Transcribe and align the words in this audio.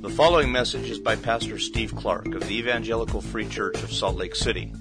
The 0.00 0.08
following 0.08 0.50
message 0.50 0.88
is 0.88 0.98
by 0.98 1.14
Pastor 1.14 1.58
Steve 1.58 1.94
Clark 1.94 2.34
of 2.34 2.48
the 2.48 2.56
Evangelical 2.56 3.20
Free 3.20 3.46
Church 3.46 3.82
of 3.82 3.92
Salt 3.92 4.16
Lake 4.16 4.34
City. 4.34 4.72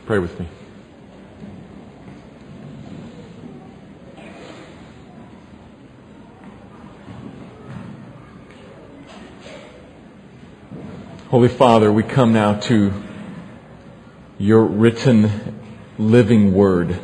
Pray 0.05 0.19
with 0.19 0.39
me. 0.39 0.47
Holy 11.31 11.47
Father, 11.47 11.89
we 11.93 12.03
come 12.03 12.33
now 12.33 12.55
to 12.55 12.91
your 14.37 14.65
written 14.65 15.61
living 15.97 16.53
word. 16.53 16.99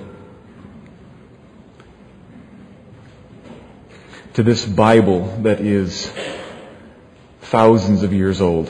To 4.34 4.44
this 4.44 4.66
Bible 4.66 5.28
that 5.44 5.62
is 5.62 6.12
thousands 7.40 8.04
of 8.04 8.12
years 8.12 8.42
old 8.42 8.70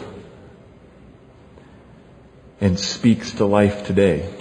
and 2.61 2.79
speaks 2.79 3.31
to 3.31 3.45
life 3.47 3.87
today. 3.87 4.31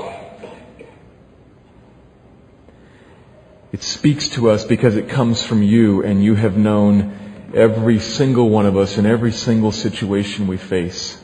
It 3.72 3.82
speaks 3.82 4.28
to 4.28 4.50
us 4.50 4.66
because 4.66 4.96
it 4.96 5.08
comes 5.08 5.42
from 5.42 5.62
you 5.62 6.02
and 6.02 6.22
you 6.22 6.34
have 6.34 6.58
known 6.58 7.25
every 7.56 7.98
single 7.98 8.50
one 8.50 8.66
of 8.66 8.76
us 8.76 8.98
in 8.98 9.06
every 9.06 9.32
single 9.32 9.72
situation 9.72 10.46
we 10.46 10.58
face, 10.58 11.22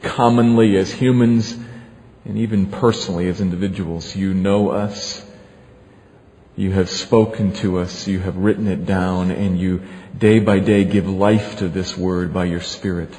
commonly 0.00 0.76
as 0.76 0.92
humans 0.92 1.58
and 2.24 2.38
even 2.38 2.66
personally 2.66 3.28
as 3.28 3.40
individuals. 3.40 4.14
You 4.14 4.32
know 4.32 4.70
us. 4.70 5.26
You 6.56 6.70
have 6.72 6.88
spoken 6.88 7.52
to 7.54 7.78
us. 7.78 8.06
You 8.06 8.20
have 8.20 8.36
written 8.36 8.68
it 8.68 8.86
down 8.86 9.30
and 9.30 9.58
you 9.58 9.82
day 10.16 10.38
by 10.38 10.60
day 10.60 10.84
give 10.84 11.08
life 11.08 11.58
to 11.58 11.68
this 11.68 11.96
word 11.96 12.32
by 12.32 12.44
your 12.44 12.60
spirit. 12.60 13.12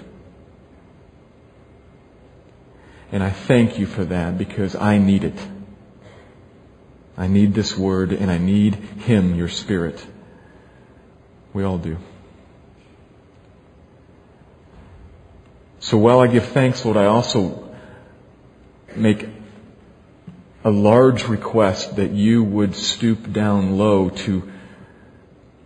And 3.12 3.22
I 3.22 3.30
thank 3.30 3.78
you 3.78 3.86
for 3.86 4.06
that 4.06 4.38
because 4.38 4.74
I 4.74 4.98
need 4.98 5.26
it. 5.26 5.38
I 7.18 7.28
need 7.28 7.54
this 7.54 7.78
word 7.78 8.14
and 8.14 8.32
I 8.32 8.38
need 8.38 8.76
Him, 8.76 9.36
your 9.36 9.50
Spirit. 9.50 10.04
We 11.54 11.64
all 11.64 11.78
do. 11.78 11.98
So 15.82 15.98
while 15.98 16.20
I 16.20 16.28
give 16.28 16.46
thanks, 16.46 16.86
Lord, 16.86 16.96
I 16.96 17.06
also 17.06 17.68
make 18.96 19.28
a 20.64 20.70
large 20.70 21.28
request 21.28 21.96
that 21.96 22.12
you 22.12 22.44
would 22.44 22.76
stoop 22.76 23.34
down 23.34 23.80
low 23.80 24.10
to 24.10 24.52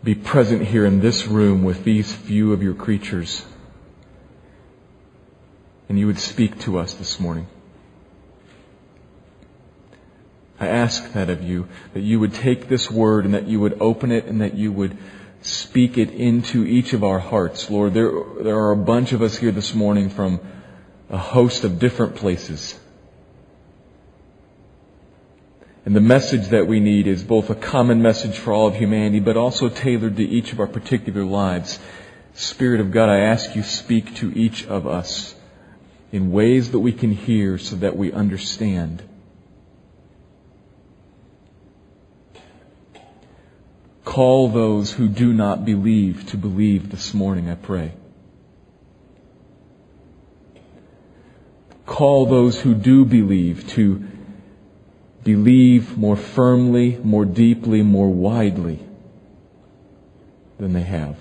be 0.05 0.15
present 0.15 0.61
here 0.61 0.85
in 0.85 1.01
this 1.01 1.27
room 1.27 1.63
with 1.63 1.83
these 1.83 2.13
few 2.13 2.53
of 2.53 2.63
your 2.63 2.73
creatures. 2.73 3.45
And 5.89 5.99
you 5.99 6.07
would 6.07 6.19
speak 6.19 6.59
to 6.61 6.79
us 6.79 6.93
this 6.93 7.19
morning. 7.19 7.47
I 10.61 10.67
ask 10.67 11.11
that 11.11 11.29
of 11.29 11.43
you, 11.43 11.67
that 11.93 11.99
you 12.01 12.21
would 12.21 12.33
take 12.33 12.69
this 12.69 12.89
word 12.89 13.25
and 13.25 13.33
that 13.33 13.47
you 13.47 13.59
would 13.59 13.81
open 13.81 14.13
it 14.13 14.25
and 14.25 14.39
that 14.39 14.53
you 14.53 14.71
would 14.71 14.97
speak 15.45 15.99
it 15.99 16.09
into 16.09 16.65
each 16.65 16.93
of 16.93 17.03
our 17.03 17.19
hearts. 17.19 17.69
Lord, 17.69 17.93
there, 17.93 18.11
there 18.41 18.57
are 18.57 18.71
a 18.71 18.77
bunch 18.77 19.13
of 19.13 19.21
us 19.21 19.37
here 19.37 19.51
this 19.51 19.75
morning 19.75 20.09
from 20.09 20.39
a 21.09 21.19
host 21.19 21.63
of 21.63 21.77
different 21.77 22.15
places. 22.15 22.79
And 25.85 25.95
the 25.95 26.01
message 26.01 26.47
that 26.47 26.65
we 26.65 26.79
need 26.79 27.05
is 27.05 27.23
both 27.23 27.51
a 27.51 27.55
common 27.55 28.01
message 28.01 28.39
for 28.39 28.51
all 28.51 28.65
of 28.67 28.75
humanity, 28.75 29.19
but 29.19 29.37
also 29.37 29.69
tailored 29.69 30.17
to 30.17 30.23
each 30.23 30.51
of 30.51 30.59
our 30.59 30.67
particular 30.67 31.23
lives. 31.23 31.77
Spirit 32.33 32.81
of 32.81 32.89
God, 32.89 33.07
I 33.07 33.19
ask 33.19 33.55
you 33.55 33.61
speak 33.61 34.15
to 34.15 34.33
each 34.35 34.65
of 34.65 34.87
us 34.87 35.35
in 36.11 36.31
ways 36.31 36.71
that 36.71 36.79
we 36.79 36.91
can 36.91 37.11
hear 37.11 37.59
so 37.59 37.75
that 37.75 37.95
we 37.95 38.11
understand. 38.11 39.03
Call 44.05 44.49
those 44.49 44.93
who 44.93 45.09
do 45.09 45.33
not 45.33 45.65
believe 45.65 46.27
to 46.27 46.37
believe 46.37 46.91
this 46.91 47.13
morning, 47.13 47.49
I 47.49 47.55
pray. 47.55 47.93
Call 51.87 52.27
those 52.27 52.61
who 52.61 52.75
do 52.75 53.03
believe 53.03 53.67
to 53.69 54.05
believe 55.23 55.97
more 55.97 56.15
firmly, 56.15 56.99
more 57.03 57.25
deeply, 57.25 57.81
more 57.81 58.09
widely 58.09 58.79
than 60.59 60.73
they 60.73 60.83
have. 60.83 61.17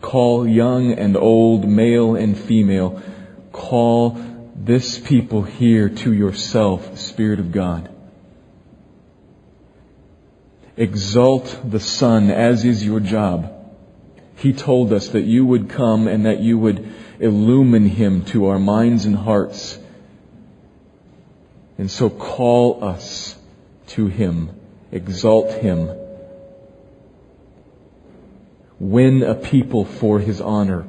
Call 0.00 0.46
young 0.48 0.92
and 0.92 1.16
old, 1.16 1.66
male 1.66 2.16
and 2.16 2.36
female. 2.36 3.00
Call 3.52 4.18
this 4.56 4.98
people 4.98 5.42
here 5.42 5.88
to 5.88 6.12
yourself, 6.12 6.98
Spirit 6.98 7.38
of 7.38 7.52
God. 7.52 7.88
Exalt 10.78 11.60
the 11.68 11.80
Son 11.80 12.30
as 12.30 12.64
is 12.64 12.84
your 12.84 13.00
job. 13.00 13.52
He 14.36 14.52
told 14.52 14.92
us 14.92 15.08
that 15.08 15.22
you 15.22 15.44
would 15.44 15.68
come 15.68 16.06
and 16.06 16.24
that 16.24 16.38
you 16.38 16.56
would 16.56 16.94
illumine 17.18 17.86
Him 17.86 18.24
to 18.26 18.46
our 18.46 18.60
minds 18.60 19.04
and 19.04 19.16
hearts. 19.16 19.76
And 21.78 21.90
so 21.90 22.08
call 22.08 22.84
us 22.84 23.36
to 23.88 24.06
Him. 24.06 24.50
Exalt 24.92 25.50
Him. 25.54 25.90
Win 28.78 29.24
a 29.24 29.34
people 29.34 29.84
for 29.84 30.20
His 30.20 30.40
honor. 30.40 30.86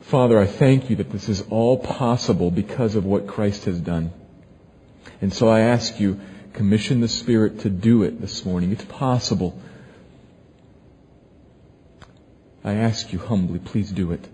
Father, 0.00 0.38
I 0.38 0.46
thank 0.46 0.88
you 0.88 0.96
that 0.96 1.10
this 1.10 1.28
is 1.28 1.42
all 1.50 1.76
possible 1.76 2.50
because 2.50 2.94
of 2.94 3.04
what 3.04 3.26
Christ 3.26 3.66
has 3.66 3.78
done. 3.78 4.10
And 5.20 5.32
so 5.32 5.48
I 5.48 5.60
ask 5.60 5.98
you, 5.98 6.20
commission 6.52 7.00
the 7.00 7.08
Spirit 7.08 7.60
to 7.60 7.70
do 7.70 8.02
it 8.02 8.20
this 8.20 8.44
morning. 8.44 8.72
It's 8.72 8.84
possible. 8.84 9.60
I 12.64 12.74
ask 12.74 13.12
you 13.12 13.18
humbly, 13.18 13.58
please 13.58 13.90
do 13.90 14.12
it. 14.12 14.26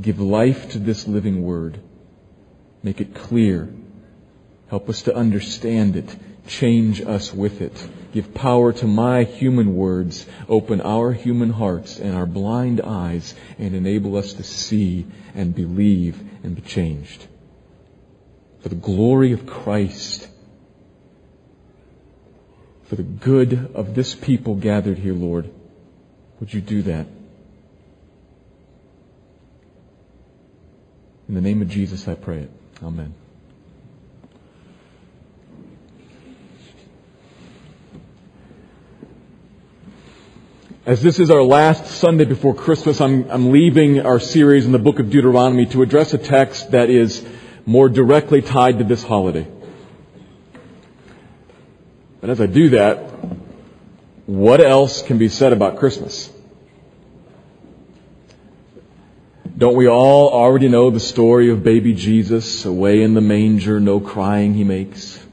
Give 0.00 0.20
life 0.20 0.70
to 0.70 0.78
this 0.78 1.06
living 1.06 1.42
word. 1.42 1.78
Make 2.82 3.00
it 3.00 3.14
clear. 3.14 3.72
Help 4.68 4.88
us 4.88 5.02
to 5.02 5.14
understand 5.14 5.96
it. 5.96 6.16
Change 6.46 7.02
us 7.02 7.32
with 7.32 7.60
it. 7.60 7.88
Give 8.12 8.34
power 8.34 8.72
to 8.72 8.86
my 8.86 9.24
human 9.24 9.76
words. 9.76 10.26
Open 10.48 10.80
our 10.80 11.12
human 11.12 11.50
hearts 11.50 11.98
and 11.98 12.14
our 12.16 12.26
blind 12.26 12.80
eyes 12.80 13.34
and 13.58 13.74
enable 13.74 14.16
us 14.16 14.34
to 14.34 14.42
see 14.42 15.06
and 15.34 15.54
believe 15.54 16.20
and 16.42 16.56
be 16.56 16.62
changed 16.62 17.26
for 18.62 18.68
the 18.68 18.76
glory 18.76 19.32
of 19.32 19.44
Christ, 19.44 20.28
for 22.84 22.94
the 22.94 23.02
good 23.02 23.72
of 23.74 23.94
this 23.94 24.14
people 24.14 24.54
gathered 24.54 24.98
here, 24.98 25.14
Lord. 25.14 25.50
Would 26.38 26.54
you 26.54 26.60
do 26.60 26.82
that? 26.82 27.06
In 31.28 31.34
the 31.34 31.40
name 31.40 31.60
of 31.60 31.68
Jesus, 31.68 32.06
I 32.06 32.14
pray 32.14 32.40
it. 32.40 32.50
Amen. 32.82 33.14
As 40.84 41.00
this 41.00 41.20
is 41.20 41.30
our 41.30 41.44
last 41.44 41.86
Sunday 41.86 42.24
before 42.24 42.54
Christmas, 42.54 43.00
I'm, 43.00 43.30
I'm 43.30 43.52
leaving 43.52 44.00
our 44.00 44.18
series 44.18 44.66
in 44.66 44.72
the 44.72 44.80
book 44.80 44.98
of 44.98 45.10
Deuteronomy 45.10 45.66
to 45.66 45.82
address 45.82 46.12
a 46.12 46.18
text 46.18 46.72
that 46.72 46.90
is 46.90 47.24
more 47.66 47.88
directly 47.88 48.42
tied 48.42 48.78
to 48.78 48.84
this 48.84 49.02
holiday. 49.02 49.46
But 52.20 52.30
as 52.30 52.40
I 52.40 52.46
do 52.46 52.70
that, 52.70 52.98
what 54.26 54.60
else 54.60 55.02
can 55.02 55.18
be 55.18 55.28
said 55.28 55.52
about 55.52 55.78
Christmas? 55.78 56.30
Don't 59.56 59.76
we 59.76 59.86
all 59.86 60.30
already 60.30 60.68
know 60.68 60.90
the 60.90 61.00
story 61.00 61.50
of 61.50 61.62
baby 61.62 61.92
Jesus 61.94 62.64
away 62.64 63.02
in 63.02 63.14
the 63.14 63.20
manger, 63.20 63.78
no 63.80 64.00
crying 64.00 64.54
he 64.54 64.64
makes? 64.64 65.24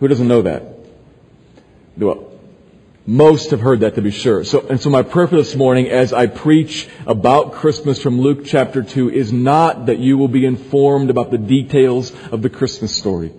Who 0.00 0.08
doesn't 0.08 0.28
know 0.28 0.42
that? 0.42 0.62
Most 3.06 3.50
have 3.50 3.60
heard 3.60 3.80
that 3.80 3.96
to 3.96 4.02
be 4.02 4.10
sure. 4.10 4.44
So, 4.44 4.66
and 4.66 4.80
so 4.80 4.88
my 4.88 5.02
prayer 5.02 5.28
for 5.28 5.36
this 5.36 5.54
morning 5.54 5.88
as 5.88 6.14
I 6.14 6.26
preach 6.26 6.88
about 7.06 7.52
Christmas 7.52 8.00
from 8.00 8.18
Luke 8.18 8.46
chapter 8.46 8.82
2 8.82 9.10
is 9.10 9.30
not 9.30 9.86
that 9.86 9.98
you 9.98 10.16
will 10.16 10.28
be 10.28 10.46
informed 10.46 11.10
about 11.10 11.30
the 11.30 11.36
details 11.36 12.12
of 12.32 12.40
the 12.40 12.48
Christmas 12.48 12.96
story. 12.96 13.32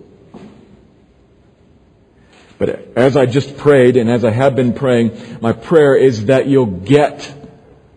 But 2.58 2.96
as 2.96 3.16
I 3.16 3.26
just 3.26 3.56
prayed 3.56 3.96
and 3.96 4.08
as 4.08 4.24
I 4.24 4.30
have 4.30 4.54
been 4.54 4.72
praying, 4.72 5.38
my 5.40 5.52
prayer 5.52 5.96
is 5.96 6.26
that 6.26 6.46
you'll 6.46 6.66
get 6.66 7.34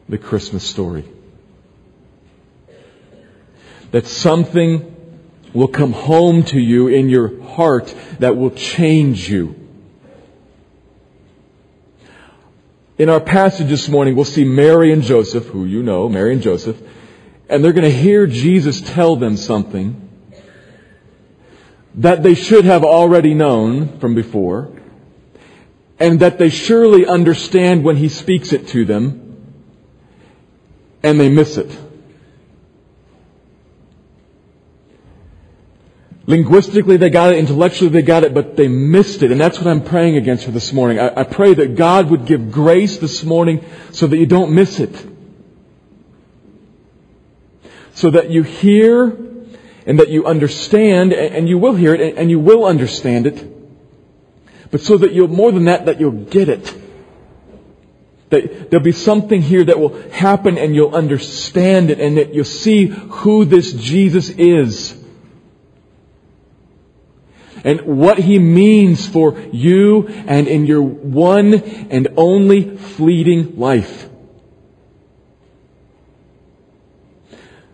the 0.10 0.18
Christmas 0.18 0.64
story. 0.64 1.06
That 3.92 4.08
something 4.08 4.96
will 5.54 5.68
come 5.68 5.94
home 5.94 6.44
to 6.46 6.60
you 6.60 6.88
in 6.88 7.10
your 7.10 7.44
heart 7.44 7.94
that 8.18 8.36
will 8.36 8.52
change 8.52 9.30
you. 9.30 9.69
In 13.00 13.08
our 13.08 13.22
passage 13.22 13.70
this 13.70 13.88
morning, 13.88 14.14
we'll 14.14 14.26
see 14.26 14.44
Mary 14.44 14.92
and 14.92 15.02
Joseph, 15.02 15.46
who 15.46 15.64
you 15.64 15.82
know, 15.82 16.10
Mary 16.10 16.34
and 16.34 16.42
Joseph, 16.42 16.78
and 17.48 17.64
they're 17.64 17.72
going 17.72 17.90
to 17.90 17.98
hear 17.98 18.28
Jesus 18.28 18.82
tell 18.82 19.16
them 19.16 19.38
something 19.38 20.10
that 21.96 22.24
they 22.24 22.36
should 22.36 22.66
have 22.66 22.84
already 22.84 23.34
known 23.34 24.00
from 24.00 24.16
before, 24.16 24.78
and 25.98 26.20
that 26.20 26.40
they 26.40 26.50
surely 26.50 27.06
understand 27.06 27.86
when 27.86 27.96
he 27.96 28.10
speaks 28.10 28.52
it 28.52 28.68
to 28.68 28.84
them, 28.84 29.56
and 31.02 31.18
they 31.18 31.30
miss 31.30 31.56
it. 31.56 31.72
Linguistically, 36.30 36.98
they 36.98 37.10
got 37.10 37.34
it. 37.34 37.40
Intellectually, 37.40 37.90
they 37.90 38.04
got 38.04 38.24
it, 38.24 38.36
but 38.36 38.56
they 38.56 38.68
missed 38.68 39.24
it. 39.24 39.32
And 39.32 39.42
that's 39.42 39.58
what 39.58 39.66
I'm 39.66 39.84
praying 39.84 40.16
against 40.16 40.46
for 40.46 40.52
this 40.52 40.72
morning. 40.72 41.00
I, 41.00 41.22
I, 41.22 41.24
pray 41.24 41.56
that 41.56 41.76
God 41.76 42.12
would 42.12 42.28
give 42.28 42.52
grace 42.52 43.00
this 43.00 43.24
morning 43.24 43.66
so 43.94 44.06
that 44.06 44.16
you 44.16 44.28
don't 44.28 44.54
miss 44.54 44.80
it. 44.80 44.96
So 47.96 48.12
that 48.12 48.30
you 48.30 48.44
hear 48.44 49.06
and 49.88 49.98
that 49.98 50.10
you 50.10 50.28
understand, 50.28 51.14
and 51.14 51.50
you 51.50 51.58
will 51.58 51.74
hear 51.74 51.96
it, 51.96 52.16
and 52.16 52.30
you 52.30 52.40
will 52.40 52.64
understand 52.64 53.26
it. 53.26 54.70
But 54.70 54.82
so 54.82 54.98
that 55.00 55.14
you'll, 55.14 55.30
more 55.30 55.52
than 55.52 55.66
that, 55.66 55.88
that 55.88 56.00
you'll 56.00 56.12
get 56.12 56.48
it. 56.48 56.72
That 58.30 58.70
there'll 58.70 58.84
be 58.84 58.92
something 58.92 59.42
here 59.42 59.64
that 59.64 59.80
will 59.80 60.00
happen 60.12 60.60
and 60.60 60.76
you'll 60.76 60.94
understand 60.94 61.90
it 61.90 62.00
and 62.00 62.18
that 62.18 62.36
you'll 62.36 62.46
see 62.46 62.86
who 62.86 63.46
this 63.46 63.74
Jesus 63.74 64.30
is 64.30 64.99
and 67.64 67.82
what 67.82 68.18
He 68.18 68.40
means 68.40 69.08
for 69.08 69.40
you 69.52 70.08
and 70.08 70.48
in 70.48 70.66
your 70.66 70.82
one 70.82 71.54
and 71.54 72.08
only 72.18 72.78
fleeting 72.78 73.58
life. 73.58 74.10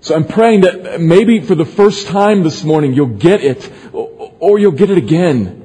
So 0.06 0.14
I'm 0.14 0.28
praying 0.28 0.62
that 0.62 1.02
maybe 1.02 1.40
for 1.40 1.56
the 1.56 1.66
first 1.66 2.06
time 2.06 2.44
this 2.44 2.64
morning 2.64 2.94
you'll 2.94 3.18
get 3.18 3.44
it 3.44 3.72
or 3.92 4.60
you'll 4.60 4.72
get 4.72 4.92
it 4.92 5.00
again. 5.00 5.64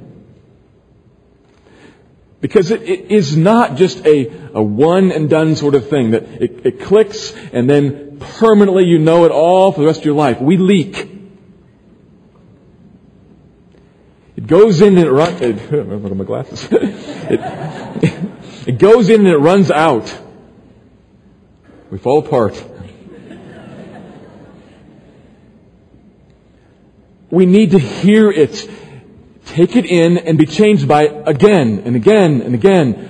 Because 2.40 2.70
it, 2.70 2.82
it 2.82 3.10
is 3.10 3.36
not 3.36 3.76
just 3.76 4.06
a, 4.06 4.32
a 4.54 4.62
one 4.62 5.12
and 5.12 5.28
done 5.28 5.56
sort 5.56 5.74
of 5.74 5.90
thing 5.90 6.12
that 6.12 6.22
it, 6.22 6.64
it 6.64 6.80
clicks 6.80 7.32
and 7.52 7.68
then 7.68 8.18
permanently 8.18 8.84
you 8.84 8.98
know 8.98 9.26
it 9.26 9.30
all 9.30 9.72
for 9.72 9.80
the 9.80 9.86
rest 9.86 10.00
of 10.00 10.06
your 10.06 10.14
life. 10.14 10.40
We 10.40 10.56
leak. 10.56 10.96
It 10.96 11.10
goes 14.50 14.80
in 14.80 14.98
and 14.98 15.06
it 15.06 15.12
runs. 15.12 15.40
Look 15.40 16.10
at 16.10 16.16
my 16.16 16.24
glasses. 16.24 16.68
it, 16.72 18.20
it 18.66 18.78
goes 18.78 19.08
in 19.08 19.20
and 19.20 19.28
it 19.28 19.38
runs 19.38 19.70
out. 19.70 20.12
We 21.90 21.98
fall 21.98 22.18
apart. 22.18 22.62
We 27.30 27.46
need 27.46 27.70
to 27.70 27.78
hear 27.78 28.28
it, 28.28 28.68
take 29.46 29.76
it 29.76 29.86
in, 29.86 30.18
and 30.18 30.36
be 30.36 30.46
changed 30.46 30.88
by 30.88 31.04
it 31.04 31.28
again 31.28 31.82
and 31.84 31.94
again 31.94 32.40
and 32.40 32.54
again. 32.56 33.06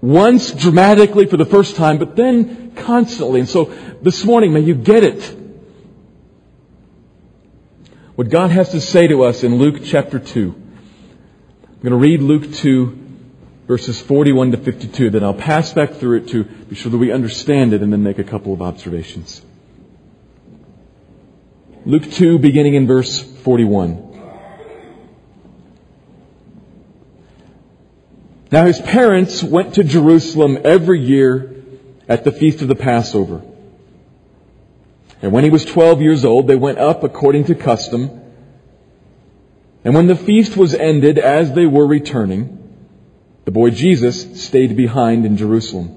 Once 0.00 0.50
dramatically 0.50 1.26
for 1.26 1.36
the 1.36 1.46
first 1.46 1.76
time, 1.76 1.98
but 1.98 2.16
then 2.16 2.72
constantly. 2.74 3.38
And 3.38 3.48
so 3.48 3.66
this 4.02 4.24
morning, 4.24 4.52
may 4.52 4.60
you 4.60 4.74
get 4.74 5.04
it 5.04 5.41
what 8.14 8.28
God 8.28 8.50
has 8.50 8.70
to 8.70 8.80
say 8.80 9.06
to 9.06 9.24
us 9.24 9.42
in 9.42 9.56
Luke 9.56 9.82
chapter 9.84 10.18
2. 10.18 10.54
I'm 10.54 11.80
going 11.80 11.90
to 11.90 11.96
read 11.96 12.20
Luke 12.20 12.52
2, 12.52 12.98
verses 13.66 14.00
41 14.00 14.52
to 14.52 14.58
52. 14.58 15.10
Then 15.10 15.24
I'll 15.24 15.32
pass 15.32 15.72
back 15.72 15.94
through 15.94 16.18
it 16.18 16.28
to 16.28 16.44
be 16.44 16.74
sure 16.74 16.90
that 16.90 16.98
we 16.98 17.10
understand 17.10 17.72
it 17.72 17.82
and 17.82 17.92
then 17.92 18.02
make 18.02 18.18
a 18.18 18.24
couple 18.24 18.52
of 18.52 18.60
observations. 18.60 19.40
Luke 21.86 22.10
2, 22.10 22.38
beginning 22.38 22.74
in 22.74 22.86
verse 22.86 23.22
41. 23.22 24.10
Now 28.50 28.66
his 28.66 28.78
parents 28.78 29.42
went 29.42 29.74
to 29.76 29.84
Jerusalem 29.84 30.58
every 30.64 31.00
year 31.00 31.64
at 32.06 32.24
the 32.24 32.30
feast 32.30 32.60
of 32.60 32.68
the 32.68 32.74
Passover. 32.74 33.42
And 35.22 35.30
when 35.30 35.44
he 35.44 35.50
was 35.50 35.64
12 35.64 36.02
years 36.02 36.24
old, 36.24 36.48
they 36.48 36.56
went 36.56 36.78
up 36.78 37.04
according 37.04 37.44
to 37.44 37.54
custom. 37.54 38.20
And 39.84 39.94
when 39.94 40.08
the 40.08 40.16
feast 40.16 40.56
was 40.56 40.74
ended, 40.74 41.16
as 41.16 41.52
they 41.52 41.64
were 41.64 41.86
returning, 41.86 42.58
the 43.44 43.52
boy 43.52 43.70
Jesus 43.70 44.44
stayed 44.44 44.76
behind 44.76 45.24
in 45.24 45.36
Jerusalem. 45.36 45.96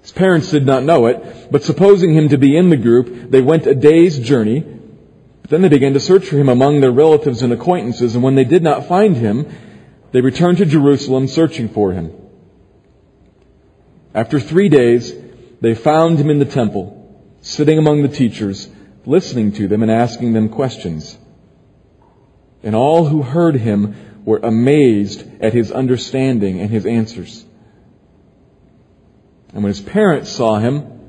His 0.00 0.12
parents 0.12 0.50
did 0.50 0.66
not 0.66 0.82
know 0.82 1.06
it, 1.06 1.50
but 1.50 1.62
supposing 1.62 2.14
him 2.14 2.30
to 2.30 2.38
be 2.38 2.56
in 2.56 2.70
the 2.70 2.76
group, 2.76 3.30
they 3.30 3.42
went 3.42 3.66
a 3.66 3.74
day's 3.74 4.18
journey. 4.18 4.60
But 5.42 5.50
then 5.50 5.60
they 5.62 5.68
began 5.68 5.92
to 5.92 6.00
search 6.00 6.26
for 6.26 6.36
him 6.36 6.48
among 6.48 6.80
their 6.80 6.90
relatives 6.90 7.42
and 7.42 7.52
acquaintances, 7.52 8.14
and 8.14 8.24
when 8.24 8.34
they 8.34 8.44
did 8.44 8.62
not 8.62 8.86
find 8.86 9.14
him, 9.14 9.46
they 10.10 10.22
returned 10.22 10.58
to 10.58 10.66
Jerusalem 10.66 11.28
searching 11.28 11.68
for 11.68 11.92
him. 11.92 12.12
After 14.14 14.40
three 14.40 14.68
days, 14.68 15.14
they 15.60 15.74
found 15.74 16.18
him 16.18 16.30
in 16.30 16.38
the 16.38 16.44
temple 16.46 17.01
sitting 17.42 17.78
among 17.78 18.02
the 18.02 18.08
teachers, 18.08 18.68
listening 19.04 19.52
to 19.52 19.68
them 19.68 19.82
and 19.82 19.90
asking 19.90 20.32
them 20.32 20.48
questions. 20.48 21.18
And 22.62 22.74
all 22.74 23.04
who 23.04 23.22
heard 23.22 23.56
him 23.56 24.22
were 24.24 24.38
amazed 24.38 25.42
at 25.42 25.52
his 25.52 25.70
understanding 25.70 26.60
and 26.60 26.70
his 26.70 26.86
answers. 26.86 27.44
And 29.52 29.62
when 29.62 29.70
his 29.70 29.80
parents 29.80 30.30
saw 30.30 30.58
him, 30.58 31.00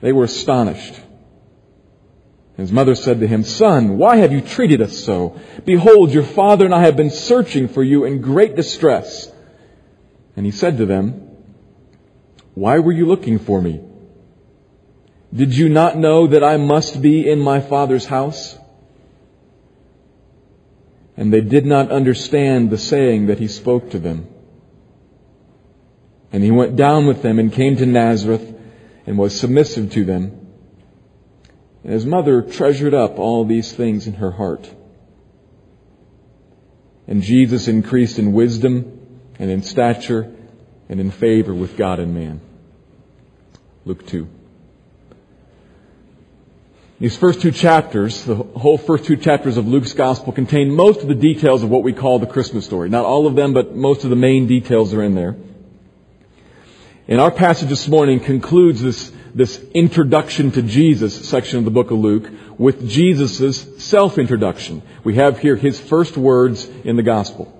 they 0.00 0.12
were 0.12 0.24
astonished. 0.24 0.94
His 2.56 2.72
mother 2.72 2.94
said 2.94 3.20
to 3.20 3.26
him, 3.26 3.44
Son, 3.44 3.98
why 3.98 4.16
have 4.16 4.32
you 4.32 4.40
treated 4.40 4.80
us 4.80 4.98
so? 4.98 5.38
Behold, 5.66 6.10
your 6.10 6.22
father 6.22 6.64
and 6.64 6.74
I 6.74 6.80
have 6.82 6.96
been 6.96 7.10
searching 7.10 7.68
for 7.68 7.82
you 7.82 8.04
in 8.04 8.22
great 8.22 8.56
distress. 8.56 9.30
And 10.36 10.46
he 10.46 10.52
said 10.52 10.78
to 10.78 10.86
them, 10.86 11.36
Why 12.54 12.78
were 12.78 12.92
you 12.92 13.04
looking 13.04 13.38
for 13.38 13.60
me? 13.60 13.82
Did 15.36 15.54
you 15.54 15.68
not 15.68 15.98
know 15.98 16.28
that 16.28 16.42
I 16.42 16.56
must 16.56 17.02
be 17.02 17.28
in 17.28 17.40
my 17.40 17.60
Father's 17.60 18.06
house? 18.06 18.56
And 21.14 21.30
they 21.32 21.42
did 21.42 21.66
not 21.66 21.90
understand 21.90 22.70
the 22.70 22.78
saying 22.78 23.26
that 23.26 23.38
he 23.38 23.48
spoke 23.48 23.90
to 23.90 23.98
them. 23.98 24.28
And 26.32 26.42
he 26.42 26.50
went 26.50 26.76
down 26.76 27.06
with 27.06 27.22
them 27.22 27.38
and 27.38 27.52
came 27.52 27.76
to 27.76 27.86
Nazareth 27.86 28.54
and 29.06 29.18
was 29.18 29.38
submissive 29.38 29.92
to 29.92 30.04
them. 30.06 30.46
And 31.84 31.92
his 31.92 32.06
mother 32.06 32.40
treasured 32.40 32.94
up 32.94 33.18
all 33.18 33.44
these 33.44 33.72
things 33.72 34.06
in 34.06 34.14
her 34.14 34.30
heart. 34.30 34.70
And 37.06 37.22
Jesus 37.22 37.68
increased 37.68 38.18
in 38.18 38.32
wisdom 38.32 39.20
and 39.38 39.50
in 39.50 39.62
stature 39.62 40.34
and 40.88 40.98
in 40.98 41.10
favor 41.10 41.54
with 41.54 41.76
God 41.76 42.00
and 42.00 42.14
man. 42.14 42.40
Luke 43.84 44.06
2. 44.06 44.28
These 46.98 47.16
first 47.18 47.42
two 47.42 47.50
chapters, 47.50 48.24
the 48.24 48.36
whole 48.36 48.78
first 48.78 49.04
two 49.04 49.16
chapters 49.16 49.58
of 49.58 49.68
Luke's 49.68 49.92
gospel 49.92 50.32
contain 50.32 50.74
most 50.74 51.02
of 51.02 51.08
the 51.08 51.14
details 51.14 51.62
of 51.62 51.68
what 51.68 51.82
we 51.82 51.92
call 51.92 52.18
the 52.18 52.26
Christmas 52.26 52.64
story. 52.64 52.88
Not 52.88 53.04
all 53.04 53.26
of 53.26 53.34
them, 53.34 53.52
but 53.52 53.76
most 53.76 54.04
of 54.04 54.10
the 54.10 54.16
main 54.16 54.46
details 54.46 54.94
are 54.94 55.02
in 55.02 55.14
there. 55.14 55.36
And 57.06 57.20
our 57.20 57.30
passage 57.30 57.68
this 57.68 57.86
morning 57.86 58.18
concludes 58.18 58.80
this, 58.80 59.12
this 59.34 59.62
introduction 59.74 60.52
to 60.52 60.62
Jesus 60.62 61.28
section 61.28 61.58
of 61.58 61.66
the 61.66 61.70
book 61.70 61.90
of 61.90 61.98
Luke 61.98 62.30
with 62.58 62.88
Jesus' 62.88 63.84
self-introduction. 63.84 64.80
We 65.04 65.16
have 65.16 65.38
here 65.38 65.56
his 65.56 65.78
first 65.78 66.16
words 66.16 66.64
in 66.64 66.96
the 66.96 67.02
gospel. 67.02 67.52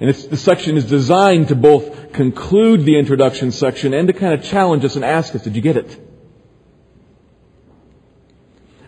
And 0.00 0.12
the 0.12 0.36
section 0.36 0.76
is 0.76 0.86
designed 0.86 1.48
to 1.48 1.54
both 1.54 2.14
conclude 2.14 2.84
the 2.84 2.98
introduction 2.98 3.52
section 3.52 3.94
and 3.94 4.08
to 4.08 4.12
kind 4.12 4.34
of 4.34 4.42
challenge 4.42 4.84
us 4.84 4.96
and 4.96 5.04
ask 5.04 5.36
us, 5.36 5.42
did 5.42 5.54
you 5.54 5.62
get 5.62 5.76
it? 5.76 6.09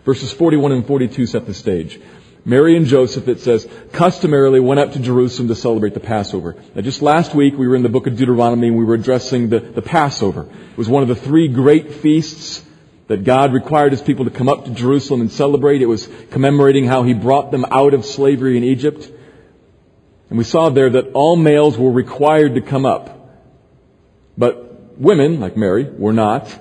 Verses 0.05 0.31
41 0.31 0.71
and 0.71 0.87
42 0.87 1.25
set 1.25 1.45
the 1.45 1.53
stage. 1.53 1.99
Mary 2.45 2.75
and 2.75 2.85
Joseph, 2.85 3.29
it 3.29 3.39
says, 3.39 3.67
customarily 3.93 4.59
went 4.59 4.79
up 4.79 4.91
to 4.93 4.99
Jerusalem 4.99 5.47
to 5.47 5.55
celebrate 5.55 5.93
the 5.93 6.01
Passover. 6.01 6.57
Now 6.75 6.81
just 6.81 7.01
last 7.01 7.33
week 7.33 7.57
we 7.57 7.67
were 7.67 7.75
in 7.75 7.83
the 7.83 7.89
book 7.89 8.05
of 8.05 8.17
Deuteronomy 8.17 8.67
and 8.67 8.77
we 8.77 8.83
were 8.83 8.95
addressing 8.95 9.47
the, 9.47 9.59
the 9.59 9.81
Passover. 9.81 10.41
It 10.43 10.77
was 10.77 10.89
one 10.89 11.03
of 11.03 11.09
the 11.09 11.15
three 11.15 11.47
great 11.47 11.93
feasts 11.93 12.61
that 13.07 13.23
God 13.23 13.53
required 13.53 13.93
his 13.93 14.01
people 14.01 14.25
to 14.25 14.31
come 14.31 14.49
up 14.49 14.65
to 14.65 14.71
Jerusalem 14.71 15.21
and 15.21 15.31
celebrate. 15.31 15.81
It 15.81 15.85
was 15.85 16.09
commemorating 16.31 16.85
how 16.85 17.03
he 17.03 17.13
brought 17.13 17.51
them 17.51 17.65
out 17.65 17.93
of 17.93 18.05
slavery 18.05 18.57
in 18.57 18.63
Egypt. 18.63 19.09
And 20.29 20.37
we 20.37 20.43
saw 20.43 20.69
there 20.69 20.89
that 20.89 21.11
all 21.13 21.35
males 21.35 21.77
were 21.77 21.91
required 21.91 22.55
to 22.55 22.61
come 22.61 22.85
up. 22.85 23.09
But 24.37 24.99
women, 24.99 25.39
like 25.39 25.55
Mary, 25.55 25.85
were 25.85 26.13
not. 26.13 26.59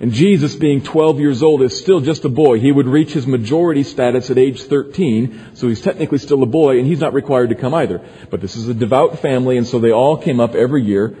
And 0.00 0.12
Jesus, 0.12 0.54
being 0.54 0.82
12 0.82 1.18
years 1.18 1.42
old, 1.42 1.60
is 1.62 1.76
still 1.76 2.00
just 2.00 2.24
a 2.24 2.28
boy. 2.28 2.60
He 2.60 2.70
would 2.70 2.86
reach 2.86 3.12
his 3.12 3.26
majority 3.26 3.82
status 3.82 4.30
at 4.30 4.38
age 4.38 4.62
13, 4.62 5.50
so 5.54 5.68
he's 5.68 5.80
technically 5.80 6.18
still 6.18 6.42
a 6.44 6.46
boy, 6.46 6.78
and 6.78 6.86
he's 6.86 7.00
not 7.00 7.14
required 7.14 7.48
to 7.48 7.56
come 7.56 7.74
either. 7.74 8.00
But 8.30 8.40
this 8.40 8.54
is 8.54 8.68
a 8.68 8.74
devout 8.74 9.18
family, 9.18 9.56
and 9.56 9.66
so 9.66 9.80
they 9.80 9.90
all 9.90 10.16
came 10.16 10.38
up 10.38 10.54
every 10.54 10.84
year, 10.84 11.16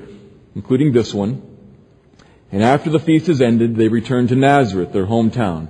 including 0.54 0.92
this 0.92 1.12
one. 1.12 1.42
And 2.52 2.62
after 2.62 2.88
the 2.88 3.00
feast 3.00 3.28
is 3.28 3.40
ended, 3.40 3.74
they 3.74 3.88
returned 3.88 4.28
to 4.28 4.36
Nazareth, 4.36 4.92
their 4.92 5.06
hometown. 5.06 5.68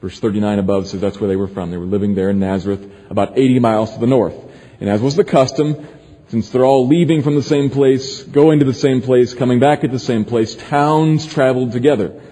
Verse 0.00 0.20
39 0.20 0.60
above 0.60 0.86
says 0.86 1.00
that's 1.00 1.18
where 1.20 1.28
they 1.28 1.36
were 1.36 1.48
from. 1.48 1.72
They 1.72 1.76
were 1.78 1.84
living 1.84 2.14
there 2.14 2.30
in 2.30 2.38
Nazareth, 2.38 2.88
about 3.10 3.36
80 3.36 3.58
miles 3.58 3.92
to 3.94 3.98
the 3.98 4.06
north. 4.06 4.36
And 4.80 4.88
as 4.88 5.00
was 5.00 5.16
the 5.16 5.24
custom, 5.24 5.84
since 6.28 6.50
they're 6.50 6.64
all 6.64 6.86
leaving 6.86 7.22
from 7.22 7.34
the 7.34 7.42
same 7.42 7.70
place, 7.70 8.22
going 8.22 8.60
to 8.60 8.64
the 8.64 8.74
same 8.74 9.02
place, 9.02 9.34
coming 9.34 9.58
back 9.58 9.82
at 9.82 9.90
the 9.90 9.98
same 9.98 10.24
place, 10.24 10.54
towns 10.54 11.26
traveled 11.26 11.72
together. 11.72 12.22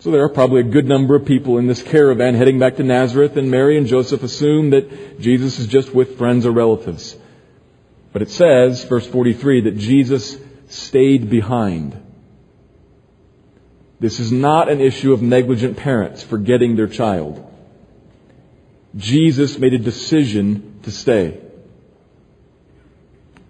So 0.00 0.10
there 0.10 0.24
are 0.24 0.30
probably 0.30 0.60
a 0.60 0.64
good 0.64 0.86
number 0.86 1.14
of 1.14 1.26
people 1.26 1.58
in 1.58 1.66
this 1.66 1.82
caravan 1.82 2.34
heading 2.34 2.58
back 2.58 2.76
to 2.76 2.82
Nazareth, 2.82 3.36
and 3.36 3.50
Mary 3.50 3.76
and 3.76 3.86
Joseph 3.86 4.22
assume 4.22 4.70
that 4.70 5.20
Jesus 5.20 5.58
is 5.58 5.66
just 5.66 5.94
with 5.94 6.16
friends 6.16 6.46
or 6.46 6.52
relatives. 6.52 7.14
But 8.10 8.22
it 8.22 8.30
says, 8.30 8.82
verse 8.84 9.06
43, 9.06 9.62
that 9.62 9.76
Jesus 9.76 10.38
stayed 10.68 11.28
behind. 11.28 12.02
This 14.00 14.20
is 14.20 14.32
not 14.32 14.70
an 14.70 14.80
issue 14.80 15.12
of 15.12 15.20
negligent 15.20 15.76
parents 15.76 16.22
forgetting 16.22 16.76
their 16.76 16.88
child. 16.88 17.46
Jesus 18.96 19.58
made 19.58 19.74
a 19.74 19.78
decision 19.78 20.80
to 20.84 20.90
stay. 20.90 21.38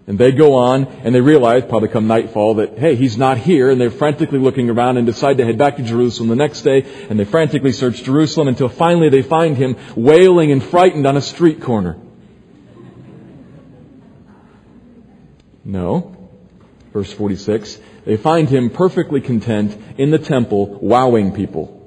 And 0.07 0.17
they 0.17 0.31
go 0.31 0.55
on 0.55 0.87
and 0.87 1.13
they 1.13 1.21
realize, 1.21 1.63
probably 1.65 1.89
come 1.89 2.07
nightfall, 2.07 2.55
that, 2.55 2.77
hey, 2.77 2.95
he's 2.95 3.17
not 3.17 3.37
here. 3.37 3.69
And 3.69 3.79
they're 3.79 3.91
frantically 3.91 4.39
looking 4.39 4.69
around 4.69 4.97
and 4.97 5.05
decide 5.05 5.37
to 5.37 5.45
head 5.45 5.57
back 5.57 5.77
to 5.77 5.83
Jerusalem 5.83 6.29
the 6.29 6.35
next 6.35 6.63
day. 6.63 6.85
And 7.09 7.19
they 7.19 7.25
frantically 7.25 7.71
search 7.71 8.03
Jerusalem 8.03 8.47
until 8.47 8.67
finally 8.67 9.09
they 9.09 9.21
find 9.21 9.55
him 9.55 9.77
wailing 9.95 10.51
and 10.51 10.63
frightened 10.63 11.05
on 11.05 11.17
a 11.17 11.21
street 11.21 11.61
corner. 11.61 11.97
No. 15.63 16.17
Verse 16.93 17.13
46. 17.13 17.79
They 18.05 18.17
find 18.17 18.49
him 18.49 18.71
perfectly 18.71 19.21
content 19.21 19.77
in 19.97 20.09
the 20.09 20.19
temple, 20.19 20.79
wowing 20.81 21.33
people. 21.33 21.77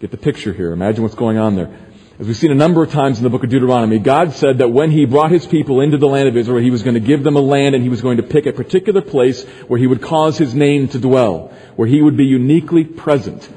Get 0.00 0.10
the 0.10 0.16
picture 0.16 0.52
here. 0.52 0.72
Imagine 0.72 1.02
what's 1.02 1.14
going 1.14 1.38
on 1.38 1.54
there. 1.56 1.78
As 2.16 2.28
we've 2.28 2.36
seen 2.36 2.52
a 2.52 2.54
number 2.54 2.80
of 2.80 2.92
times 2.92 3.18
in 3.18 3.24
the 3.24 3.30
book 3.30 3.42
of 3.42 3.50
Deuteronomy, 3.50 3.98
God 3.98 4.34
said 4.34 4.58
that 4.58 4.68
when 4.68 4.92
He 4.92 5.04
brought 5.04 5.32
His 5.32 5.46
people 5.46 5.80
into 5.80 5.98
the 5.98 6.06
land 6.06 6.28
of 6.28 6.36
Israel, 6.36 6.62
He 6.62 6.70
was 6.70 6.84
going 6.84 6.94
to 6.94 7.00
give 7.00 7.24
them 7.24 7.34
a 7.34 7.40
land 7.40 7.74
and 7.74 7.82
He 7.82 7.90
was 7.90 8.02
going 8.02 8.18
to 8.18 8.22
pick 8.22 8.46
a 8.46 8.52
particular 8.52 9.00
place 9.00 9.42
where 9.66 9.80
He 9.80 9.88
would 9.88 10.00
cause 10.00 10.38
His 10.38 10.54
name 10.54 10.86
to 10.88 11.00
dwell, 11.00 11.52
where 11.74 11.88
He 11.88 12.00
would 12.00 12.16
be 12.16 12.26
uniquely 12.26 12.84
present. 12.84 13.48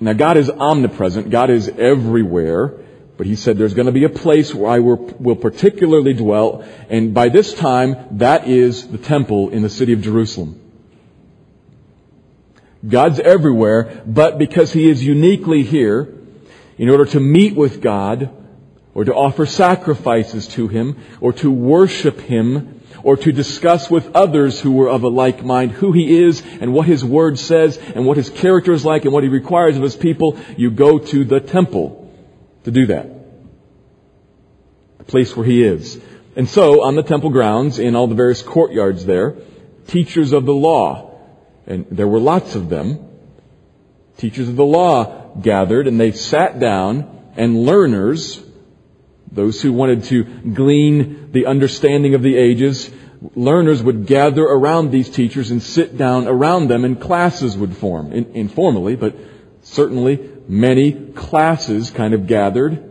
Now 0.00 0.14
God 0.14 0.36
is 0.36 0.50
omnipresent, 0.50 1.30
God 1.30 1.48
is 1.50 1.68
everywhere, 1.68 2.74
but 3.16 3.28
he 3.28 3.36
said 3.36 3.56
there's 3.56 3.74
going 3.74 3.86
to 3.86 3.92
be 3.92 4.04
a 4.04 4.08
place 4.08 4.52
where 4.52 4.70
I 4.70 4.80
will 4.80 5.36
particularly 5.36 6.14
dwell, 6.14 6.64
and 6.88 7.14
by 7.14 7.28
this 7.28 7.54
time, 7.54 8.18
that 8.18 8.48
is 8.48 8.88
the 8.88 8.98
temple 8.98 9.50
in 9.50 9.62
the 9.62 9.68
city 9.68 9.92
of 9.92 10.00
Jerusalem. 10.00 10.58
God's 12.88 13.20
everywhere, 13.20 14.02
but 14.06 14.38
because 14.38 14.72
he 14.72 14.88
is 14.88 15.04
uniquely 15.04 15.62
here, 15.62 16.19
in 16.80 16.88
order 16.88 17.04
to 17.04 17.20
meet 17.20 17.54
with 17.54 17.82
God, 17.82 18.30
or 18.94 19.04
to 19.04 19.14
offer 19.14 19.44
sacrifices 19.44 20.48
to 20.48 20.66
him, 20.66 20.96
or 21.20 21.30
to 21.34 21.50
worship 21.50 22.18
him, 22.20 22.80
or 23.02 23.18
to 23.18 23.32
discuss 23.32 23.90
with 23.90 24.16
others 24.16 24.58
who 24.58 24.72
were 24.72 24.88
of 24.88 25.02
a 25.02 25.08
like 25.08 25.44
mind 25.44 25.72
who 25.72 25.92
he 25.92 26.22
is 26.22 26.42
and 26.62 26.72
what 26.72 26.86
his 26.86 27.04
word 27.04 27.38
says 27.38 27.76
and 27.76 28.06
what 28.06 28.16
his 28.16 28.30
character 28.30 28.72
is 28.72 28.82
like 28.82 29.04
and 29.04 29.12
what 29.12 29.22
he 29.22 29.28
requires 29.28 29.76
of 29.76 29.82
his 29.82 29.94
people, 29.94 30.38
you 30.56 30.70
go 30.70 30.98
to 30.98 31.22
the 31.22 31.38
temple 31.38 32.10
to 32.64 32.70
do 32.70 32.86
that. 32.86 33.10
The 34.96 35.04
place 35.04 35.36
where 35.36 35.44
he 35.44 35.62
is. 35.62 36.00
And 36.34 36.48
so, 36.48 36.82
on 36.82 36.94
the 36.94 37.02
temple 37.02 37.28
grounds, 37.28 37.78
in 37.78 37.94
all 37.94 38.06
the 38.06 38.14
various 38.14 38.40
courtyards 38.40 39.04
there, 39.04 39.36
teachers 39.86 40.32
of 40.32 40.46
the 40.46 40.54
law, 40.54 41.14
and 41.66 41.86
there 41.90 42.08
were 42.08 42.20
lots 42.20 42.54
of 42.54 42.70
them, 42.70 43.06
teachers 44.16 44.48
of 44.48 44.56
the 44.56 44.64
law 44.64 45.19
gathered 45.40 45.86
and 45.86 46.00
they 46.00 46.12
sat 46.12 46.58
down 46.58 47.32
and 47.36 47.64
learners, 47.64 48.42
those 49.30 49.60
who 49.62 49.72
wanted 49.72 50.04
to 50.04 50.24
glean 50.24 51.32
the 51.32 51.46
understanding 51.46 52.14
of 52.14 52.22
the 52.22 52.36
ages, 52.36 52.90
learners 53.34 53.82
would 53.82 54.06
gather 54.06 54.42
around 54.42 54.90
these 54.90 55.08
teachers 55.08 55.50
and 55.50 55.62
sit 55.62 55.96
down 55.96 56.26
around 56.26 56.68
them 56.68 56.84
and 56.84 57.00
classes 57.00 57.56
would 57.56 57.76
form, 57.76 58.12
in, 58.12 58.32
informally, 58.34 58.96
but 58.96 59.14
certainly 59.62 60.18
many 60.48 60.92
classes 60.92 61.90
kind 61.90 62.14
of 62.14 62.26
gathered. 62.26 62.86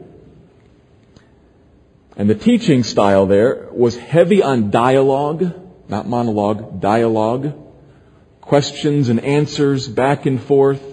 And 2.15 2.29
the 2.29 2.35
teaching 2.35 2.83
style 2.83 3.25
there 3.25 3.69
was 3.71 3.97
heavy 3.97 4.43
on 4.43 4.71
dialogue, 4.71 5.53
not 5.87 6.07
monologue, 6.07 6.79
dialogue, 6.81 7.53
questions 8.41 9.09
and 9.09 9.19
answers 9.19 9.87
back 9.87 10.25
and 10.25 10.41
forth. 10.41 10.83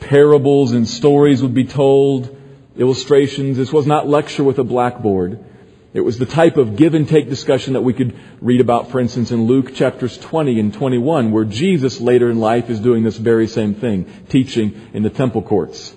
Parables 0.00 0.72
and 0.72 0.86
stories 0.86 1.42
would 1.42 1.54
be 1.54 1.64
told, 1.64 2.36
illustrations. 2.76 3.56
This 3.56 3.72
was 3.72 3.86
not 3.86 4.08
lecture 4.08 4.44
with 4.44 4.58
a 4.58 4.64
blackboard. 4.64 5.44
It 5.94 6.00
was 6.02 6.18
the 6.18 6.26
type 6.26 6.56
of 6.56 6.76
give 6.76 6.94
and 6.94 7.08
take 7.08 7.28
discussion 7.28 7.72
that 7.72 7.80
we 7.80 7.94
could 7.94 8.18
read 8.40 8.60
about, 8.60 8.90
for 8.90 9.00
instance, 9.00 9.30
in 9.30 9.46
Luke 9.46 9.74
chapters 9.74 10.16
20 10.18 10.60
and 10.60 10.72
21, 10.72 11.32
where 11.32 11.44
Jesus 11.44 12.00
later 12.00 12.30
in 12.30 12.38
life 12.38 12.68
is 12.70 12.78
doing 12.78 13.02
this 13.02 13.16
very 13.16 13.48
same 13.48 13.74
thing, 13.74 14.06
teaching 14.28 14.88
in 14.92 15.02
the 15.02 15.10
temple 15.10 15.42
courts. 15.42 15.94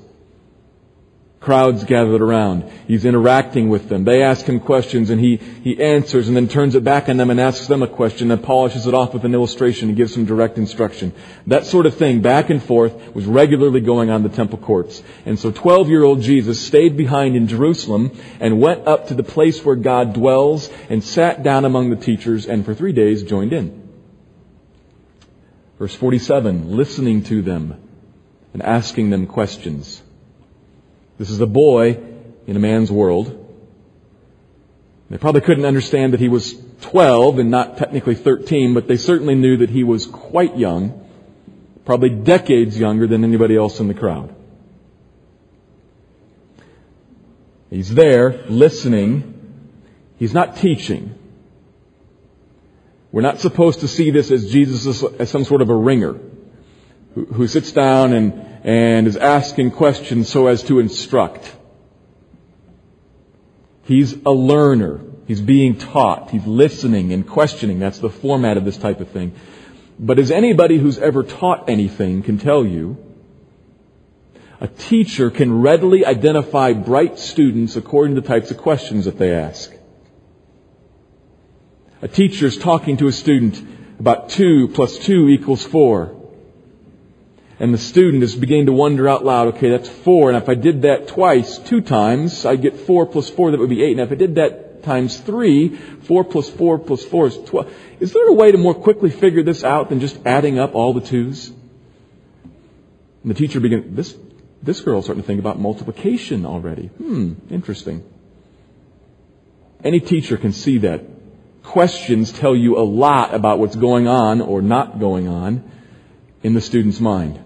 Crowds 1.42 1.84
gathered 1.86 2.22
around. 2.22 2.72
He's 2.88 3.04
interacting 3.04 3.70
with 3.70 3.90
them. 3.90 4.04
They 4.04 4.22
ask 4.22 4.46
him 4.46 4.60
questions 4.60 5.10
and 5.10 5.20
he, 5.20 5.38
he 5.38 5.82
answers 5.82 6.28
and 6.28 6.38
then 6.38 6.48
turns 6.48 6.76
it 6.76 6.84
back 6.84 7.10
on 7.10 7.18
them 7.18 7.32
and 7.32 7.42
asks 7.42 7.66
them 7.66 7.82
a 7.82 7.88
question 7.88 8.30
and 8.30 8.44
polishes 8.44 8.86
it 8.86 8.94
off 8.94 9.16
with 9.16 9.26
an 9.26 9.34
illustration 9.34 9.90
and 9.90 9.98
gives 9.98 10.14
some 10.14 10.26
direct 10.26 10.60
instruction. 10.60 11.14
That 11.48 11.66
sort 11.66 11.88
of 11.88 11.96
thing, 11.96 12.22
back 12.22 12.52
and 12.52 12.62
forth, 12.62 13.16
was 13.16 13.26
regularly 13.26 13.82
going 13.82 14.12
on 14.12 14.22
the 14.22 14.30
temple 14.30 14.60
courts. 14.60 15.02
And 15.26 15.40
so 15.40 15.50
12 15.50 15.90
year 15.90 16.04
old 16.04 16.22
Jesus 16.22 16.64
stayed 16.64 16.96
behind 16.96 17.36
in 17.36 17.48
Jerusalem 17.48 18.12
and 18.40 18.62
went 18.62 18.88
up 18.88 19.08
to 19.08 19.16
the 19.16 19.24
place 19.24 19.66
where 19.66 19.76
God 19.76 20.14
dwells 20.14 20.70
and 20.92 21.04
sat 21.04 21.42
down 21.42 21.66
among 21.66 21.90
the 21.90 21.96
teachers 21.96 22.46
and 22.46 22.64
for 22.64 22.76
three 22.76 22.94
days 22.94 23.24
joined 23.24 23.52
in. 23.52 23.90
Verse 25.80 25.96
47, 25.96 26.78
listening 26.78 27.24
to 27.24 27.42
them 27.42 27.82
and 28.54 28.62
asking 28.62 29.10
them 29.10 29.26
questions. 29.26 30.04
This 31.22 31.30
is 31.30 31.40
a 31.40 31.46
boy 31.46 32.00
in 32.48 32.56
a 32.56 32.60
man's 32.60 32.92
world. 32.92 33.28
They 35.12 35.20
probably 35.20 35.42
couldn't 35.42 35.66
understand 35.66 36.14
that 36.14 36.20
he 36.20 36.30
was 36.30 36.56
12 36.82 37.38
and 37.38 37.52
not 37.52 37.78
technically 37.78 38.16
13, 38.16 38.74
but 38.74 38.88
they 38.88 38.98
certainly 38.98 39.36
knew 39.36 39.58
that 39.58 39.70
he 39.70 39.84
was 39.84 40.08
quite 40.08 40.58
young, 40.58 41.08
probably 41.86 42.10
decades 42.10 42.76
younger 42.76 43.06
than 43.06 43.24
anybody 43.24 43.56
else 43.56 43.80
in 43.80 43.88
the 43.88 43.94
crowd. 43.94 44.36
He's 47.70 47.94
there 47.94 48.44
listening. 48.50 49.70
He's 50.18 50.34
not 50.34 50.58
teaching. 50.58 51.14
We're 53.12 53.22
not 53.22 53.40
supposed 53.40 53.82
to 53.82 53.88
see 53.88 54.10
this 54.10 54.32
as 54.32 54.52
Jesus 54.52 55.04
as 55.04 55.30
some 55.30 55.44
sort 55.44 55.62
of 55.62 55.70
a 55.70 55.76
ringer 55.76 56.20
who, 57.14 57.48
sits 57.48 57.72
down 57.72 58.14
and 58.14 58.34
and 58.64 59.08
is 59.08 59.18
asking 59.18 59.72
questions 59.72 60.30
so 60.30 60.48
as 60.48 60.64
to 60.64 60.80
instruct. 60.80 61.52
He's 63.84 64.14
a 64.26 64.32
learner. 64.32 65.02
He's 65.28 65.42
being 65.42 65.78
taught. 65.78 66.30
He's 66.30 66.46
listening 66.46 67.12
and 67.14 67.28
questioning. 67.28 67.80
That's 67.80 68.00
the 68.00 68.10
format 68.10 68.58
of 68.58 68.66
this 68.66 68.78
type 68.78 69.00
of 69.00 69.10
thing. 69.10 69.34
But 69.98 70.20
as 70.20 70.32
anybody 70.32 70.78
who's 70.78 71.00
ever 71.00 71.24
taught 71.24 71.70
anything 71.70 72.22
can 72.22 72.38
tell 72.38 72.66
you, 72.66 72.98
a 74.60 74.68
teacher 74.68 75.32
can 75.32 75.62
readily 75.62 76.06
identify 76.06 76.74
bright 76.74 77.18
students 77.18 77.76
according 77.76 78.16
to 78.16 78.22
the 78.22 78.28
types 78.28 78.52
of 78.52 78.58
questions 78.58 79.06
that 79.06 79.18
they 79.18 79.34
ask. 79.34 79.74
A 82.04 82.08
teacher 82.08 82.46
is 82.46 82.58
talking 82.58 82.98
to 82.98 83.08
a 83.08 83.12
student 83.12 83.60
about 84.00 84.30
2 84.30 84.70
plus 84.70 85.00
2 85.00 85.30
equals 85.30 85.64
4 85.64 86.21
and 87.62 87.74
the 87.74 87.78
student 87.78 88.24
is 88.24 88.36
beginning 88.36 88.66
to 88.66 88.74
wonder 88.74 89.08
out 89.08 89.24
loud, 89.24 89.50
okay, 89.50 89.70
that's 89.70 89.88
four, 89.88 90.30
and 90.30 90.38
if 90.42 90.50
I 90.50 90.56
did 90.56 90.82
that 90.82 91.08
twice, 91.08 91.60
two 91.60 91.82
times, 91.82 92.44
I'd 92.44 92.62
get 92.62 92.76
four 92.88 93.06
plus 93.06 93.30
four, 93.30 93.52
that 93.52 93.60
would 93.60 93.70
be 93.70 93.84
eight. 93.84 93.92
And 93.92 94.02
if 94.02 94.12
I 94.12 94.16
did 94.16 94.36
that 94.36 94.84
times 94.84 95.20
three, 95.20 95.70
four 96.10 96.24
plus 96.24 96.50
four 96.50 96.80
plus 96.80 97.04
four 97.06 97.28
is 97.28 97.38
twelve. 97.38 97.72
Is 98.00 98.12
there 98.14 98.28
a 98.28 98.34
way 98.34 98.52
to 98.52 98.58
more 98.58 98.74
quickly 98.74 99.12
figure 99.12 99.44
this 99.44 99.64
out 99.64 99.90
than 99.90 100.00
just 100.00 100.18
adding 100.26 100.58
up 100.58 100.74
all 100.74 100.94
the 100.94 101.02
twos? 101.02 101.50
And 103.22 103.30
the 103.32 103.36
teacher 103.36 103.60
begins, 103.60 103.96
this, 103.96 104.18
This 104.64 104.82
girl's 104.82 105.06
starting 105.06 105.24
to 105.24 105.28
think 105.28 105.40
about 105.40 105.60
multiplication 105.60 106.46
already. 106.46 106.88
Hmm, 106.88 107.34
interesting. 107.50 108.04
Any 109.84 110.00
teacher 110.00 110.38
can 110.38 110.52
see 110.52 110.80
that. 110.80 111.02
Questions 111.64 112.32
tell 112.32 112.56
you 112.56 112.78
a 112.78 112.86
lot 112.86 113.34
about 113.34 113.60
what's 113.60 113.76
going 113.76 114.08
on 114.08 114.42
or 114.42 114.62
not 114.62 115.00
going 115.00 115.28
on 115.28 115.64
in 116.44 116.54
the 116.54 116.62
student's 116.62 117.00
mind. 117.00 117.40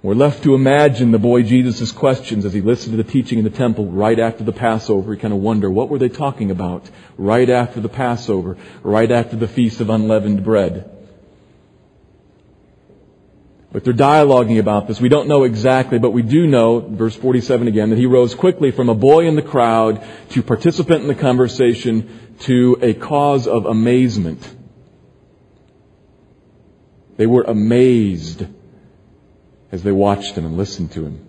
We're 0.00 0.14
left 0.14 0.44
to 0.44 0.54
imagine 0.54 1.10
the 1.10 1.18
boy 1.18 1.42
Jesus' 1.42 1.90
questions 1.90 2.44
as 2.44 2.52
he 2.52 2.60
listened 2.60 2.96
to 2.96 3.02
the 3.02 3.10
teaching 3.10 3.38
in 3.38 3.44
the 3.44 3.50
temple 3.50 3.86
right 3.86 4.18
after 4.18 4.44
the 4.44 4.52
Passover. 4.52 5.12
You 5.12 5.18
kind 5.18 5.34
of 5.34 5.40
wonder, 5.40 5.68
what 5.68 5.88
were 5.88 5.98
they 5.98 6.08
talking 6.08 6.52
about 6.52 6.88
right 7.16 7.50
after 7.50 7.80
the 7.80 7.88
Passover, 7.88 8.56
right 8.84 9.10
after 9.10 9.34
the 9.34 9.48
Feast 9.48 9.80
of 9.80 9.90
Unleavened 9.90 10.44
Bread? 10.44 10.88
But 13.72 13.82
they're 13.82 13.92
dialoguing 13.92 14.60
about 14.60 14.86
this. 14.86 15.00
We 15.00 15.08
don't 15.08 15.26
know 15.26 15.42
exactly, 15.42 15.98
but 15.98 16.12
we 16.12 16.22
do 16.22 16.46
know, 16.46 16.78
verse 16.78 17.16
47 17.16 17.66
again, 17.66 17.90
that 17.90 17.98
he 17.98 18.06
rose 18.06 18.36
quickly 18.36 18.70
from 18.70 18.88
a 18.88 18.94
boy 18.94 19.26
in 19.26 19.34
the 19.34 19.42
crowd 19.42 20.02
to 20.30 20.44
participant 20.44 21.02
in 21.02 21.08
the 21.08 21.16
conversation 21.16 22.36
to 22.42 22.78
a 22.80 22.94
cause 22.94 23.48
of 23.48 23.66
amazement. 23.66 24.48
They 27.16 27.26
were 27.26 27.42
amazed 27.42 28.46
as 29.70 29.82
they 29.82 29.92
watched 29.92 30.34
him 30.34 30.46
and 30.46 30.56
listened 30.56 30.92
to 30.92 31.04
him. 31.04 31.26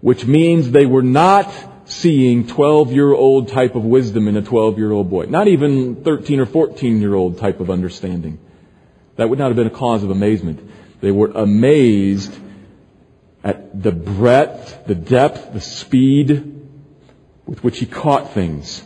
Which 0.00 0.26
means 0.26 0.70
they 0.70 0.86
were 0.86 1.02
not 1.02 1.52
seeing 1.84 2.46
12 2.46 2.92
year 2.92 3.12
old 3.12 3.48
type 3.48 3.74
of 3.74 3.84
wisdom 3.84 4.28
in 4.28 4.36
a 4.36 4.42
12 4.42 4.78
year 4.78 4.92
old 4.92 5.10
boy. 5.10 5.26
Not 5.26 5.48
even 5.48 6.02
13 6.04 6.40
or 6.40 6.46
14 6.46 7.00
year 7.00 7.14
old 7.14 7.38
type 7.38 7.60
of 7.60 7.70
understanding. 7.70 8.38
That 9.16 9.28
would 9.28 9.38
not 9.38 9.48
have 9.48 9.56
been 9.56 9.66
a 9.66 9.70
cause 9.70 10.02
of 10.02 10.10
amazement. 10.10 10.70
They 11.00 11.10
were 11.10 11.30
amazed 11.34 12.32
at 13.42 13.82
the 13.82 13.92
breadth, 13.92 14.86
the 14.86 14.94
depth, 14.94 15.52
the 15.52 15.60
speed 15.60 16.60
with 17.46 17.64
which 17.64 17.78
he 17.78 17.86
caught 17.86 18.32
things. 18.32 18.82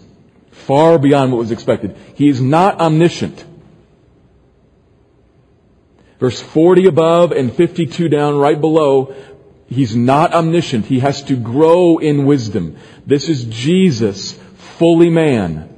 Far 0.50 0.98
beyond 0.98 1.32
what 1.32 1.38
was 1.38 1.50
expected. 1.50 1.96
He 2.14 2.28
is 2.28 2.40
not 2.40 2.80
omniscient. 2.80 3.44
Verse 6.24 6.40
40 6.40 6.86
above 6.86 7.32
and 7.32 7.52
52 7.52 8.08
down 8.08 8.38
right 8.38 8.58
below, 8.58 9.14
he's 9.66 9.94
not 9.94 10.32
omniscient. 10.32 10.86
He 10.86 11.00
has 11.00 11.22
to 11.24 11.36
grow 11.36 11.98
in 11.98 12.24
wisdom. 12.24 12.78
This 13.04 13.28
is 13.28 13.44
Jesus, 13.44 14.32
fully 14.78 15.10
man. 15.10 15.68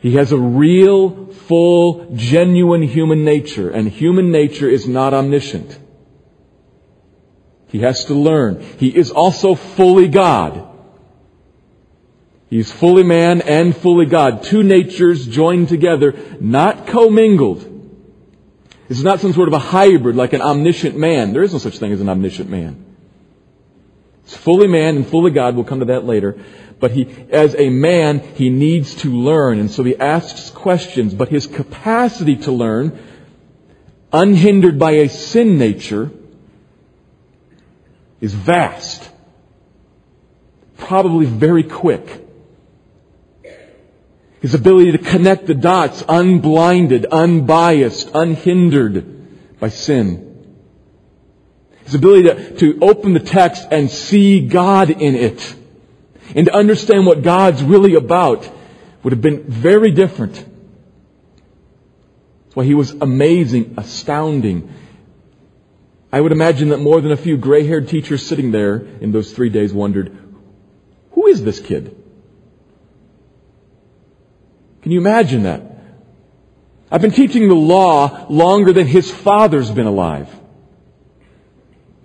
He 0.00 0.16
has 0.16 0.32
a 0.32 0.38
real, 0.38 1.28
full, 1.28 2.14
genuine 2.14 2.82
human 2.82 3.24
nature, 3.24 3.70
and 3.70 3.88
human 3.88 4.30
nature 4.30 4.68
is 4.68 4.86
not 4.86 5.14
omniscient. 5.14 5.78
He 7.68 7.78
has 7.78 8.04
to 8.04 8.14
learn. 8.14 8.60
He 8.76 8.94
is 8.94 9.10
also 9.10 9.54
fully 9.54 10.08
God. 10.08 10.68
He's 12.50 12.70
fully 12.70 13.02
man 13.02 13.40
and 13.40 13.74
fully 13.74 14.04
God. 14.04 14.42
Two 14.42 14.62
natures 14.62 15.26
joined 15.26 15.70
together, 15.70 16.14
not 16.38 16.86
commingled. 16.86 17.70
Is 18.88 19.02
not 19.02 19.20
some 19.20 19.32
sort 19.32 19.48
of 19.48 19.54
a 19.54 19.58
hybrid 19.58 20.14
like 20.14 20.34
an 20.34 20.42
omniscient 20.42 20.96
man. 20.96 21.32
There 21.32 21.42
is 21.42 21.52
no 21.52 21.58
such 21.58 21.78
thing 21.78 21.92
as 21.92 22.00
an 22.00 22.08
omniscient 22.08 22.50
man. 22.50 22.84
It's 24.24 24.36
fully 24.36 24.68
man 24.68 24.96
and 24.96 25.06
fully 25.06 25.30
God. 25.30 25.54
We'll 25.54 25.64
come 25.64 25.80
to 25.80 25.86
that 25.86 26.04
later. 26.04 26.38
But 26.80 26.90
he, 26.90 27.08
as 27.30 27.54
a 27.54 27.70
man, 27.70 28.20
he 28.20 28.50
needs 28.50 28.94
to 28.96 29.10
learn. 29.10 29.58
And 29.58 29.70
so 29.70 29.84
he 29.84 29.96
asks 29.96 30.50
questions. 30.50 31.14
But 31.14 31.28
his 31.28 31.46
capacity 31.46 32.36
to 32.36 32.52
learn, 32.52 32.98
unhindered 34.12 34.78
by 34.78 34.92
a 34.92 35.08
sin 35.08 35.58
nature, 35.58 36.10
is 38.20 38.34
vast. 38.34 39.08
Probably 40.76 41.26
very 41.26 41.62
quick. 41.62 42.23
His 44.44 44.52
ability 44.52 44.92
to 44.92 44.98
connect 44.98 45.46
the 45.46 45.54
dots 45.54 46.04
unblinded, 46.06 47.06
unbiased, 47.06 48.10
unhindered 48.12 49.58
by 49.58 49.70
sin. 49.70 50.58
His 51.86 51.94
ability 51.94 52.24
to, 52.24 52.56
to 52.58 52.78
open 52.82 53.14
the 53.14 53.20
text 53.20 53.66
and 53.70 53.90
see 53.90 54.46
God 54.46 54.90
in 54.90 55.14
it 55.14 55.54
and 56.34 56.44
to 56.44 56.54
understand 56.54 57.06
what 57.06 57.22
God's 57.22 57.62
really 57.62 57.94
about 57.94 58.46
would 59.02 59.14
have 59.14 59.22
been 59.22 59.44
very 59.44 59.92
different. 59.92 60.34
That's 60.34 60.46
why 62.52 62.64
he 62.64 62.74
was 62.74 62.90
amazing, 62.90 63.76
astounding. 63.78 64.70
I 66.12 66.20
would 66.20 66.32
imagine 66.32 66.68
that 66.68 66.80
more 66.80 67.00
than 67.00 67.12
a 67.12 67.16
few 67.16 67.38
gray-haired 67.38 67.88
teachers 67.88 68.26
sitting 68.26 68.50
there 68.50 68.76
in 68.76 69.10
those 69.10 69.32
three 69.32 69.48
days 69.48 69.72
wondered, 69.72 70.14
who 71.12 71.28
is 71.28 71.42
this 71.42 71.60
kid? 71.60 72.03
Can 74.84 74.92
you 74.92 74.98
imagine 74.98 75.44
that? 75.44 75.62
I've 76.90 77.00
been 77.00 77.10
teaching 77.10 77.48
the 77.48 77.54
law 77.54 78.26
longer 78.28 78.74
than 78.74 78.86
his 78.86 79.10
father's 79.10 79.70
been 79.70 79.86
alive. 79.86 80.28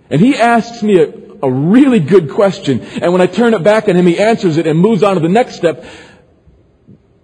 And 0.08 0.18
he 0.18 0.34
asks 0.34 0.82
me 0.82 0.98
a, 0.98 1.12
a 1.42 1.50
really 1.50 2.00
good 2.00 2.30
question. 2.30 2.80
And 2.80 3.12
when 3.12 3.20
I 3.20 3.26
turn 3.26 3.52
it 3.52 3.62
back 3.62 3.86
on 3.90 3.96
him, 3.96 4.06
he 4.06 4.18
answers 4.18 4.56
it 4.56 4.66
and 4.66 4.78
moves 4.78 5.02
on 5.02 5.16
to 5.16 5.20
the 5.20 5.28
next 5.28 5.56
step 5.56 5.84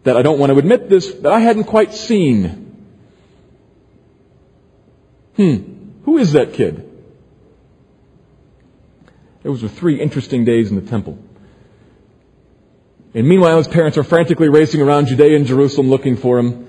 that 0.05 0.15
I 0.15 0.21
don't 0.21 0.39
want 0.39 0.53
to 0.53 0.59
admit 0.59 0.91
this, 0.91 1.11
that 1.15 1.33
I 1.33 1.41
hadn't 1.41 1.65
quite 1.65 1.95
seen. 1.95 2.77
Hmm. 5.37 6.03
Who 6.05 6.19
is 6.19 6.33
that 6.33 6.53
kid? 6.53 6.87
Those 9.43 9.63
were 9.63 9.71
three 9.71 10.03
interesting 10.03 10.45
days 10.45 10.69
in 10.69 10.77
the 10.77 10.87
temple. 10.87 11.19
And 13.17 13.27
meanwhile, 13.27 13.57
his 13.57 13.67
parents 13.67 13.97
are 13.97 14.05
frantically 14.05 14.51
racing 14.51 14.83
around 14.83 15.07
Judea 15.07 15.37
and 15.37 15.47
Jerusalem 15.47 15.89
looking 15.89 16.19
for 16.19 16.39
him. 16.39 16.69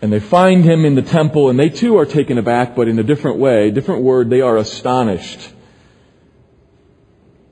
And 0.00 0.12
they 0.12 0.20
find 0.20 0.64
him 0.64 0.84
in 0.84 0.94
the 0.94 1.02
temple, 1.02 1.50
and 1.50 1.58
they 1.58 1.70
too 1.70 1.98
are 1.98 2.06
taken 2.06 2.38
aback, 2.38 2.76
but 2.76 2.86
in 2.86 3.00
a 3.00 3.02
different 3.02 3.38
way, 3.38 3.72
different 3.72 4.04
word, 4.04 4.30
they 4.30 4.42
are 4.42 4.56
astonished. 4.56 5.40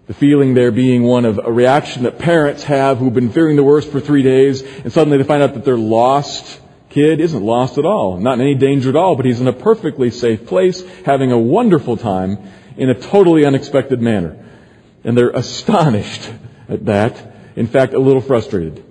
The 0.07 0.15
feeling 0.15 0.55
there 0.55 0.71
being 0.71 1.03
one 1.03 1.25
of 1.25 1.41
a 1.45 1.51
reaction 1.51 2.05
that 2.05 2.21
parents 2.21 2.63
have 2.63 2.99
who've 2.99 3.13
been 3.13 3.33
fearing 3.33 3.57
the 3.57 3.65
worst 3.65 3.91
for 3.91 3.99
three 3.99 4.23
days, 4.23 4.63
and 4.63 4.93
suddenly 4.93 5.19
they 5.19 5.25
find 5.25 5.43
out 5.43 5.55
that 5.55 5.65
their 5.65 5.77
lost 5.77 6.61
kid 6.89 7.21
isn't 7.21 7.43
lost 7.43 7.79
at 7.79 7.85
all, 7.85 8.19
not 8.19 8.35
in 8.35 8.43
any 8.43 8.55
danger 8.55 8.91
at 8.91 8.97
all, 8.97 9.17
but 9.17 9.27
he's 9.27 9.41
in 9.41 9.49
a 9.49 9.53
perfectly 9.53 10.13
safe 10.13 10.47
place, 10.47 10.85
having 11.05 11.33
a 11.33 11.39
wonderful 11.39 11.97
time 11.97 12.39
in 12.77 12.91
a 12.91 12.95
totally 12.95 13.45
unexpected 13.45 14.01
manner. 14.01 14.37
And 15.03 15.19
they're 15.19 15.31
astonished 15.31 16.31
at 16.69 16.87
that 16.87 17.30
in 17.61 17.67
fact, 17.67 17.93
a 17.93 17.99
little 17.99 18.23
frustrated. 18.23 18.83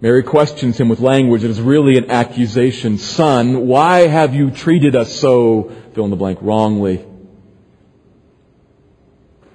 Mary 0.00 0.24
questions 0.24 0.80
him 0.80 0.88
with 0.88 0.98
language 0.98 1.42
that 1.42 1.48
is 1.48 1.60
really 1.60 1.96
an 1.96 2.10
accusation. 2.10 2.98
Son, 2.98 3.68
why 3.68 4.08
have 4.08 4.34
you 4.34 4.50
treated 4.50 4.96
us 4.96 5.14
so, 5.14 5.70
fill 5.94 6.02
in 6.02 6.10
the 6.10 6.16
blank, 6.16 6.40
wrongly? 6.42 7.06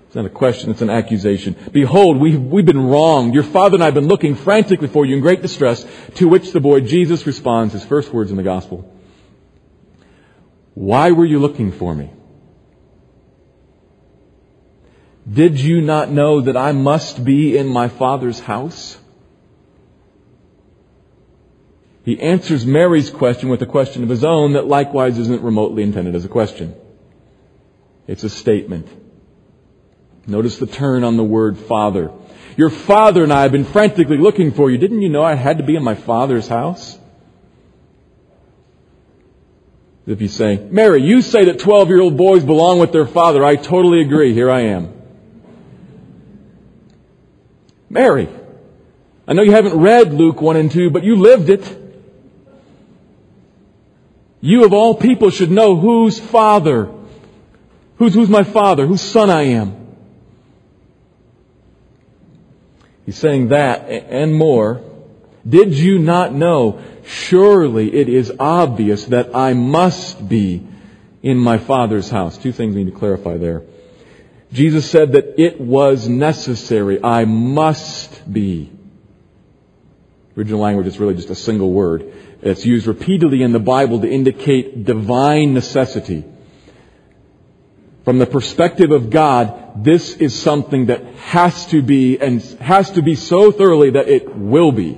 It's 0.07 0.15
not 0.15 0.25
a 0.25 0.29
question, 0.29 0.71
it's 0.71 0.81
an 0.81 0.89
accusation. 0.89 1.53
Behold, 1.73 2.17
we've, 2.17 2.39
we've 2.41 2.65
been 2.65 2.87
wronged. 2.87 3.33
Your 3.33 3.43
father 3.43 3.75
and 3.75 3.83
I 3.83 3.87
have 3.87 3.93
been 3.93 4.07
looking 4.07 4.35
frantically 4.35 4.87
for 4.87 5.05
you 5.05 5.15
in 5.17 5.21
great 5.21 5.41
distress, 5.41 5.85
to 6.15 6.29
which 6.29 6.53
the 6.53 6.61
boy 6.61 6.79
Jesus 6.79 7.27
responds, 7.27 7.73
his 7.73 7.83
first 7.83 8.13
words 8.13 8.31
in 8.31 8.37
the 8.37 8.43
gospel. 8.43 8.89
Why 10.75 11.11
were 11.11 11.25
you 11.25 11.39
looking 11.39 11.73
for 11.73 11.93
me? 11.93 12.09
Did 15.31 15.59
you 15.59 15.81
not 15.81 16.09
know 16.09 16.41
that 16.41 16.57
I 16.57 16.71
must 16.71 17.23
be 17.23 17.57
in 17.57 17.67
my 17.67 17.87
Father's 17.87 18.39
house? 18.39 18.97
He 22.03 22.19
answers 22.19 22.65
Mary's 22.65 23.11
question 23.11 23.49
with 23.49 23.61
a 23.61 23.67
question 23.67 24.03
of 24.03 24.09
his 24.09 24.23
own 24.23 24.53
that 24.53 24.67
likewise 24.67 25.19
isn't 25.19 25.41
remotely 25.43 25.83
intended 25.83 26.15
as 26.15 26.25
a 26.25 26.29
question. 26.29 26.75
It's 28.07 28.23
a 28.23 28.29
statement. 28.29 28.87
Notice 30.27 30.57
the 30.57 30.67
turn 30.67 31.03
on 31.03 31.15
the 31.15 31.23
word 31.23 31.57
Father. 31.57 32.11
Your 32.57 32.69
father 32.69 33.23
and 33.23 33.31
I 33.31 33.43
have 33.43 33.51
been 33.51 33.65
frantically 33.65 34.17
looking 34.17 34.51
for 34.51 34.69
you. 34.69 34.77
Didn't 34.77 35.01
you 35.01 35.09
know 35.09 35.23
I 35.23 35.35
had 35.35 35.59
to 35.59 35.63
be 35.63 35.75
in 35.75 35.83
my 35.83 35.95
Father's 35.95 36.47
house? 36.47 36.97
If 40.07 40.19
you 40.19 40.27
say, 40.27 40.57
Mary, 40.57 41.03
you 41.03 41.21
say 41.21 41.45
that 41.45 41.59
12 41.59 41.89
year 41.89 42.01
old 42.01 42.17
boys 42.17 42.43
belong 42.43 42.79
with 42.79 42.91
their 42.91 43.05
father. 43.07 43.45
I 43.45 43.55
totally 43.55 44.01
agree. 44.01 44.33
Here 44.33 44.49
I 44.49 44.61
am. 44.61 45.00
Mary. 47.91 48.29
I 49.27 49.33
know 49.33 49.43
you 49.43 49.51
haven't 49.51 49.77
read 49.77 50.13
Luke 50.13 50.41
1 50.41 50.55
and 50.55 50.71
2, 50.71 50.89
but 50.89 51.03
you 51.03 51.17
lived 51.17 51.49
it. 51.49 51.77
You 54.39 54.65
of 54.65 54.73
all 54.73 54.95
people 54.95 55.29
should 55.29 55.51
know 55.51 55.75
whose 55.75 56.19
father, 56.19 56.89
who's, 57.97 58.13
who's 58.13 58.29
my 58.29 58.43
father, 58.43 58.87
whose 58.87 59.01
son 59.01 59.29
I 59.29 59.43
am. 59.43 59.75
He's 63.05 63.17
saying 63.17 63.49
that 63.49 63.89
and 63.89 64.33
more. 64.33 64.81
Did 65.47 65.73
you 65.73 65.99
not 65.99 66.33
know? 66.33 66.81
Surely 67.05 67.93
it 67.93 68.07
is 68.09 68.31
obvious 68.39 69.05
that 69.05 69.35
I 69.35 69.53
must 69.53 70.27
be 70.29 70.65
in 71.21 71.37
my 71.37 71.57
Father's 71.57 72.09
house. 72.09 72.37
Two 72.37 72.51
things 72.51 72.75
we 72.75 72.83
need 72.83 72.93
to 72.93 72.97
clarify 72.97 73.37
there. 73.37 73.63
Jesus 74.51 74.89
said 74.89 75.13
that 75.13 75.41
it 75.41 75.61
was 75.61 76.07
necessary. 76.07 77.01
I 77.01 77.25
must 77.25 78.31
be. 78.31 78.71
Original 80.35 80.59
language 80.59 80.87
is 80.87 80.99
really 80.99 81.15
just 81.15 81.29
a 81.29 81.35
single 81.35 81.71
word. 81.71 82.13
It's 82.41 82.65
used 82.65 82.87
repeatedly 82.87 83.43
in 83.43 83.51
the 83.51 83.59
Bible 83.59 84.01
to 84.01 84.09
indicate 84.09 84.83
divine 84.83 85.53
necessity. 85.53 86.25
From 88.03 88.17
the 88.17 88.25
perspective 88.25 88.91
of 88.91 89.09
God, 89.09 89.83
this 89.83 90.15
is 90.15 90.37
something 90.37 90.87
that 90.87 91.05
has 91.15 91.67
to 91.67 91.81
be 91.81 92.17
and 92.17 92.41
has 92.59 92.91
to 92.91 93.01
be 93.01 93.15
so 93.15 93.51
thoroughly 93.51 93.91
that 93.91 94.07
it 94.07 94.35
will 94.35 94.71
be. 94.71 94.97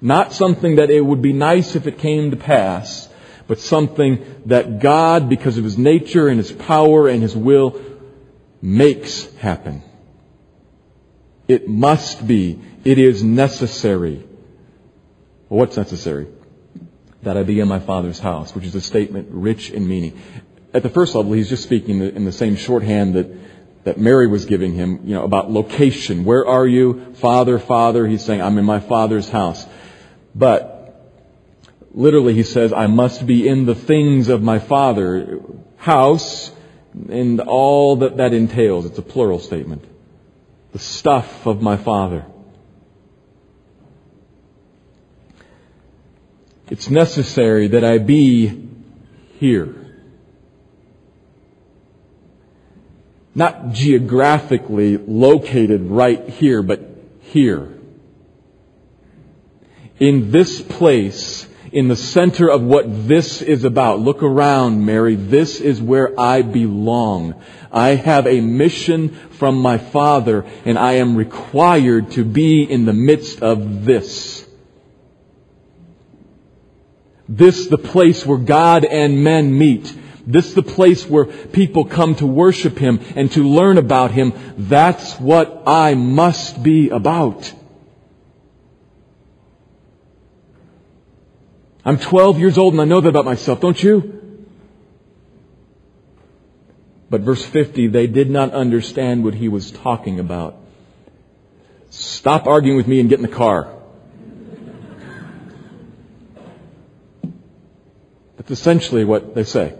Not 0.00 0.32
something 0.32 0.76
that 0.76 0.90
it 0.90 1.00
would 1.00 1.22
be 1.22 1.32
nice 1.32 1.76
if 1.76 1.86
it 1.86 1.98
came 1.98 2.30
to 2.30 2.36
pass, 2.36 3.08
but 3.46 3.60
something 3.60 4.42
that 4.46 4.80
God, 4.80 5.28
because 5.28 5.58
of 5.58 5.64
His 5.64 5.78
nature 5.78 6.28
and 6.28 6.38
His 6.38 6.52
power 6.52 7.08
and 7.08 7.22
His 7.22 7.36
will, 7.36 7.80
makes 8.66 9.32
happen. 9.36 9.80
It 11.46 11.68
must 11.68 12.26
be. 12.26 12.58
It 12.84 12.98
is 12.98 13.22
necessary. 13.22 14.16
Well, 15.48 15.60
what's 15.60 15.76
necessary? 15.76 16.26
That 17.22 17.36
I 17.36 17.44
be 17.44 17.60
in 17.60 17.68
my 17.68 17.78
Father's 17.78 18.18
house, 18.18 18.56
which 18.56 18.64
is 18.64 18.74
a 18.74 18.80
statement 18.80 19.28
rich 19.30 19.70
in 19.70 19.86
meaning. 19.86 20.20
At 20.74 20.82
the 20.82 20.88
first 20.88 21.14
level, 21.14 21.32
he's 21.32 21.48
just 21.48 21.62
speaking 21.62 22.00
in 22.00 22.24
the 22.24 22.32
same 22.32 22.56
shorthand 22.56 23.14
that, 23.14 23.28
that 23.84 23.98
Mary 23.98 24.26
was 24.26 24.46
giving 24.46 24.74
him, 24.74 25.02
you 25.04 25.14
know, 25.14 25.22
about 25.22 25.48
location. 25.48 26.24
Where 26.24 26.44
are 26.44 26.66
you? 26.66 27.14
Father, 27.14 27.60
Father. 27.60 28.04
He's 28.04 28.24
saying, 28.24 28.42
I'm 28.42 28.58
in 28.58 28.64
my 28.64 28.80
Father's 28.80 29.28
house. 29.28 29.64
But, 30.34 31.12
literally 31.94 32.34
he 32.34 32.42
says, 32.42 32.72
I 32.72 32.88
must 32.88 33.24
be 33.26 33.46
in 33.46 33.64
the 33.64 33.76
things 33.76 34.28
of 34.28 34.42
my 34.42 34.58
Father. 34.58 35.40
House, 35.76 36.50
and 37.08 37.40
all 37.40 37.96
that 37.96 38.16
that 38.16 38.32
entails. 38.32 38.86
It's 38.86 38.98
a 38.98 39.02
plural 39.02 39.38
statement. 39.38 39.84
The 40.72 40.78
stuff 40.78 41.46
of 41.46 41.62
my 41.62 41.76
Father. 41.76 42.24
It's 46.68 46.90
necessary 46.90 47.68
that 47.68 47.84
I 47.84 47.98
be 47.98 48.68
here. 49.38 49.74
Not 53.34 53.72
geographically 53.72 54.96
located 54.96 55.82
right 55.82 56.28
here, 56.28 56.62
but 56.62 56.80
here. 57.20 57.74
In 59.98 60.30
this 60.30 60.60
place 60.60 61.45
in 61.72 61.88
the 61.88 61.96
center 61.96 62.48
of 62.48 62.62
what 62.62 63.08
this 63.08 63.42
is 63.42 63.64
about. 63.64 64.00
Look 64.00 64.22
around, 64.22 64.84
Mary. 64.84 65.14
This 65.14 65.60
is 65.60 65.80
where 65.80 66.18
I 66.18 66.42
belong. 66.42 67.42
I 67.72 67.90
have 67.90 68.26
a 68.26 68.40
mission 68.40 69.10
from 69.30 69.60
my 69.60 69.78
Father, 69.78 70.44
and 70.64 70.78
I 70.78 70.94
am 70.94 71.16
required 71.16 72.12
to 72.12 72.24
be 72.24 72.62
in 72.62 72.84
the 72.84 72.92
midst 72.92 73.42
of 73.42 73.84
this. 73.84 74.46
This 77.28 77.66
the 77.66 77.78
place 77.78 78.24
where 78.24 78.38
God 78.38 78.84
and 78.84 79.24
men 79.24 79.56
meet. 79.56 79.92
This 80.26 80.54
the 80.54 80.62
place 80.62 81.06
where 81.06 81.24
people 81.24 81.84
come 81.84 82.14
to 82.16 82.26
worship 82.26 82.78
Him 82.78 83.00
and 83.14 83.30
to 83.32 83.42
learn 83.42 83.78
about 83.78 84.10
Him. 84.10 84.32
That's 84.56 85.14
what 85.20 85.64
I 85.66 85.94
must 85.94 86.62
be 86.62 86.90
about. 86.90 87.52
I'm 91.86 91.98
12 91.98 92.40
years 92.40 92.58
old 92.58 92.74
and 92.74 92.82
I 92.82 92.84
know 92.84 93.00
that 93.00 93.08
about 93.08 93.24
myself, 93.24 93.60
don't 93.60 93.80
you? 93.80 94.42
But 97.08 97.20
verse 97.20 97.44
50, 97.44 97.86
they 97.86 98.08
did 98.08 98.28
not 98.28 98.52
understand 98.52 99.22
what 99.22 99.34
he 99.34 99.46
was 99.46 99.70
talking 99.70 100.18
about. 100.18 100.56
Stop 101.90 102.48
arguing 102.48 102.76
with 102.76 102.88
me 102.88 102.98
and 102.98 103.08
get 103.08 103.20
in 103.20 103.22
the 103.22 103.28
car. 103.28 103.72
That's 108.36 108.50
essentially 108.50 109.04
what 109.04 109.36
they 109.36 109.44
say. 109.44 109.78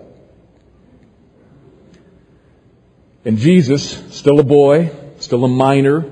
And 3.25 3.37
Jesus, 3.37 4.17
still 4.17 4.39
a 4.39 4.45
boy, 4.45 4.93
still 5.19 5.45
a 5.45 5.49
minor, 5.49 6.09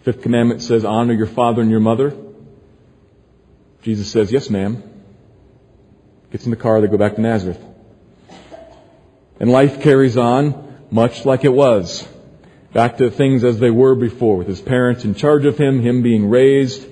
fifth 0.00 0.22
commandment 0.22 0.62
says, 0.62 0.86
honor 0.86 1.12
your 1.12 1.26
father 1.26 1.60
and 1.60 1.70
your 1.70 1.80
mother. 1.80 2.16
Jesus 3.82 4.10
says, 4.10 4.32
Yes, 4.32 4.48
ma'am. 4.48 4.82
Gets 6.30 6.44
in 6.44 6.50
the 6.50 6.56
car, 6.56 6.80
they 6.80 6.86
go 6.86 6.96
back 6.96 7.16
to 7.16 7.20
Nazareth. 7.20 7.60
And 9.38 9.50
life 9.50 9.82
carries 9.82 10.16
on 10.16 10.86
much 10.90 11.24
like 11.24 11.44
it 11.44 11.52
was. 11.52 12.06
Back 12.72 12.98
to 12.98 13.10
things 13.10 13.44
as 13.44 13.58
they 13.58 13.70
were 13.70 13.94
before, 13.94 14.38
with 14.38 14.46
his 14.46 14.60
parents 14.60 15.04
in 15.04 15.14
charge 15.14 15.44
of 15.44 15.58
him, 15.58 15.82
him 15.82 16.02
being 16.02 16.30
raised. 16.30 16.86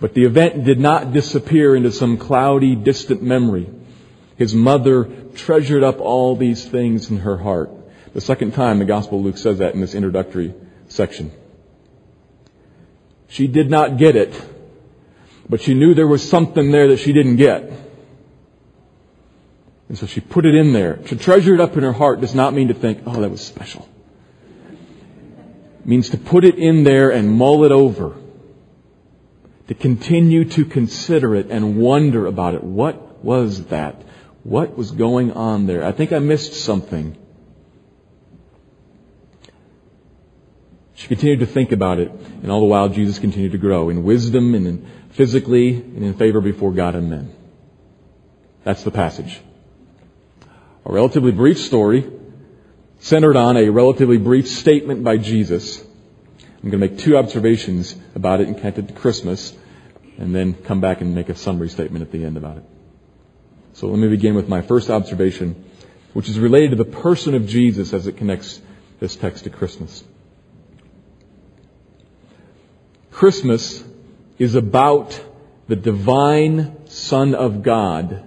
But 0.00 0.14
the 0.14 0.24
event 0.24 0.64
did 0.64 0.78
not 0.80 1.12
disappear 1.12 1.76
into 1.76 1.92
some 1.92 2.18
cloudy, 2.18 2.74
distant 2.74 3.22
memory. 3.22 3.70
His 4.36 4.54
mother 4.54 5.04
treasured 5.34 5.82
up 5.82 6.00
all 6.00 6.36
these 6.36 6.64
things 6.64 7.10
in 7.10 7.18
her 7.18 7.36
heart. 7.36 7.70
The 8.14 8.20
second 8.20 8.54
time 8.54 8.78
the 8.78 8.84
Gospel 8.84 9.18
of 9.18 9.24
Luke 9.24 9.38
says 9.38 9.58
that 9.58 9.74
in 9.74 9.80
this 9.80 9.94
introductory 9.94 10.54
section. 10.88 11.30
She 13.28 13.46
did 13.46 13.70
not 13.70 13.96
get 13.96 14.16
it 14.16 14.34
but 15.50 15.60
she 15.60 15.74
knew 15.74 15.94
there 15.94 16.06
was 16.06 16.26
something 16.26 16.70
there 16.70 16.88
that 16.88 17.00
she 17.00 17.12
didn't 17.12 17.36
get. 17.36 17.70
And 19.88 19.98
so 19.98 20.06
she 20.06 20.20
put 20.20 20.46
it 20.46 20.54
in 20.54 20.72
there. 20.72 20.96
To 20.96 21.16
treasure 21.16 21.52
it 21.52 21.60
up 21.60 21.76
in 21.76 21.82
her 21.82 21.92
heart 21.92 22.20
does 22.20 22.36
not 22.36 22.54
mean 22.54 22.68
to 22.68 22.74
think, 22.74 23.02
oh, 23.04 23.20
that 23.20 23.30
was 23.30 23.44
special. 23.44 23.88
It 25.80 25.86
means 25.86 26.10
to 26.10 26.18
put 26.18 26.44
it 26.44 26.56
in 26.56 26.84
there 26.84 27.10
and 27.10 27.32
mull 27.32 27.64
it 27.64 27.72
over. 27.72 28.16
To 29.66 29.74
continue 29.74 30.44
to 30.50 30.64
consider 30.64 31.34
it 31.34 31.50
and 31.50 31.76
wonder 31.76 32.26
about 32.26 32.54
it. 32.54 32.62
What 32.62 33.24
was 33.24 33.66
that? 33.66 34.00
What 34.44 34.78
was 34.78 34.92
going 34.92 35.32
on 35.32 35.66
there? 35.66 35.84
I 35.84 35.90
think 35.90 36.12
I 36.12 36.20
missed 36.20 36.54
something. 36.54 37.16
She 40.94 41.08
continued 41.08 41.40
to 41.40 41.46
think 41.46 41.72
about 41.72 41.98
it, 41.98 42.10
and 42.10 42.52
all 42.52 42.60
the 42.60 42.66
while 42.66 42.88
Jesus 42.90 43.18
continued 43.18 43.52
to 43.52 43.58
grow 43.58 43.88
in 43.88 44.04
wisdom 44.04 44.54
and 44.54 44.66
in 44.66 44.86
physically 45.10 45.74
and 45.74 46.04
in 46.04 46.14
favor 46.14 46.40
before 46.40 46.72
God 46.72 46.94
and 46.94 47.10
men. 47.10 47.34
That's 48.64 48.82
the 48.84 48.90
passage. 48.90 49.40
A 50.84 50.92
relatively 50.92 51.32
brief 51.32 51.58
story 51.58 52.10
centered 53.00 53.36
on 53.36 53.56
a 53.56 53.68
relatively 53.70 54.18
brief 54.18 54.48
statement 54.48 55.02
by 55.02 55.16
Jesus. 55.16 55.80
I'm 56.62 56.70
going 56.70 56.72
to 56.72 56.78
make 56.78 56.98
two 56.98 57.16
observations 57.16 57.96
about 58.14 58.40
it 58.40 58.48
and 58.48 58.56
connect 58.56 58.78
it 58.78 58.88
to 58.88 58.94
Christmas 58.94 59.56
and 60.18 60.34
then 60.34 60.52
come 60.52 60.80
back 60.80 61.00
and 61.00 61.14
make 61.14 61.30
a 61.30 61.34
summary 61.34 61.70
statement 61.70 62.02
at 62.02 62.12
the 62.12 62.24
end 62.24 62.36
about 62.36 62.58
it. 62.58 62.64
So 63.72 63.86
let 63.88 63.98
me 63.98 64.08
begin 64.08 64.34
with 64.34 64.48
my 64.48 64.60
first 64.60 64.90
observation, 64.90 65.64
which 66.12 66.28
is 66.28 66.38
related 66.38 66.70
to 66.70 66.76
the 66.76 66.84
person 66.84 67.34
of 67.34 67.46
Jesus 67.46 67.94
as 67.94 68.06
it 68.06 68.18
connects 68.18 68.60
this 68.98 69.16
text 69.16 69.44
to 69.44 69.50
Christmas. 69.50 70.04
Christmas 73.10 73.82
is 74.40 74.54
about 74.54 75.22
the 75.68 75.76
divine 75.76 76.88
Son 76.88 77.34
of 77.34 77.62
God 77.62 78.24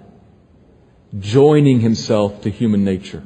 joining 1.19 1.79
himself 1.79 2.43
to 2.43 2.51
human 2.51 2.85
nature. 2.85 3.23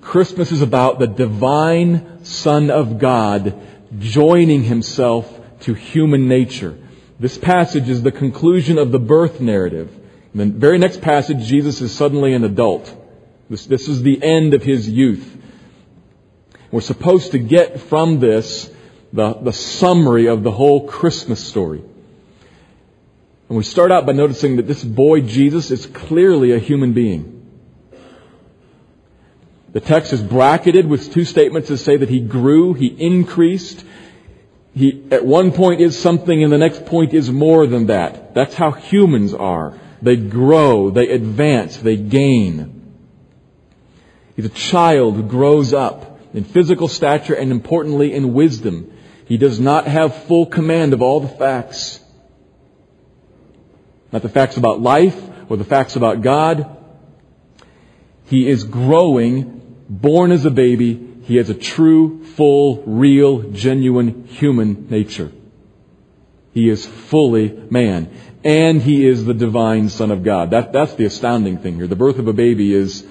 Christmas 0.00 0.52
is 0.52 0.62
about 0.62 1.00
the 1.00 1.08
divine 1.08 2.24
Son 2.24 2.70
of 2.70 3.00
God 3.00 3.60
joining 3.98 4.62
himself 4.62 5.40
to 5.62 5.74
human 5.74 6.28
nature. 6.28 6.78
This 7.18 7.36
passage 7.36 7.88
is 7.88 8.02
the 8.02 8.12
conclusion 8.12 8.78
of 8.78 8.92
the 8.92 9.00
birth 9.00 9.40
narrative. 9.40 9.90
In 10.32 10.38
the 10.38 10.46
very 10.58 10.78
next 10.78 11.00
passage, 11.00 11.44
Jesus 11.44 11.80
is 11.80 11.92
suddenly 11.92 12.34
an 12.34 12.44
adult. 12.44 12.94
This, 13.50 13.66
this 13.66 13.88
is 13.88 14.02
the 14.02 14.22
end 14.22 14.54
of 14.54 14.62
his 14.62 14.88
youth. 14.88 15.41
We're 16.72 16.80
supposed 16.80 17.32
to 17.32 17.38
get 17.38 17.80
from 17.80 18.18
this 18.18 18.70
the, 19.12 19.34
the 19.34 19.52
summary 19.52 20.26
of 20.26 20.42
the 20.42 20.50
whole 20.50 20.88
Christmas 20.88 21.44
story. 21.44 21.82
And 23.48 23.58
we 23.58 23.62
start 23.62 23.92
out 23.92 24.06
by 24.06 24.12
noticing 24.12 24.56
that 24.56 24.66
this 24.66 24.82
boy 24.82 25.20
Jesus 25.20 25.70
is 25.70 25.84
clearly 25.84 26.52
a 26.52 26.58
human 26.58 26.94
being. 26.94 27.38
The 29.72 29.80
text 29.80 30.14
is 30.14 30.22
bracketed 30.22 30.86
with 30.86 31.12
two 31.12 31.26
statements 31.26 31.68
that 31.68 31.76
say 31.76 31.98
that 31.98 32.08
he 32.08 32.20
grew, 32.20 32.72
he 32.72 32.86
increased. 32.86 33.84
He 34.74 35.04
at 35.10 35.26
one 35.26 35.52
point 35.52 35.82
is 35.82 35.98
something 35.98 36.42
and 36.42 36.50
the 36.50 36.56
next 36.56 36.86
point 36.86 37.12
is 37.12 37.30
more 37.30 37.66
than 37.66 37.86
that. 37.88 38.34
That's 38.34 38.54
how 38.54 38.70
humans 38.70 39.34
are. 39.34 39.78
They 40.00 40.16
grow, 40.16 40.88
they 40.88 41.10
advance, 41.10 41.76
they 41.76 41.96
gain. 41.96 42.94
He's 44.36 44.46
a 44.46 44.50
child 44.50 45.16
who 45.16 45.22
grows 45.22 45.74
up 45.74 46.11
in 46.34 46.44
physical 46.44 46.88
stature 46.88 47.34
and 47.34 47.50
importantly 47.50 48.12
in 48.12 48.32
wisdom. 48.32 48.92
He 49.26 49.36
does 49.36 49.60
not 49.60 49.86
have 49.86 50.24
full 50.24 50.46
command 50.46 50.92
of 50.92 51.02
all 51.02 51.20
the 51.20 51.28
facts. 51.28 52.00
Not 54.12 54.22
the 54.22 54.28
facts 54.28 54.56
about 54.56 54.80
life 54.80 55.18
or 55.48 55.56
the 55.56 55.64
facts 55.64 55.96
about 55.96 56.22
God. 56.22 56.76
He 58.26 58.48
is 58.48 58.64
growing, 58.64 59.84
born 59.88 60.32
as 60.32 60.44
a 60.44 60.50
baby. 60.50 61.08
He 61.22 61.36
has 61.36 61.50
a 61.50 61.54
true, 61.54 62.24
full, 62.24 62.82
real, 62.84 63.50
genuine 63.52 64.24
human 64.24 64.88
nature. 64.90 65.30
He 66.52 66.68
is 66.68 66.84
fully 66.84 67.48
man. 67.70 68.10
And 68.44 68.82
he 68.82 69.06
is 69.06 69.24
the 69.24 69.34
divine 69.34 69.88
Son 69.88 70.10
of 70.10 70.24
God. 70.24 70.50
That, 70.50 70.72
that's 70.72 70.94
the 70.94 71.04
astounding 71.04 71.58
thing 71.58 71.76
here. 71.76 71.86
The 71.86 71.96
birth 71.96 72.18
of 72.18 72.26
a 72.26 72.32
baby 72.32 72.74
is, 72.74 73.06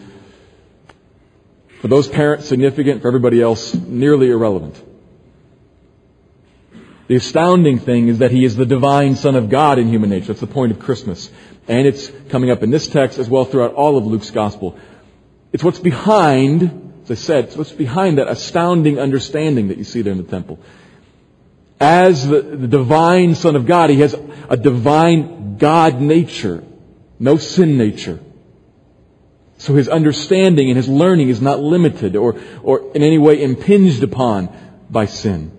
for 1.82 1.88
those 1.88 2.08
parents, 2.08 2.48
significant. 2.48 3.02
For 3.02 3.08
everybody 3.08 3.42
else, 3.42 3.74
nearly 3.74 4.30
irrelevant. 4.30 4.82
The 7.08 7.16
astounding 7.16 7.80
thing 7.80 8.08
is 8.08 8.20
that 8.20 8.32
he 8.32 8.46
is 8.46 8.56
the 8.56 8.66
divine 8.66 9.16
Son 9.16 9.36
of 9.36 9.50
God 9.50 9.80
in 9.80 9.90
human 9.90 10.10
nature. 10.10 10.28
That's 10.28 10.40
the 10.40 10.48
point 10.48 10.72
of 10.72 10.80
Christmas. 10.80 11.30
And 11.68 11.86
it's 11.86 12.10
coming 12.30 12.52
up 12.52 12.64
in 12.64 12.70
this 12.70 12.88
text 12.88 13.18
as 13.18 13.30
well 13.30 13.44
throughout 13.44 13.74
all 13.74 13.98
of 13.98 14.06
Luke's 14.06 14.32
Gospel. 14.32 14.78
It's 15.52 15.64
what's 15.64 15.80
behind, 15.80 17.02
as 17.04 17.12
I 17.12 17.16
said, 17.16 17.46
it's 17.46 17.58
what's 17.58 17.72
behind 17.72 18.18
that 18.18 18.30
astounding 18.30 18.98
understanding 19.00 19.68
that 19.68 19.78
you 19.78 19.84
see 19.84 20.02
there 20.02 20.14
in 20.14 20.18
the 20.18 20.30
temple 20.30 20.60
as 21.82 22.28
the, 22.28 22.42
the 22.42 22.68
divine 22.68 23.34
Son 23.34 23.56
of 23.56 23.66
God, 23.66 23.90
he 23.90 24.00
has 24.02 24.16
a 24.50 24.56
divine 24.56 25.58
God 25.58 26.00
nature, 26.00 26.64
no 27.20 27.38
sin 27.38 27.76
nature. 27.76 28.20
So 29.62 29.76
his 29.76 29.88
understanding 29.88 30.70
and 30.70 30.78
his 30.78 30.90
learning 30.90 31.30
is 31.30 31.40
not 31.40 31.60
limited 31.60 32.16
or, 32.16 32.42
or 32.64 32.92
in 32.96 33.04
any 33.04 33.20
way 33.20 33.44
impinged 33.44 34.02
upon 34.02 34.50
by 34.90 35.06
sin. 35.06 35.52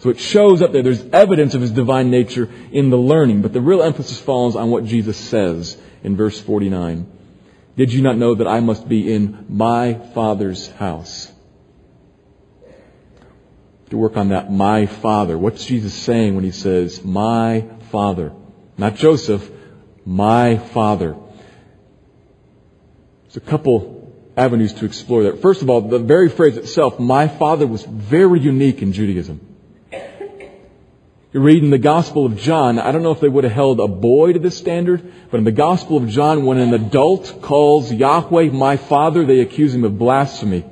So 0.00 0.10
it 0.10 0.18
shows 0.18 0.60
up 0.60 0.72
there. 0.72 0.82
There's 0.82 1.06
evidence 1.12 1.54
of 1.54 1.60
his 1.60 1.70
divine 1.70 2.10
nature 2.10 2.50
in 2.72 2.90
the 2.90 2.98
learning, 2.98 3.42
but 3.42 3.52
the 3.52 3.60
real 3.60 3.80
emphasis 3.80 4.18
falls 4.18 4.56
on 4.56 4.70
what 4.70 4.84
Jesus 4.84 5.16
says 5.16 5.78
in 6.02 6.16
verse 6.16 6.40
49. 6.40 7.06
Did 7.76 7.92
you 7.92 8.02
not 8.02 8.18
know 8.18 8.34
that 8.34 8.48
I 8.48 8.58
must 8.58 8.88
be 8.88 9.14
in 9.14 9.46
my 9.48 9.94
Father's 10.14 10.68
house? 10.72 11.30
to 13.90 13.98
work 13.98 14.16
on 14.16 14.30
that 14.30 14.50
my 14.50 14.86
father. 14.86 15.38
What's 15.38 15.64
Jesus 15.64 15.94
saying 15.94 16.34
when 16.34 16.42
he 16.42 16.50
says 16.50 17.04
my 17.04 17.64
father? 17.92 18.32
Not 18.76 18.96
Joseph, 18.96 19.48
my 20.04 20.56
father. 20.56 21.16
There's 23.34 23.48
a 23.48 23.50
couple 23.50 24.12
avenues 24.36 24.74
to 24.74 24.84
explore 24.84 25.24
there. 25.24 25.36
First 25.36 25.62
of 25.62 25.68
all, 25.68 25.80
the 25.80 25.98
very 25.98 26.28
phrase 26.28 26.56
itself, 26.56 27.00
my 27.00 27.26
father, 27.26 27.66
was 27.66 27.82
very 27.82 28.38
unique 28.38 28.80
in 28.80 28.92
Judaism. 28.92 29.40
You 31.32 31.40
read 31.40 31.64
in 31.64 31.70
the 31.70 31.78
Gospel 31.78 32.26
of 32.26 32.36
John, 32.36 32.78
I 32.78 32.92
don't 32.92 33.02
know 33.02 33.10
if 33.10 33.18
they 33.18 33.28
would 33.28 33.42
have 33.42 33.52
held 33.52 33.80
a 33.80 33.88
boy 33.88 34.34
to 34.34 34.38
this 34.38 34.56
standard, 34.56 35.12
but 35.32 35.38
in 35.38 35.42
the 35.42 35.50
Gospel 35.50 35.96
of 35.96 36.08
John, 36.08 36.44
when 36.44 36.58
an 36.58 36.74
adult 36.74 37.42
calls 37.42 37.92
Yahweh 37.92 38.50
my 38.50 38.76
father, 38.76 39.26
they 39.26 39.40
accuse 39.40 39.74
him 39.74 39.82
of 39.82 39.98
blasphemy. 39.98 40.64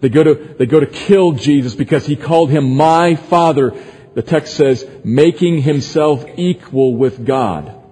They 0.00 0.10
go 0.10 0.24
to, 0.24 0.34
they 0.58 0.66
go 0.66 0.78
to 0.78 0.86
kill 0.86 1.32
Jesus 1.32 1.74
because 1.74 2.04
he 2.04 2.16
called 2.16 2.50
him 2.50 2.76
my 2.76 3.14
father. 3.14 3.82
The 4.12 4.20
text 4.20 4.56
says, 4.56 4.86
making 5.04 5.62
himself 5.62 6.26
equal 6.36 6.96
with 6.96 7.24
God. 7.24 7.84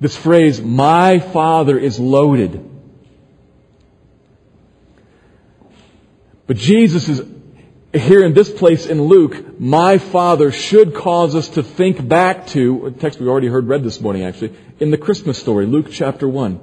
This 0.00 0.16
phrase, 0.16 0.60
my 0.60 1.18
father, 1.18 1.78
is 1.78 1.98
loaded. 1.98 2.64
But 6.46 6.56
Jesus 6.56 7.08
is 7.08 7.22
here 7.92 8.24
in 8.24 8.34
this 8.34 8.50
place 8.50 8.86
in 8.86 9.02
Luke, 9.02 9.58
my 9.58 9.98
father 9.98 10.52
should 10.52 10.94
cause 10.94 11.34
us 11.34 11.48
to 11.50 11.62
think 11.62 12.06
back 12.06 12.46
to, 12.48 12.86
a 12.86 12.90
text 12.90 13.18
we 13.18 13.26
already 13.26 13.48
heard 13.48 13.66
read 13.66 13.82
this 13.82 14.00
morning 14.00 14.24
actually, 14.24 14.54
in 14.78 14.90
the 14.90 14.98
Christmas 14.98 15.38
story, 15.38 15.66
Luke 15.66 15.88
chapter 15.90 16.28
1. 16.28 16.60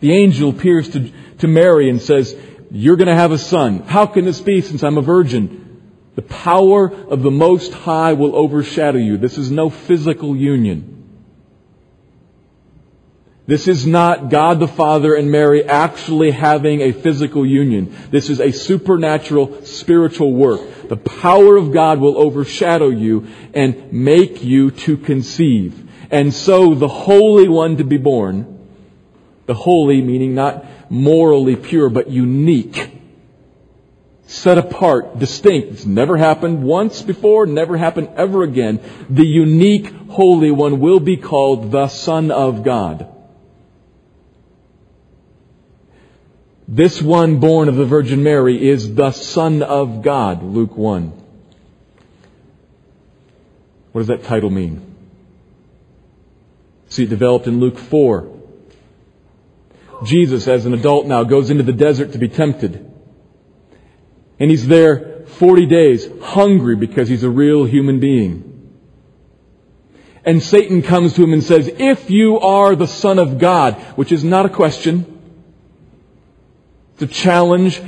The 0.00 0.12
angel 0.12 0.50
appears 0.50 0.90
to, 0.90 1.10
to 1.38 1.48
Mary 1.48 1.88
and 1.88 2.00
says, 2.00 2.36
You're 2.70 2.96
going 2.96 3.08
to 3.08 3.14
have 3.14 3.32
a 3.32 3.38
son. 3.38 3.80
How 3.80 4.06
can 4.06 4.24
this 4.24 4.40
be 4.40 4.60
since 4.60 4.82
I'm 4.82 4.98
a 4.98 5.02
virgin? 5.02 5.62
The 6.14 6.22
power 6.22 6.90
of 6.90 7.22
the 7.22 7.30
Most 7.30 7.72
High 7.72 8.12
will 8.12 8.36
overshadow 8.36 8.98
you. 8.98 9.16
This 9.16 9.38
is 9.38 9.50
no 9.50 9.70
physical 9.70 10.36
union. 10.36 10.95
This 13.46 13.68
is 13.68 13.86
not 13.86 14.28
God 14.28 14.58
the 14.58 14.68
Father 14.68 15.14
and 15.14 15.30
Mary 15.30 15.64
actually 15.64 16.32
having 16.32 16.80
a 16.80 16.92
physical 16.92 17.46
union. 17.46 17.96
This 18.10 18.28
is 18.28 18.40
a 18.40 18.50
supernatural 18.50 19.64
spiritual 19.64 20.32
work. 20.32 20.88
The 20.88 20.96
power 20.96 21.56
of 21.56 21.72
God 21.72 22.00
will 22.00 22.18
overshadow 22.18 22.88
you 22.88 23.28
and 23.54 23.92
make 23.92 24.42
you 24.42 24.72
to 24.72 24.96
conceive. 24.96 25.88
And 26.10 26.34
so 26.34 26.74
the 26.74 26.88
Holy 26.88 27.48
One 27.48 27.76
to 27.76 27.84
be 27.84 27.98
born 27.98 28.56
the 29.46 29.54
holy 29.54 30.02
meaning 30.02 30.34
not 30.34 30.64
morally 30.90 31.56
pure, 31.56 31.88
but 31.88 32.10
unique. 32.10 32.92
Set 34.26 34.58
apart, 34.58 35.20
distinct. 35.20 35.68
It's 35.68 35.86
never 35.86 36.16
happened 36.16 36.64
once 36.64 37.00
before, 37.00 37.46
never 37.46 37.76
happened 37.76 38.10
ever 38.16 38.42
again. 38.42 38.80
The 39.08 39.24
unique 39.24 39.92
Holy 40.08 40.50
One 40.50 40.80
will 40.80 40.98
be 40.98 41.16
called 41.16 41.70
the 41.70 41.86
Son 41.88 42.32
of 42.32 42.64
God. 42.64 43.15
This 46.68 47.00
one 47.00 47.38
born 47.38 47.68
of 47.68 47.76
the 47.76 47.84
Virgin 47.84 48.24
Mary 48.24 48.68
is 48.68 48.94
the 48.94 49.12
Son 49.12 49.62
of 49.62 50.02
God, 50.02 50.42
Luke 50.42 50.76
1. 50.76 51.12
What 53.92 54.00
does 54.00 54.08
that 54.08 54.24
title 54.24 54.50
mean? 54.50 54.94
See 56.88 57.04
it 57.04 57.10
developed 57.10 57.46
in 57.46 57.60
Luke 57.60 57.78
4. 57.78 58.32
Jesus, 60.04 60.48
as 60.48 60.66
an 60.66 60.74
adult 60.74 61.06
now, 61.06 61.22
goes 61.22 61.50
into 61.50 61.62
the 61.62 61.72
desert 61.72 62.12
to 62.12 62.18
be 62.18 62.28
tempted. 62.28 62.92
And 64.38 64.50
he's 64.50 64.66
there 64.66 65.24
40 65.26 65.66
days, 65.66 66.08
hungry 66.20 66.76
because 66.76 67.08
he's 67.08 67.22
a 67.22 67.30
real 67.30 67.64
human 67.64 68.00
being. 68.00 68.72
And 70.24 70.42
Satan 70.42 70.82
comes 70.82 71.14
to 71.14 71.22
him 71.22 71.32
and 71.32 71.44
says, 71.44 71.68
if 71.78 72.10
you 72.10 72.40
are 72.40 72.74
the 72.74 72.88
Son 72.88 73.20
of 73.20 73.38
God, 73.38 73.74
which 73.94 74.10
is 74.10 74.24
not 74.24 74.46
a 74.46 74.50
question, 74.50 75.15
a 77.02 77.06
challenge, 77.06 77.80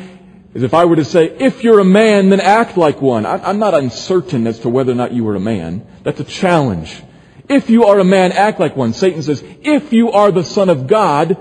is 0.55 0.63
if 0.63 0.75
I 0.75 0.85
were 0.85 0.97
to 0.97 1.05
say, 1.05 1.27
if 1.27 1.65
you're 1.65 1.81
a 1.81 1.85
man, 1.85 2.31
then 2.31 2.41
act 2.41 2.77
like 2.77 3.01
one. 3.01 3.27
I'm 3.27 3.59
not 3.59 3.75
uncertain 3.75 4.47
as 4.47 4.61
to 4.61 4.69
whether 4.69 4.93
or 4.93 4.97
not 4.97 5.13
you 5.13 5.29
are 5.29 5.35
a 5.37 5.41
man. 5.41 5.87
That's 6.03 6.21
a 6.21 6.25
challenge. 6.25 7.03
If 7.49 7.71
you 7.71 7.85
are 7.85 7.99
a 7.99 8.05
man, 8.05 8.33
act 8.33 8.61
like 8.61 8.77
one. 8.77 8.93
Satan 8.93 9.23
says, 9.23 9.43
if 9.63 9.93
you 9.93 10.13
are 10.13 10.31
the 10.31 10.45
Son 10.45 10.69
of 10.69 10.87
God, 10.87 11.37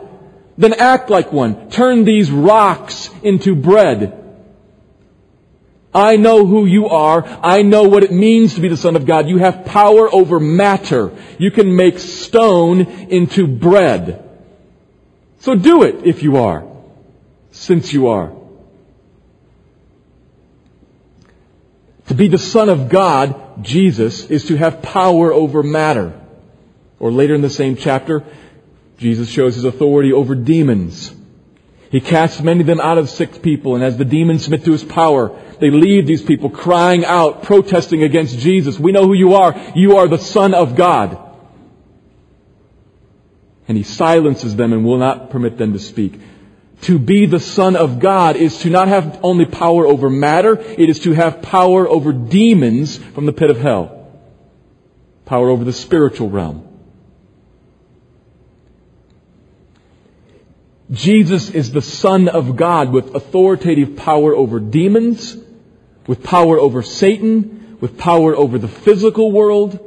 then 0.57 0.73
act 0.73 1.09
like 1.09 1.31
one. 1.31 1.69
Turn 1.69 2.05
these 2.05 2.31
rocks 2.31 3.09
into 3.21 3.55
bread. 3.55 4.23
I 5.93 6.15
know 6.17 6.45
who 6.45 6.65
you 6.65 6.89
are. 6.89 7.25
I 7.41 7.63
know 7.63 7.83
what 7.83 8.03
it 8.03 8.11
means 8.11 8.55
to 8.55 8.61
be 8.61 8.67
the 8.67 8.77
Son 8.77 8.95
of 8.95 9.05
God. 9.05 9.27
You 9.27 9.39
have 9.39 9.65
power 9.65 10.13
over 10.13 10.39
matter. 10.39 11.11
You 11.39 11.49
can 11.51 11.75
make 11.75 11.99
stone 11.99 12.81
into 12.81 13.47
bread. 13.47 14.23
So 15.39 15.55
do 15.55 15.83
it 15.83 16.05
if 16.05 16.23
you 16.23 16.37
are, 16.37 16.65
since 17.57 17.91
you 17.91 18.07
are. 18.07 18.31
To 22.07 22.13
be 22.13 22.27
the 22.27 22.37
Son 22.37 22.69
of 22.69 22.87
God, 22.87 23.63
Jesus, 23.63 24.29
is 24.29 24.45
to 24.45 24.55
have 24.55 24.81
power 24.81 25.33
over 25.33 25.63
matter. 25.63 26.13
Or 26.99 27.11
later 27.11 27.35
in 27.35 27.41
the 27.41 27.49
same 27.49 27.75
chapter, 27.75 28.23
Jesus 28.97 29.29
shows 29.29 29.55
his 29.55 29.65
authority 29.65 30.13
over 30.13 30.33
demons. 30.33 31.13
He 31.91 31.99
casts 31.99 32.41
many 32.41 32.61
of 32.61 32.67
them 32.67 32.79
out 32.79 32.97
of 32.97 33.09
sick 33.09 33.41
people, 33.41 33.75
and 33.75 33.83
as 33.83 33.97
the 33.97 34.05
demons 34.05 34.43
submit 34.43 34.65
to 34.65 34.71
his 34.71 34.83
power, 34.83 35.37
they 35.59 35.69
leave 35.69 36.05
these 36.05 36.21
people 36.21 36.49
crying 36.49 37.05
out, 37.05 37.43
protesting 37.43 38.03
against 38.03 38.39
Jesus. 38.39 38.79
We 38.79 38.91
know 38.91 39.05
who 39.05 39.13
you 39.13 39.35
are. 39.35 39.55
You 39.75 39.97
are 39.97 40.07
the 40.07 40.17
Son 40.17 40.53
of 40.53 40.75
God. 40.75 41.17
And 43.67 43.77
he 43.77 43.83
silences 43.83 44.55
them 44.55 44.73
and 44.73 44.85
will 44.85 44.97
not 44.97 45.29
permit 45.29 45.57
them 45.57 45.73
to 45.73 45.79
speak. 45.79 46.19
To 46.81 46.99
be 46.99 47.25
the 47.25 47.39
Son 47.39 47.75
of 47.75 47.99
God 47.99 48.35
is 48.35 48.59
to 48.59 48.69
not 48.69 48.87
have 48.87 49.19
only 49.23 49.45
power 49.45 49.85
over 49.85 50.09
matter, 50.09 50.57
it 50.57 50.89
is 50.89 50.99
to 50.99 51.11
have 51.13 51.41
power 51.41 51.87
over 51.87 52.13
demons 52.13 52.97
from 52.97 53.25
the 53.25 53.33
pit 53.33 53.49
of 53.49 53.59
hell. 53.59 54.07
Power 55.25 55.49
over 55.49 55.63
the 55.63 55.73
spiritual 55.73 56.29
realm. 56.29 56.63
Jesus 60.91 61.49
is 61.49 61.71
the 61.71 61.81
Son 61.81 62.29
of 62.29 62.55
God 62.55 62.91
with 62.93 63.13
authoritative 63.13 63.97
power 63.97 64.33
over 64.33 64.59
demons, 64.59 65.35
with 66.05 66.23
power 66.23 66.57
over 66.57 66.81
Satan, 66.81 67.77
with 67.81 67.97
power 67.97 68.35
over 68.35 68.57
the 68.57 68.69
physical 68.69 69.31
world, 69.31 69.83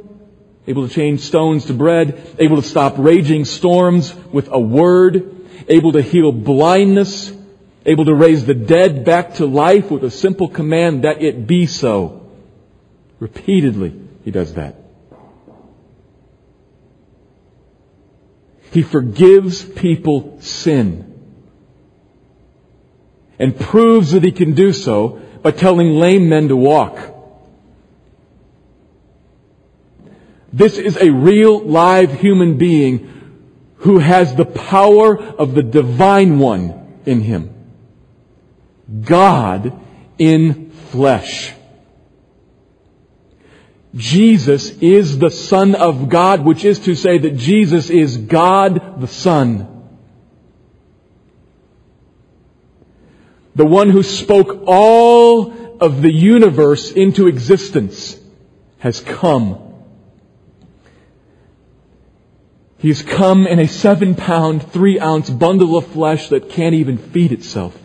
able 0.67 0.87
to 0.87 0.93
change 0.93 1.21
stones 1.21 1.65
to 1.65 1.73
bread, 1.73 2.35
able 2.37 2.61
to 2.61 2.67
stop 2.67 2.95
raging 2.97 3.45
storms 3.45 4.13
with 4.31 4.49
a 4.51 4.59
word, 4.59 5.40
able 5.71 5.93
to 5.93 6.01
heal 6.01 6.31
blindness, 6.31 7.31
able 7.85 8.05
to 8.05 8.13
raise 8.13 8.45
the 8.45 8.53
dead 8.53 9.05
back 9.05 9.35
to 9.35 9.45
life 9.45 9.89
with 9.89 10.03
a 10.03 10.11
simple 10.11 10.49
command 10.49 11.03
that 11.03 11.21
it 11.21 11.47
be 11.47 11.65
so. 11.65 12.29
Repeatedly, 13.19 13.99
he 14.23 14.31
does 14.31 14.53
that. 14.55 14.75
He 18.71 18.83
forgives 18.83 19.63
people 19.63 20.39
sin 20.41 21.07
and 23.39 23.59
proves 23.59 24.11
that 24.11 24.23
he 24.23 24.31
can 24.31 24.53
do 24.53 24.71
so 24.73 25.21
by 25.41 25.51
telling 25.51 25.95
lame 25.95 26.29
men 26.29 26.49
to 26.49 26.55
walk. 26.55 26.99
This 30.53 30.77
is 30.77 30.97
a 30.97 31.09
real 31.09 31.59
live 31.59 32.13
human 32.13 32.57
being 32.57 33.20
who 33.81 33.99
has 33.99 34.35
the 34.35 34.45
power 34.45 35.17
of 35.17 35.53
the 35.53 35.63
divine 35.63 36.39
one 36.39 37.01
in 37.05 37.21
him. 37.21 37.49
God 39.01 39.73
in 40.17 40.69
flesh. 40.91 41.53
Jesus 43.95 44.69
is 44.81 45.17
the 45.17 45.31
Son 45.31 45.75
of 45.75 46.09
God, 46.09 46.45
which 46.45 46.63
is 46.63 46.79
to 46.79 46.95
say 46.95 47.17
that 47.17 47.37
Jesus 47.37 47.89
is 47.89 48.17
God 48.17 49.01
the 49.01 49.07
Son. 49.07 49.67
The 53.55 53.65
one 53.65 53.89
who 53.89 54.03
spoke 54.03 54.63
all 54.65 55.77
of 55.81 56.01
the 56.01 56.11
universe 56.11 56.91
into 56.91 57.27
existence 57.27 58.17
has 58.77 59.01
come. 59.01 59.70
He 62.81 62.87
has 62.87 63.01
come 63.01 63.47
in 63.47 63.59
a 63.59 63.67
seven 63.67 64.15
pound, 64.15 64.71
three 64.71 64.99
ounce 64.99 65.29
bundle 65.29 65.77
of 65.77 65.87
flesh 65.87 66.29
that 66.29 66.49
can't 66.49 66.75
even 66.75 66.97
feed 66.97 67.31
itself, 67.31 67.77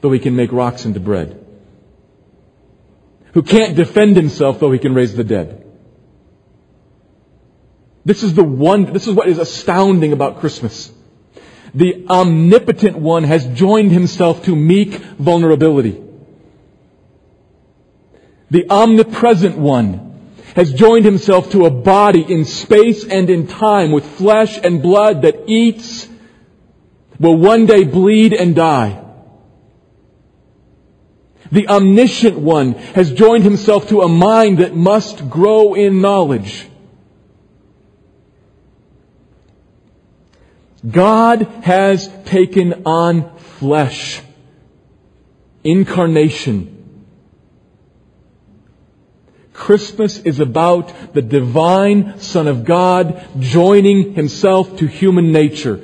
though 0.00 0.12
he 0.12 0.18
can 0.18 0.36
make 0.36 0.52
rocks 0.52 0.84
into 0.84 1.00
bread. 1.00 1.44
Who 3.32 3.42
can't 3.42 3.76
defend 3.76 4.16
himself, 4.16 4.60
though 4.60 4.72
he 4.72 4.78
can 4.78 4.94
raise 4.94 5.14
the 5.14 5.24
dead. 5.24 5.66
This 8.04 8.22
is 8.22 8.34
the 8.34 8.44
one, 8.44 8.92
this 8.92 9.06
is 9.06 9.14
what 9.14 9.28
is 9.28 9.38
astounding 9.38 10.12
about 10.12 10.40
Christmas 10.40 10.92
the 11.74 12.06
omnipotent 12.08 12.96
one 12.96 13.24
has 13.24 13.46
joined 13.46 13.92
himself 13.92 14.44
to 14.44 14.56
meek 14.56 14.94
vulnerability. 14.94 16.02
The 18.50 18.68
omnipresent 18.68 19.56
one 19.56 20.09
has 20.60 20.74
joined 20.74 21.06
himself 21.06 21.52
to 21.52 21.64
a 21.64 21.70
body 21.70 22.20
in 22.20 22.44
space 22.44 23.02
and 23.02 23.30
in 23.30 23.46
time 23.46 23.92
with 23.92 24.04
flesh 24.18 24.58
and 24.62 24.82
blood 24.82 25.22
that 25.22 25.48
eats, 25.48 26.06
will 27.18 27.38
one 27.38 27.64
day 27.64 27.82
bleed 27.82 28.34
and 28.34 28.54
die. 28.54 29.02
The 31.50 31.66
omniscient 31.66 32.38
one 32.38 32.74
has 32.74 33.10
joined 33.10 33.42
himself 33.42 33.88
to 33.88 34.02
a 34.02 34.08
mind 34.08 34.58
that 34.58 34.76
must 34.76 35.30
grow 35.30 35.72
in 35.72 36.02
knowledge. 36.02 36.68
God 40.86 41.40
has 41.62 42.06
taken 42.26 42.82
on 42.84 43.34
flesh. 43.38 44.20
Incarnation. 45.64 46.79
Christmas 49.60 50.18
is 50.20 50.40
about 50.40 51.12
the 51.12 51.20
divine 51.20 52.18
Son 52.18 52.48
of 52.48 52.64
God 52.64 53.22
joining 53.38 54.14
himself 54.14 54.78
to 54.78 54.86
human 54.86 55.32
nature. 55.32 55.76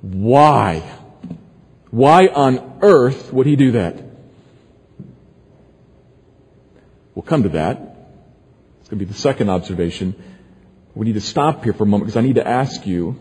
Why? 0.00 0.82
Why 1.90 2.26
on 2.26 2.80
earth 2.82 3.32
would 3.32 3.46
he 3.46 3.54
do 3.54 3.72
that? 3.72 4.02
We'll 7.14 7.22
come 7.22 7.44
to 7.44 7.50
that. 7.50 7.78
It's 8.80 8.88
going 8.88 8.98
to 8.98 9.04
be 9.06 9.12
the 9.12 9.14
second 9.14 9.50
observation. 9.50 10.16
We 10.96 11.06
need 11.06 11.14
to 11.14 11.20
stop 11.20 11.62
here 11.62 11.72
for 11.72 11.84
a 11.84 11.86
moment 11.86 12.06
because 12.06 12.16
I 12.16 12.22
need 12.22 12.36
to 12.36 12.46
ask 12.46 12.86
you, 12.86 13.20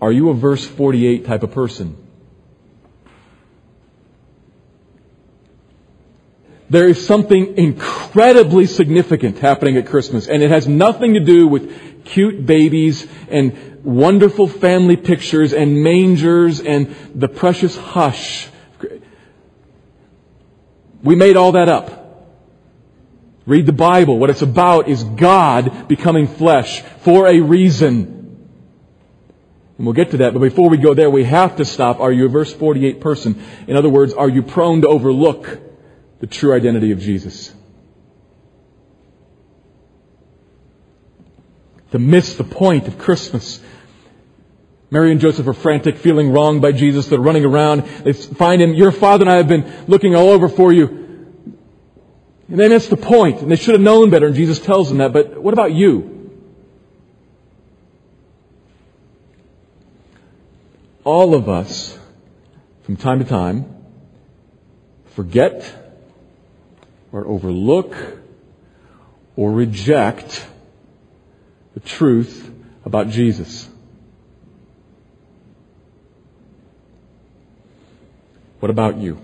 are 0.00 0.12
you 0.12 0.30
a 0.30 0.34
verse 0.34 0.64
48 0.64 1.24
type 1.24 1.42
of 1.42 1.50
person? 1.50 1.96
There 6.72 6.88
is 6.88 7.06
something 7.06 7.58
incredibly 7.58 8.64
significant 8.64 9.38
happening 9.38 9.76
at 9.76 9.88
Christmas, 9.88 10.26
and 10.26 10.42
it 10.42 10.50
has 10.50 10.66
nothing 10.66 11.12
to 11.12 11.20
do 11.20 11.46
with 11.46 12.06
cute 12.06 12.46
babies 12.46 13.06
and 13.28 13.84
wonderful 13.84 14.48
family 14.48 14.96
pictures 14.96 15.52
and 15.52 15.84
mangers 15.84 16.60
and 16.60 16.96
the 17.14 17.28
precious 17.28 17.76
hush. 17.76 18.48
We 21.02 21.14
made 21.14 21.36
all 21.36 21.52
that 21.52 21.68
up. 21.68 22.30
Read 23.44 23.66
the 23.66 23.74
Bible. 23.74 24.18
What 24.18 24.30
it's 24.30 24.40
about 24.40 24.88
is 24.88 25.04
God 25.04 25.88
becoming 25.88 26.26
flesh 26.26 26.80
for 27.00 27.26
a 27.26 27.38
reason. 27.40 28.48
And 29.76 29.86
we'll 29.86 29.92
get 29.92 30.12
to 30.12 30.16
that, 30.18 30.32
but 30.32 30.40
before 30.40 30.70
we 30.70 30.78
go 30.78 30.94
there, 30.94 31.10
we 31.10 31.24
have 31.24 31.56
to 31.56 31.66
stop. 31.66 32.00
Are 32.00 32.10
you 32.10 32.24
a 32.24 32.28
verse 32.30 32.50
48 32.50 33.02
person? 33.02 33.42
In 33.66 33.76
other 33.76 33.90
words, 33.90 34.14
are 34.14 34.30
you 34.30 34.42
prone 34.42 34.80
to 34.80 34.88
overlook 34.88 35.68
the 36.22 36.26
true 36.26 36.54
identity 36.54 36.92
of 36.92 37.00
Jesus? 37.00 37.52
To 41.90 41.98
miss 41.98 42.36
the 42.36 42.44
point 42.44 42.88
of 42.88 42.96
Christmas. 42.96 43.60
Mary 44.90 45.12
and 45.12 45.20
Joseph 45.20 45.46
are 45.46 45.52
frantic, 45.52 45.98
feeling 45.98 46.32
wronged 46.32 46.62
by 46.62 46.72
Jesus. 46.72 47.08
They're 47.08 47.20
running 47.20 47.44
around. 47.44 47.82
They 48.04 48.14
find 48.14 48.62
him. 48.62 48.72
Your 48.72 48.92
father 48.92 49.24
and 49.24 49.30
I 49.30 49.36
have 49.36 49.48
been 49.48 49.84
looking 49.86 50.14
all 50.14 50.30
over 50.30 50.48
for 50.48 50.72
you. 50.72 50.86
And 52.48 52.58
they 52.58 52.68
miss 52.68 52.88
the 52.88 52.96
point, 52.96 53.42
and 53.42 53.50
they 53.50 53.56
should 53.56 53.74
have 53.74 53.82
known 53.82 54.08
better, 54.08 54.28
and 54.28 54.34
Jesus 54.34 54.58
tells 54.58 54.88
them 54.88 54.98
that. 54.98 55.12
But 55.12 55.42
what 55.42 55.52
about 55.52 55.72
you? 55.72 56.12
all 61.04 61.34
of 61.34 61.48
us, 61.48 61.98
from 62.82 62.96
time 62.96 63.18
to 63.18 63.24
time, 63.24 63.66
forget 65.14 65.81
or 67.12 67.26
overlook 67.26 67.94
or 69.36 69.52
reject 69.52 70.46
the 71.74 71.80
truth 71.80 72.50
about 72.84 73.08
Jesus. 73.08 73.68
What 78.60 78.70
about 78.70 78.96
you? 78.98 79.18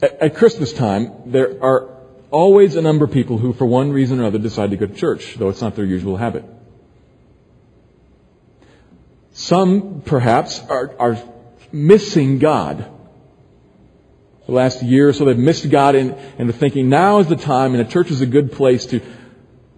At, 0.00 0.22
at, 0.22 0.36
Christmas 0.36 0.72
time, 0.72 1.10
there 1.26 1.62
are 1.62 1.90
always 2.30 2.76
a 2.76 2.82
number 2.82 3.04
of 3.04 3.10
people 3.10 3.38
who, 3.38 3.52
for 3.52 3.66
one 3.66 3.90
reason 3.90 4.20
or 4.20 4.26
other, 4.26 4.38
decide 4.38 4.70
to 4.70 4.76
go 4.76 4.86
to 4.86 4.94
church, 4.94 5.34
though 5.36 5.48
it's 5.48 5.60
not 5.60 5.74
their 5.74 5.84
usual 5.84 6.16
habit. 6.16 6.44
Some, 9.32 10.02
perhaps, 10.04 10.60
are, 10.68 10.94
are 10.98 11.22
missing 11.72 12.38
God. 12.38 12.88
The 14.48 14.54
last 14.54 14.82
year 14.82 15.10
or 15.10 15.12
so, 15.12 15.26
they've 15.26 15.36
missed 15.36 15.68
God 15.68 15.94
and, 15.94 16.14
and 16.38 16.48
they're 16.48 16.58
thinking 16.58 16.88
now 16.88 17.18
is 17.18 17.26
the 17.26 17.36
time, 17.36 17.74
and 17.74 17.86
the 17.86 17.92
church 17.92 18.10
is 18.10 18.22
a 18.22 18.26
good 18.26 18.50
place 18.50 18.86
to, 18.86 19.00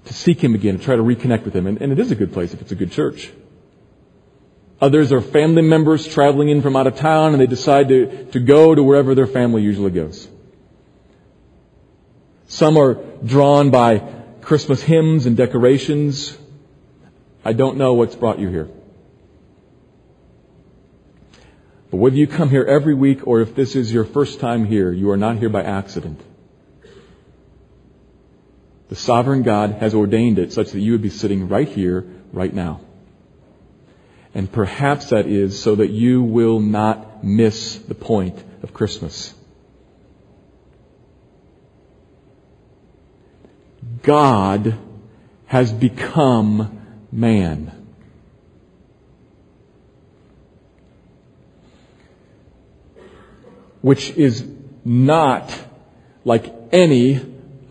to 0.04 0.14
seek 0.14 0.40
Him 0.40 0.54
again, 0.54 0.78
to 0.78 0.84
try 0.84 0.94
to 0.94 1.02
reconnect 1.02 1.44
with 1.44 1.56
Him. 1.56 1.66
And, 1.66 1.82
and 1.82 1.90
it 1.90 1.98
is 1.98 2.12
a 2.12 2.14
good 2.14 2.32
place 2.32 2.54
if 2.54 2.60
it's 2.60 2.70
a 2.70 2.76
good 2.76 2.92
church. 2.92 3.32
Others 4.80 5.10
are 5.10 5.20
family 5.20 5.62
members 5.62 6.06
traveling 6.06 6.50
in 6.50 6.62
from 6.62 6.76
out 6.76 6.86
of 6.86 6.94
town 6.94 7.32
and 7.32 7.40
they 7.40 7.48
decide 7.48 7.88
to, 7.88 8.26
to 8.26 8.38
go 8.38 8.72
to 8.72 8.80
wherever 8.80 9.16
their 9.16 9.26
family 9.26 9.62
usually 9.62 9.90
goes. 9.90 10.28
Some 12.46 12.76
are 12.76 12.94
drawn 13.24 13.70
by 13.70 13.98
Christmas 14.40 14.80
hymns 14.82 15.26
and 15.26 15.36
decorations. 15.36 16.38
I 17.44 17.54
don't 17.54 17.76
know 17.76 17.94
what's 17.94 18.14
brought 18.14 18.38
you 18.38 18.48
here. 18.48 18.70
But 21.90 21.96
whether 21.96 22.16
you 22.16 22.26
come 22.26 22.50
here 22.50 22.64
every 22.64 22.94
week 22.94 23.26
or 23.26 23.40
if 23.40 23.54
this 23.54 23.74
is 23.74 23.92
your 23.92 24.04
first 24.04 24.38
time 24.38 24.64
here, 24.64 24.92
you 24.92 25.10
are 25.10 25.16
not 25.16 25.38
here 25.38 25.48
by 25.48 25.62
accident. 25.62 26.20
The 28.88 28.96
sovereign 28.96 29.42
God 29.42 29.72
has 29.72 29.94
ordained 29.94 30.38
it 30.38 30.52
such 30.52 30.70
that 30.72 30.80
you 30.80 30.92
would 30.92 31.02
be 31.02 31.10
sitting 31.10 31.48
right 31.48 31.68
here, 31.68 32.06
right 32.32 32.52
now. 32.52 32.80
And 34.34 34.50
perhaps 34.50 35.10
that 35.10 35.26
is 35.26 35.60
so 35.60 35.76
that 35.76 35.90
you 35.90 36.22
will 36.22 36.60
not 36.60 37.24
miss 37.24 37.76
the 37.76 37.94
point 37.94 38.42
of 38.62 38.72
Christmas. 38.72 39.34
God 44.02 44.78
has 45.46 45.72
become 45.72 47.06
man. 47.10 47.79
Which 53.82 54.10
is 54.10 54.46
not 54.84 55.56
like 56.24 56.52
any 56.72 57.20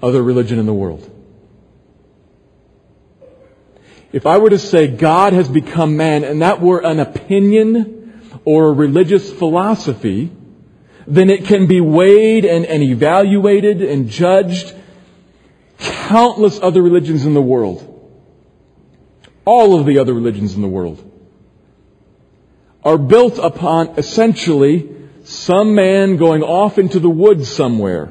other 0.01 0.21
religion 0.21 0.59
in 0.59 0.65
the 0.65 0.73
world. 0.73 1.09
If 4.11 4.25
I 4.25 4.39
were 4.39 4.49
to 4.49 4.57
say 4.57 4.87
God 4.87 5.33
has 5.33 5.47
become 5.47 5.97
man 5.97 6.23
and 6.23 6.41
that 6.41 6.61
were 6.61 6.79
an 6.79 6.99
opinion 6.99 8.21
or 8.43 8.69
a 8.69 8.73
religious 8.73 9.31
philosophy, 9.31 10.31
then 11.05 11.29
it 11.29 11.45
can 11.45 11.67
be 11.67 11.79
weighed 11.81 12.45
and, 12.45 12.65
and 12.65 12.81
evaluated 12.81 13.81
and 13.81 14.09
judged. 14.09 14.75
Countless 15.77 16.59
other 16.61 16.81
religions 16.81 17.25
in 17.25 17.33
the 17.33 17.41
world, 17.41 17.85
all 19.45 19.79
of 19.79 19.85
the 19.85 19.99
other 19.99 20.13
religions 20.13 20.55
in 20.55 20.61
the 20.61 20.67
world, 20.67 21.03
are 22.83 22.97
built 22.97 23.37
upon 23.37 23.89
essentially 23.97 24.98
some 25.29 25.75
man 25.75 26.17
going 26.17 26.41
off 26.41 26.79
into 26.79 26.99
the 26.99 27.09
woods 27.09 27.47
somewhere, 27.47 28.09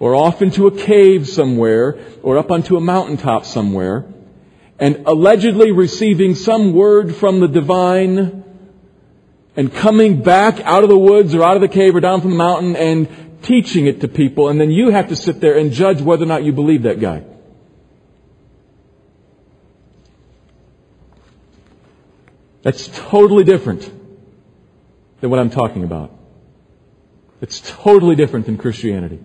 or 0.00 0.16
off 0.16 0.42
into 0.42 0.66
a 0.66 0.76
cave 0.76 1.28
somewhere, 1.28 1.96
or 2.24 2.38
up 2.38 2.50
onto 2.50 2.76
a 2.76 2.80
mountaintop 2.80 3.44
somewhere, 3.44 4.04
and 4.80 5.04
allegedly 5.06 5.70
receiving 5.70 6.34
some 6.34 6.72
word 6.72 7.14
from 7.14 7.38
the 7.38 7.46
divine, 7.46 8.42
and 9.54 9.72
coming 9.72 10.22
back 10.22 10.58
out 10.62 10.82
of 10.82 10.88
the 10.88 10.98
woods 10.98 11.36
or 11.36 11.44
out 11.44 11.54
of 11.54 11.60
the 11.60 11.68
cave 11.68 11.94
or 11.94 12.00
down 12.00 12.20
from 12.20 12.30
the 12.30 12.36
mountain 12.36 12.74
and 12.74 13.42
teaching 13.42 13.86
it 13.86 14.00
to 14.00 14.08
people, 14.08 14.48
and 14.48 14.60
then 14.60 14.72
you 14.72 14.90
have 14.90 15.08
to 15.10 15.16
sit 15.16 15.40
there 15.40 15.56
and 15.56 15.70
judge 15.70 16.02
whether 16.02 16.24
or 16.24 16.26
not 16.26 16.42
you 16.42 16.52
believe 16.52 16.82
that 16.82 16.98
guy. 16.98 17.22
That's 22.62 22.88
totally 22.88 23.44
different 23.44 23.99
than 25.20 25.30
what 25.30 25.38
I'm 25.38 25.50
talking 25.50 25.84
about. 25.84 26.10
It's 27.40 27.60
totally 27.60 28.16
different 28.16 28.46
than 28.46 28.58
Christianity. 28.58 29.20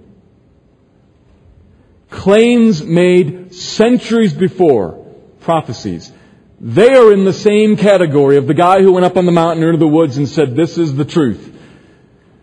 Claims 2.09 2.83
made 2.83 3.53
centuries 3.53 4.33
before, 4.33 5.05
prophecies, 5.41 6.11
they 6.61 6.93
are 6.95 7.11
in 7.11 7.25
the 7.25 7.33
same 7.33 7.75
category 7.75 8.37
of 8.37 8.47
the 8.47 8.53
guy 8.53 8.81
who 8.81 8.93
went 8.93 9.05
up 9.05 9.17
on 9.17 9.25
the 9.25 9.31
mountain 9.31 9.63
or 9.63 9.67
into 9.67 9.79
the 9.79 9.87
woods 9.87 10.17
and 10.17 10.27
said, 10.27 10.55
this 10.55 10.77
is 10.77 10.95
the 10.95 11.03
truth. 11.03 11.51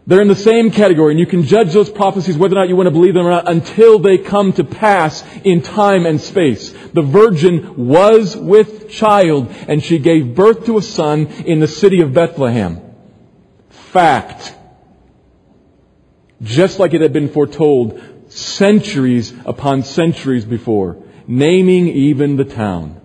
They're 0.07 0.21
in 0.21 0.29
the 0.29 0.35
same 0.35 0.73
category, 0.73 1.13
and 1.13 1.21
you 1.21 1.27
can 1.27 1.45
judge 1.45 1.73
those 1.73 1.89
prophecies 1.89 2.37
whether 2.37 2.57
or 2.57 2.59
not 2.59 2.69
you 2.69 2.77
want 2.77 2.89
to 2.89 2.91
believe 2.91 3.15
them 3.15 3.27
or 3.27 3.31
not 3.31 3.49
until 3.49 4.01
they 4.01 4.19
come 4.19 4.53
to 4.55 4.65
pass 4.65 5.25
in 5.45 5.63
time 5.63 6.07
and 6.07 6.21
space. 6.21 6.71
The 6.93 7.03
virgin 7.03 7.89
was 7.89 8.37
with 8.37 8.91
child, 8.91 9.49
and 9.69 9.83
she 9.83 9.99
gave 9.99 10.35
birth 10.35 10.67
to 10.67 10.77
a 10.77 10.83
son 10.83 11.29
in 11.29 11.61
the 11.61 11.69
city 11.69 12.01
of 12.01 12.13
Bethlehem. 12.13 12.92
Fact. 13.93 14.55
Just 16.43 16.79
like 16.79 16.95
it 16.95 17.03
had 17.03 17.13
been 17.13 17.29
foretold 17.29 18.01
centuries 18.29 19.35
upon 19.45 19.83
centuries 19.83 20.47
before, 20.47 20.97
naming 21.27 21.89
even 21.89 22.37
the 22.37 22.45
town. 22.45 22.99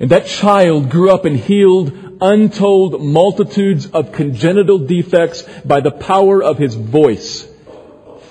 And 0.00 0.10
that 0.10 0.26
child 0.26 0.88
grew 0.88 1.10
up 1.10 1.26
and 1.26 1.36
healed 1.36 2.18
untold 2.22 3.02
multitudes 3.02 3.86
of 3.86 4.12
congenital 4.12 4.78
defects 4.78 5.42
by 5.64 5.80
the 5.80 5.90
power 5.90 6.42
of 6.42 6.56
his 6.56 6.74
voice. 6.74 7.46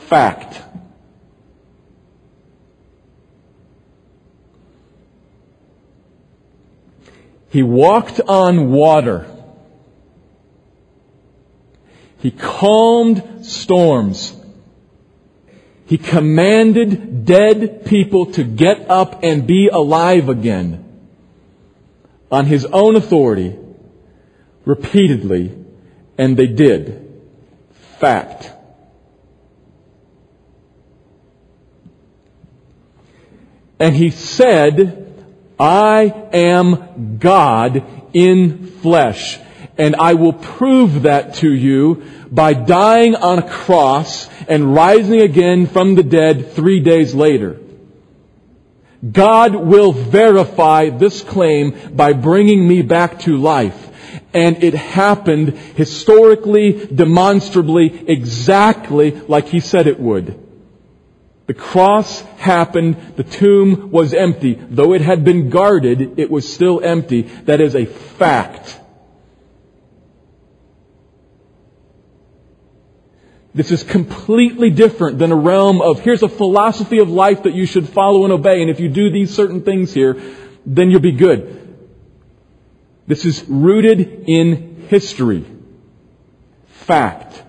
Fact. 0.07 0.59
He 7.49 7.63
walked 7.63 8.21
on 8.21 8.71
water. 8.71 9.25
He 12.19 12.31
calmed 12.31 13.45
storms. 13.45 14.35
He 15.85 15.97
commanded 15.97 17.25
dead 17.25 17.85
people 17.85 18.27
to 18.33 18.43
get 18.43 18.89
up 18.89 19.23
and 19.23 19.47
be 19.47 19.69
alive 19.69 20.29
again 20.29 20.85
on 22.31 22.45
his 22.45 22.65
own 22.65 22.95
authority 22.95 23.57
repeatedly, 24.65 25.57
and 26.17 26.37
they 26.37 26.45
did. 26.45 27.21
Fact. 27.99 28.51
And 33.79 33.95
he 33.95 34.11
said, 34.11 35.08
I 35.59 36.13
am 36.31 37.17
God 37.19 37.83
in 38.13 38.67
flesh, 38.67 39.37
and 39.77 39.95
I 39.95 40.13
will 40.13 40.33
prove 40.33 41.03
that 41.03 41.35
to 41.35 41.51
you 41.51 42.03
by 42.31 42.53
dying 42.53 43.15
on 43.15 43.39
a 43.39 43.49
cross 43.49 44.29
and 44.47 44.73
rising 44.73 45.21
again 45.21 45.67
from 45.67 45.95
the 45.95 46.03
dead 46.03 46.53
three 46.53 46.79
days 46.79 47.13
later. 47.13 47.59
God 49.09 49.55
will 49.55 49.91
verify 49.91 50.89
this 50.89 51.21
claim 51.23 51.95
by 51.95 52.13
bringing 52.13 52.67
me 52.67 52.81
back 52.81 53.19
to 53.21 53.37
life. 53.37 53.87
And 54.33 54.63
it 54.63 54.73
happened 54.73 55.57
historically, 55.75 56.87
demonstrably, 56.87 58.07
exactly 58.07 59.11
like 59.11 59.47
he 59.47 59.59
said 59.59 59.87
it 59.87 59.99
would. 59.99 60.48
The 61.49 61.55
cross 61.55 62.21
happened, 62.37 63.15
the 63.15 63.23
tomb 63.23 63.89
was 63.89 64.13
empty. 64.13 64.53
Though 64.53 64.93
it 64.93 65.01
had 65.01 65.23
been 65.23 65.49
guarded, 65.49 66.19
it 66.19 66.29
was 66.29 66.47
still 66.47 66.79
empty. 66.79 67.23
That 67.23 67.59
is 67.59 67.75
a 67.75 67.87
fact. 67.87 68.79
This 73.55 73.71
is 73.71 73.81
completely 73.81 74.69
different 74.69 75.17
than 75.17 75.31
a 75.31 75.35
realm 75.35 75.81
of 75.81 76.01
here's 76.01 76.21
a 76.21 76.29
philosophy 76.29 76.99
of 76.99 77.09
life 77.09 77.41
that 77.41 77.55
you 77.55 77.65
should 77.65 77.89
follow 77.89 78.25
and 78.25 78.31
obey, 78.31 78.61
and 78.61 78.69
if 78.69 78.79
you 78.79 78.87
do 78.87 79.09
these 79.09 79.33
certain 79.33 79.63
things 79.63 79.91
here, 79.91 80.21
then 80.67 80.91
you'll 80.91 80.99
be 80.99 81.13
good. 81.13 81.75
This 83.07 83.25
is 83.25 83.43
rooted 83.49 84.25
in 84.27 84.85
history. 84.87 85.47
Fact. 86.67 87.41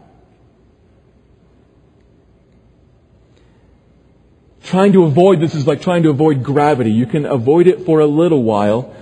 Trying 4.70 4.92
to 4.92 5.02
avoid 5.02 5.40
this 5.40 5.56
is 5.56 5.66
like 5.66 5.82
trying 5.82 6.04
to 6.04 6.10
avoid 6.10 6.44
gravity. 6.44 6.92
You 6.92 7.04
can 7.04 7.26
avoid 7.26 7.66
it 7.66 7.84
for 7.84 7.98
a 7.98 8.06
little 8.06 8.44
while, 8.44 8.94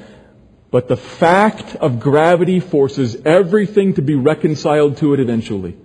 but 0.70 0.88
the 0.88 0.96
fact 0.96 1.76
of 1.76 2.00
gravity 2.00 2.58
forces 2.58 3.14
everything 3.26 3.92
to 3.96 4.00
be 4.00 4.14
reconciled 4.14 4.96
to 4.96 5.12
it 5.12 5.20
eventually. 5.20 5.76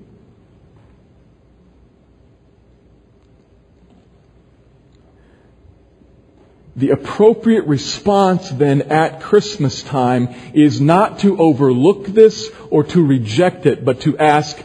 The 6.78 6.92
appropriate 6.92 7.66
response 7.66 8.50
then 8.52 8.84
at 8.84 9.22
Christmas 9.22 9.84
time 9.84 10.30
is 10.54 10.80
not 10.80 11.20
to 11.20 11.38
overlook 11.38 12.06
this 12.06 12.50
or 12.70 12.86
to 12.86 13.06
reject 13.06 13.66
it, 13.66 13.84
but 13.84 14.00
to 14.02 14.18
ask, 14.18 14.58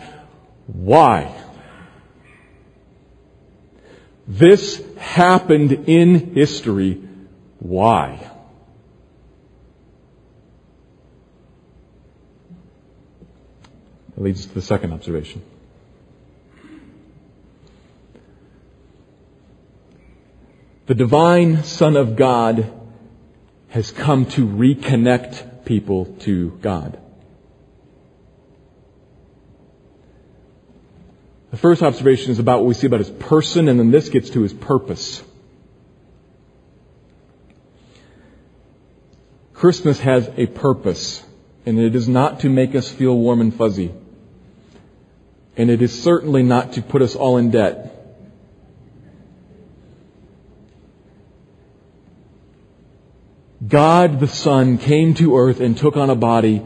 why? 0.69 1.35
This 4.29 4.85
happened 4.99 5.73
in 5.89 6.35
history. 6.35 7.03
Why? 7.61 8.31
That 14.15 14.23
leads 14.23 14.45
to 14.45 14.53
the 14.53 14.61
second 14.61 14.93
observation. 14.93 15.43
The 20.85 20.95
divine 20.95 21.65
Son 21.65 21.97
of 21.97 22.15
God 22.15 22.71
has 23.71 23.91
come 23.91 24.27
to 24.27 24.47
reconnect 24.47 25.65
people 25.65 26.05
to 26.21 26.51
God. 26.61 26.99
The 31.51 31.57
first 31.57 31.83
observation 31.83 32.31
is 32.31 32.39
about 32.39 32.59
what 32.59 32.67
we 32.67 32.75
see 32.75 32.87
about 32.87 33.01
his 33.01 33.11
person, 33.11 33.69
and 33.69 33.79
then 33.81 33.91
this 33.91 34.09
gets 34.11 34.31
to 34.31 34.43
his 34.43 34.53
purpose. 34.53 35.23
Christmas 39.55 39.99
has 40.01 40.31
a 40.37 40.47
purpose, 40.47 41.25
and 41.65 41.81
it 41.81 41.97
is 41.97 42.09
not 42.09 42.41
to 42.41 42.49
make 42.49 42.75
us 42.75 42.91
feel 42.91 43.17
warm 43.17 43.41
and 43.41 43.55
fuzzy. 43.55 43.93
And 45.57 45.71
it 45.71 45.83
is 45.83 46.03
certainly 46.03 46.43
not 46.43 46.75
to 46.75 46.83
put 46.83 47.03
us 47.03 47.17
all 47.17 47.39
in 47.39 47.51
debt. 47.51 47.99
God 53.67 54.21
the 54.21 54.29
Son 54.29 54.79
came 54.79 55.15
to 55.15 55.37
earth 55.37 55.61
and 55.61 55.77
took 55.77 55.97
on 55.97 56.11
a 56.11 56.15
body 56.15 56.63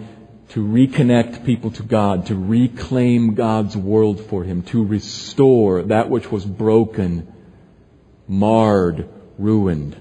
to 0.52 0.62
reconnect 0.62 1.46
people 1.46 1.70
to 1.70 1.82
God, 1.82 2.26
to 2.26 2.34
reclaim 2.34 3.34
God's 3.34 3.74
world 3.74 4.20
for 4.26 4.44
him, 4.44 4.62
to 4.64 4.84
restore 4.84 5.82
that 5.84 6.10
which 6.10 6.30
was 6.30 6.44
broken, 6.44 7.32
marred, 8.28 9.08
ruined. 9.38 9.96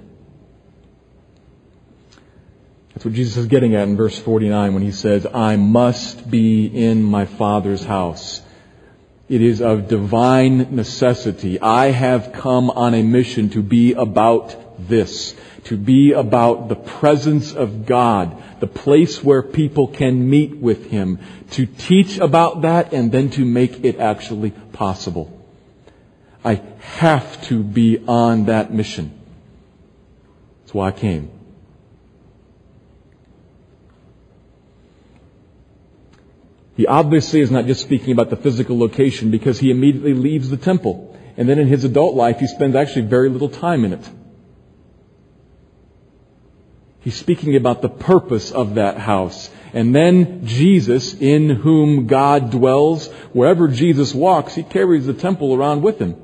That's 2.93 3.05
what 3.05 3.13
Jesus 3.13 3.37
is 3.37 3.47
getting 3.47 3.75
at 3.75 3.87
in 3.87 3.95
verse 3.95 4.19
49 4.19 4.73
when 4.73 4.83
he 4.83 4.91
says, 4.91 5.25
I 5.25 5.55
must 5.55 6.29
be 6.29 6.65
in 6.65 7.01
my 7.01 7.25
Father's 7.25 7.85
house. 7.85 8.41
It 9.29 9.41
is 9.41 9.61
of 9.61 9.87
divine 9.87 10.75
necessity. 10.75 11.61
I 11.61 11.91
have 11.91 12.33
come 12.33 12.69
on 12.69 12.93
a 12.93 13.03
mission 13.03 13.51
to 13.51 13.63
be 13.63 13.93
about 13.93 14.70
this, 14.87 15.35
to 15.65 15.77
be 15.77 16.13
about 16.13 16.69
the 16.69 16.75
presence 16.75 17.53
of 17.53 17.85
God, 17.85 18.41
the 18.59 18.67
place 18.67 19.23
where 19.23 19.41
people 19.41 19.87
can 19.87 20.29
meet 20.29 20.57
with 20.57 20.89
Him, 20.89 21.19
to 21.51 21.65
teach 21.65 22.17
about 22.17 22.61
that 22.61 22.93
and 22.93 23.11
then 23.11 23.29
to 23.31 23.45
make 23.45 23.83
it 23.83 23.99
actually 23.99 24.51
possible. 24.51 25.37
I 26.43 26.55
have 26.79 27.41
to 27.47 27.63
be 27.63 28.03
on 28.07 28.45
that 28.45 28.73
mission. 28.73 29.19
That's 30.61 30.73
why 30.73 30.87
I 30.87 30.91
came. 30.91 31.31
He 36.75 36.87
obviously 36.87 37.41
is 37.41 37.51
not 37.51 37.67
just 37.67 37.81
speaking 37.81 38.11
about 38.11 38.29
the 38.29 38.37
physical 38.37 38.79
location 38.79 39.29
because 39.29 39.59
he 39.59 39.69
immediately 39.69 40.13
leaves 40.13 40.49
the 40.49 40.57
temple. 40.57 41.15
And 41.37 41.47
then 41.47 41.59
in 41.59 41.67
his 41.67 41.83
adult 41.83 42.15
life, 42.15 42.39
he 42.39 42.47
spends 42.47 42.75
actually 42.75 43.03
very 43.03 43.29
little 43.29 43.49
time 43.49 43.85
in 43.85 43.93
it. 43.93 44.09
He's 47.01 47.15
speaking 47.15 47.55
about 47.55 47.81
the 47.81 47.89
purpose 47.89 48.51
of 48.51 48.75
that 48.75 48.97
house. 48.97 49.49
And 49.73 49.95
then 49.95 50.45
Jesus, 50.45 51.13
in 51.15 51.49
whom 51.49 52.05
God 52.05 52.51
dwells, 52.51 53.07
wherever 53.33 53.67
Jesus 53.67 54.13
walks, 54.13 54.53
he 54.53 54.63
carries 54.63 55.07
the 55.07 55.13
temple 55.13 55.55
around 55.55 55.81
with 55.81 55.97
him. 55.97 56.15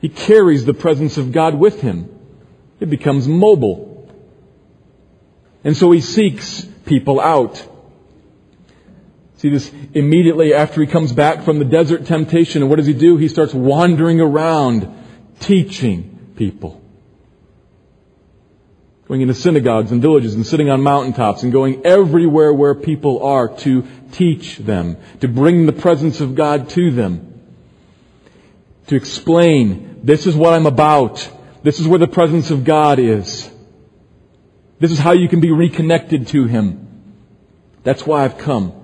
He 0.00 0.08
carries 0.08 0.64
the 0.64 0.74
presence 0.74 1.16
of 1.16 1.32
God 1.32 1.56
with 1.56 1.80
him. 1.80 2.08
It 2.78 2.88
becomes 2.90 3.26
mobile. 3.26 4.08
And 5.64 5.76
so 5.76 5.90
he 5.90 6.00
seeks 6.00 6.64
people 6.86 7.20
out. 7.20 7.66
See 9.38 9.50
this 9.50 9.70
immediately 9.94 10.54
after 10.54 10.80
he 10.80 10.86
comes 10.86 11.12
back 11.12 11.42
from 11.42 11.58
the 11.58 11.64
desert 11.64 12.06
temptation. 12.06 12.62
And 12.62 12.70
what 12.70 12.76
does 12.76 12.86
he 12.86 12.92
do? 12.92 13.16
He 13.16 13.26
starts 13.26 13.52
wandering 13.52 14.20
around 14.20 14.88
teaching 15.40 16.32
people. 16.36 16.80
Going 19.08 19.22
into 19.22 19.34
synagogues 19.34 19.90
and 19.90 20.02
villages 20.02 20.34
and 20.34 20.46
sitting 20.46 20.68
on 20.68 20.82
mountaintops 20.82 21.42
and 21.42 21.50
going 21.50 21.86
everywhere 21.86 22.52
where 22.52 22.74
people 22.74 23.24
are 23.24 23.48
to 23.58 23.86
teach 24.12 24.58
them, 24.58 24.98
to 25.20 25.28
bring 25.28 25.64
the 25.64 25.72
presence 25.72 26.20
of 26.20 26.34
God 26.34 26.68
to 26.70 26.90
them, 26.90 27.40
to 28.88 28.96
explain, 28.96 30.00
this 30.02 30.26
is 30.26 30.36
what 30.36 30.52
I'm 30.52 30.66
about. 30.66 31.26
This 31.62 31.80
is 31.80 31.88
where 31.88 31.98
the 31.98 32.06
presence 32.06 32.50
of 32.50 32.64
God 32.64 32.98
is. 32.98 33.50
This 34.78 34.92
is 34.92 34.98
how 34.98 35.12
you 35.12 35.28
can 35.28 35.40
be 35.40 35.52
reconnected 35.52 36.28
to 36.28 36.44
Him. 36.44 37.14
That's 37.84 38.06
why 38.06 38.24
I've 38.24 38.36
come. 38.36 38.74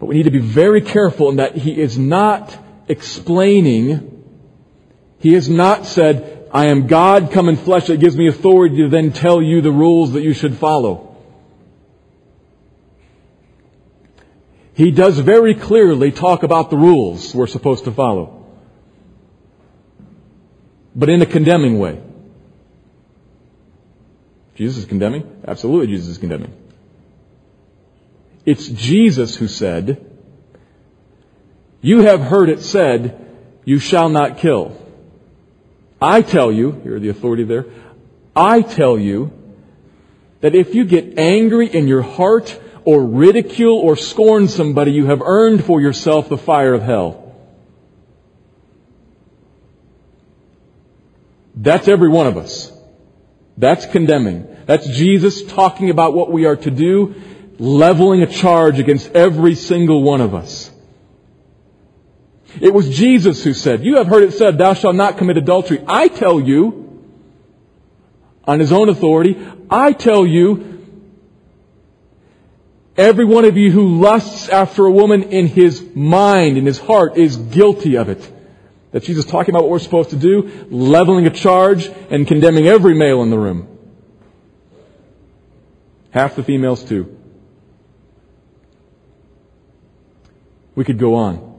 But 0.00 0.06
we 0.06 0.16
need 0.16 0.24
to 0.24 0.30
be 0.30 0.38
very 0.38 0.80
careful 0.80 1.28
in 1.28 1.36
that 1.36 1.54
he 1.54 1.78
is 1.78 1.98
not 1.98 2.56
explaining, 2.88 4.24
he 5.18 5.34
has 5.34 5.48
not 5.48 5.84
said, 5.84 6.39
I 6.52 6.66
am 6.66 6.86
God 6.86 7.30
come 7.30 7.48
in 7.48 7.56
flesh 7.56 7.86
that 7.86 8.00
gives 8.00 8.16
me 8.16 8.26
authority 8.26 8.78
to 8.78 8.88
then 8.88 9.12
tell 9.12 9.40
you 9.40 9.60
the 9.60 9.70
rules 9.70 10.12
that 10.12 10.22
you 10.22 10.32
should 10.32 10.56
follow. 10.56 11.16
He 14.74 14.90
does 14.90 15.18
very 15.18 15.54
clearly 15.54 16.10
talk 16.10 16.42
about 16.42 16.70
the 16.70 16.76
rules 16.76 17.34
we're 17.34 17.46
supposed 17.46 17.84
to 17.84 17.92
follow. 17.92 18.46
But 20.96 21.08
in 21.08 21.22
a 21.22 21.26
condemning 21.26 21.78
way. 21.78 22.00
Jesus 24.56 24.78
is 24.78 24.84
condemning? 24.86 25.42
Absolutely 25.46 25.86
Jesus 25.86 26.08
is 26.08 26.18
condemning. 26.18 26.52
It's 28.44 28.68
Jesus 28.68 29.36
who 29.36 29.48
said, 29.48 30.04
You 31.80 32.00
have 32.02 32.20
heard 32.20 32.48
it 32.48 32.60
said, 32.60 33.26
You 33.64 33.78
shall 33.78 34.08
not 34.08 34.38
kill. 34.38 34.76
I 36.00 36.22
tell 36.22 36.50
you, 36.50 36.72
here 36.82 36.98
the 36.98 37.10
authority 37.10 37.44
there, 37.44 37.66
I 38.34 38.62
tell 38.62 38.98
you 38.98 39.32
that 40.40 40.54
if 40.54 40.74
you 40.74 40.84
get 40.84 41.18
angry 41.18 41.66
in 41.66 41.86
your 41.86 42.02
heart 42.02 42.58
or 42.84 43.04
ridicule 43.04 43.76
or 43.76 43.96
scorn 43.96 44.48
somebody, 44.48 44.92
you 44.92 45.06
have 45.06 45.20
earned 45.20 45.64
for 45.64 45.80
yourself 45.80 46.28
the 46.28 46.38
fire 46.38 46.72
of 46.72 46.82
hell. 46.82 47.34
That's 51.54 51.88
every 51.88 52.08
one 52.08 52.26
of 52.26 52.38
us. 52.38 52.72
That's 53.58 53.84
condemning. 53.86 54.46
That's 54.64 54.86
Jesus 54.86 55.42
talking 55.42 55.90
about 55.90 56.14
what 56.14 56.30
we 56.30 56.46
are 56.46 56.56
to 56.56 56.70
do 56.70 57.14
leveling 57.58 58.22
a 58.22 58.26
charge 58.26 58.78
against 58.78 59.12
every 59.12 59.54
single 59.54 60.02
one 60.02 60.22
of 60.22 60.34
us. 60.34 60.69
It 62.60 62.72
was 62.72 62.88
Jesus 62.88 63.44
who 63.44 63.54
said, 63.54 63.84
You 63.84 63.96
have 63.96 64.06
heard 64.06 64.24
it 64.24 64.32
said, 64.32 64.58
Thou 64.58 64.74
shalt 64.74 64.96
not 64.96 65.18
commit 65.18 65.36
adultery. 65.36 65.82
I 65.86 66.08
tell 66.08 66.40
you, 66.40 67.04
on 68.44 68.58
his 68.58 68.72
own 68.72 68.88
authority, 68.88 69.36
I 69.68 69.92
tell 69.92 70.26
you, 70.26 70.84
every 72.96 73.24
one 73.24 73.44
of 73.44 73.56
you 73.56 73.70
who 73.70 74.00
lusts 74.00 74.48
after 74.48 74.86
a 74.86 74.90
woman 74.90 75.24
in 75.24 75.46
his 75.46 75.84
mind, 75.94 76.58
in 76.58 76.66
his 76.66 76.78
heart, 76.78 77.16
is 77.16 77.36
guilty 77.36 77.96
of 77.96 78.08
it. 78.08 78.32
That 78.90 79.04
Jesus 79.04 79.24
is 79.24 79.30
talking 79.30 79.54
about 79.54 79.62
what 79.62 79.70
we're 79.70 79.78
supposed 79.78 80.10
to 80.10 80.16
do, 80.16 80.66
leveling 80.70 81.26
a 81.26 81.30
charge 81.30 81.86
and 82.10 82.26
condemning 82.26 82.66
every 82.66 82.94
male 82.94 83.22
in 83.22 83.30
the 83.30 83.38
room. 83.38 83.68
Half 86.10 86.34
the 86.34 86.42
females 86.42 86.82
too. 86.82 87.16
We 90.74 90.84
could 90.84 90.98
go 90.98 91.14
on. 91.14 91.49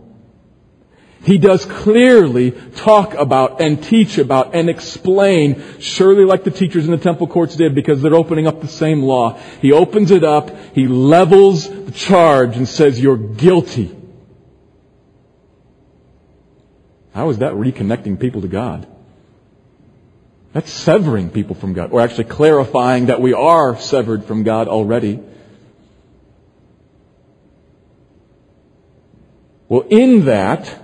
He 1.23 1.37
does 1.37 1.65
clearly 1.65 2.51
talk 2.51 3.13
about 3.13 3.61
and 3.61 3.83
teach 3.83 4.17
about 4.17 4.55
and 4.55 4.69
explain, 4.69 5.79
surely 5.79 6.25
like 6.25 6.43
the 6.43 6.51
teachers 6.51 6.85
in 6.85 6.91
the 6.91 6.97
temple 6.97 7.27
courts 7.27 7.55
did 7.55 7.75
because 7.75 8.01
they're 8.01 8.15
opening 8.15 8.47
up 8.47 8.59
the 8.59 8.67
same 8.67 9.03
law. 9.03 9.37
He 9.61 9.71
opens 9.71 10.09
it 10.09 10.23
up, 10.23 10.49
he 10.73 10.87
levels 10.87 11.69
the 11.69 11.91
charge 11.91 12.57
and 12.57 12.67
says, 12.67 12.99
you're 12.99 13.17
guilty. 13.17 13.95
How 17.13 17.29
is 17.29 17.37
that 17.39 17.53
reconnecting 17.53 18.19
people 18.19 18.41
to 18.41 18.47
God? 18.47 18.87
That's 20.53 20.71
severing 20.71 21.29
people 21.29 21.55
from 21.55 21.73
God, 21.73 21.91
or 21.91 22.01
actually 22.01 22.25
clarifying 22.25 23.05
that 23.05 23.21
we 23.21 23.33
are 23.33 23.77
severed 23.77 24.25
from 24.25 24.43
God 24.43 24.67
already. 24.67 25.19
Well, 29.69 29.85
in 29.89 30.25
that, 30.25 30.80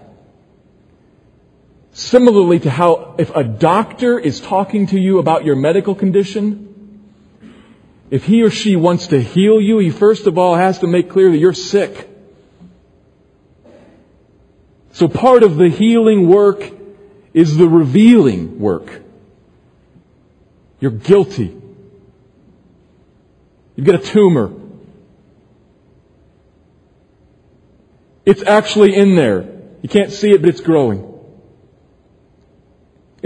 similarly 1.98 2.60
to 2.60 2.70
how 2.70 3.16
if 3.18 3.36
a 3.36 3.44
doctor 3.44 4.20
is 4.20 4.40
talking 4.40 4.86
to 4.86 5.00
you 5.00 5.18
about 5.18 5.44
your 5.44 5.56
medical 5.56 5.96
condition, 5.96 7.04
if 8.12 8.24
he 8.24 8.44
or 8.44 8.52
she 8.52 8.76
wants 8.76 9.08
to 9.08 9.20
heal 9.20 9.60
you, 9.60 9.80
he 9.80 9.90
first 9.90 10.28
of 10.28 10.38
all 10.38 10.56
has 10.56 10.78
to 10.80 10.88
make 10.88 11.10
clear 11.10 11.32
that 11.32 11.38
you're 11.38 11.54
sick. 11.54 12.08
So 14.92 15.08
part 15.08 15.42
of 15.42 15.58
the 15.58 15.70
healing 15.70 16.28
work 16.30 16.72
is 17.34 17.58
the 17.58 17.68
revealing 17.68 18.60
work. 18.60 19.02
You're 20.80 20.92
guilty. 20.92 21.60
You've 23.76 23.88
got 23.88 23.96
a 23.96 24.04
tumor. 24.04 24.54
It's 28.24 28.44
actually 28.44 28.96
in 28.96 29.16
there. 29.16 29.50
You 29.82 29.90
can't 29.90 30.12
see 30.12 30.32
it, 30.32 30.42
but 30.42 30.50
it's 30.50 30.62
growing. 30.62 31.07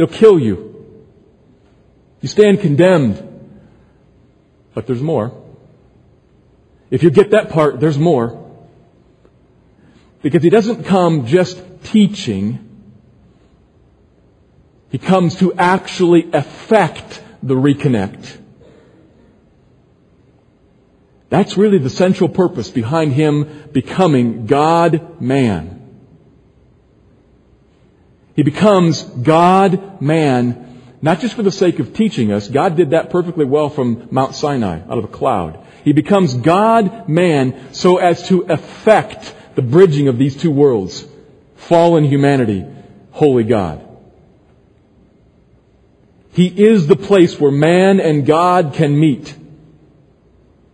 It'll 0.02 0.16
kill 0.16 0.39
you. 0.39 0.84
You 2.22 2.28
stand 2.28 2.62
condemned. 2.62 3.22
But 4.74 4.88
there's 4.88 5.02
more. 5.02 5.32
If 6.89 7.04
you 7.04 7.12
get 7.12 7.30
that 7.32 7.52
part, 7.52 7.80
there's 7.80 7.99
more. 7.99 8.52
Because 10.24 10.41
he 10.41 10.49
doesn't 10.49 10.86
come 10.86 11.28
just 11.28 11.62
teaching. 11.84 12.68
He 14.89 14.97
comes 14.97 15.36
to 15.36 15.54
actually 15.54 16.32
affect 16.34 17.22
the 17.43 17.54
reconnect. 17.54 18.39
That's 21.30 21.58
really 21.58 21.78
the 21.78 21.91
central 21.91 22.28
purpose 22.28 22.72
behind 22.72 23.14
him 23.14 23.70
becoming 23.72 24.47
God 24.47 25.22
man. 25.22 25.81
He 28.36 28.44
becomes 28.44 29.04
God 29.04 30.02
man, 30.02 30.82
not 31.02 31.20
just 31.20 31.36
for 31.36 31.44
the 31.44 31.52
sake 31.52 31.80
of 31.80 31.94
teaching 31.94 32.32
us. 32.32 32.48
God 32.48 32.76
did 32.76 32.92
that 32.92 33.10
perfectly 33.10 33.46
well 33.46 33.70
from 33.70 34.08
Mount 34.12 34.36
Sinai, 34.36 34.82
out 34.82 34.98
of 34.98 35.04
a 35.04 35.10
cloud. 35.10 35.66
He 35.84 35.94
becomes 35.94 36.34
God 36.36 37.10
man 37.10 37.74
so 37.74 37.98
as 37.98 38.28
to 38.28 38.44
effect 38.44 39.34
the 39.56 39.62
bridging 39.62 40.08
of 40.08 40.18
these 40.18 40.36
two 40.36 40.52
worlds. 40.52 41.06
Fallen 41.56 42.06
humanity, 42.06 42.66
holy 43.12 43.44
God. 43.44 43.88
He 46.34 46.48
is 46.48 46.88
the 46.88 46.96
place 46.96 47.40
where 47.40 47.52
man 47.52 48.00
and 48.00 48.26
God 48.26 48.74
can 48.74 48.98
meet. 48.98 49.36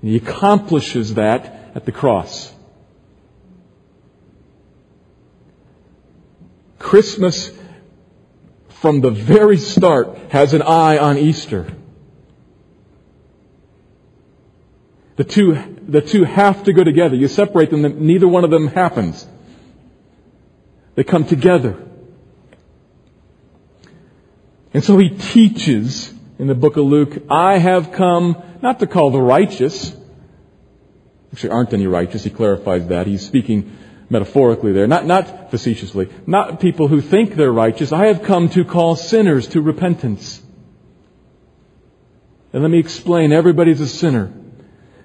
He 0.02 0.18
accomplishes 0.18 1.16
that 1.16 1.72
at 1.74 1.86
the 1.86 1.92
cross. 1.92 2.54
Christmas, 6.88 7.52
from 8.70 9.02
the 9.02 9.12
very 9.12 9.58
start, 9.58 10.18
has 10.30 10.54
an 10.54 10.62
eye 10.62 10.98
on 10.98 11.18
Easter. 11.18 11.68
The 15.18 15.26
two, 15.26 15.82
the 15.86 16.00
two 16.00 16.24
have 16.24 16.64
to 16.64 16.72
go 16.72 16.86
together. 16.86 17.18
You 17.18 17.28
separate 17.28 17.72
them, 17.72 17.82
neither 18.08 18.26
one 18.26 18.46
of 18.46 18.52
them 18.52 18.68
happens. 18.68 19.28
They 20.96 21.04
come 21.04 21.26
together. 21.26 21.78
And 24.74 24.82
so 24.82 24.98
he 24.98 25.10
teaches 25.10 26.14
in 26.40 26.48
the 26.48 26.56
book 26.56 26.78
of 26.78 26.86
Luke, 26.86 27.22
I 27.30 27.58
have 27.58 27.92
come 27.92 28.42
not 28.62 28.80
to 28.80 28.88
call 28.88 29.12
the 29.12 29.22
righteous. 29.22 29.94
Actually, 31.34 31.50
aren't 31.50 31.74
any 31.74 31.88
righteous. 31.88 32.24
He 32.24 32.30
clarifies 32.30 32.88
that. 32.88 33.08
He's 33.08 33.26
speaking 33.26 33.76
metaphorically 34.10 34.72
there, 34.72 34.88
not, 34.88 35.06
not 35.06 35.52
facetiously. 35.52 36.10
Not 36.26 36.60
people 36.60 36.88
who 36.88 37.02
think 37.02 37.36
they're 37.36 37.52
righteous. 37.52 37.92
I 37.92 38.08
have 38.08 38.24
come 38.24 38.50
to 38.50 38.64
call 38.64 38.96
sinners 38.96 39.48
to 39.50 39.62
repentance. 39.62 40.42
And 42.54 42.62
let 42.62 42.72
me 42.72 42.80
explain. 42.80 43.32
Everybody's 43.32 43.82
a 43.82 43.88
sinner. 43.88 44.32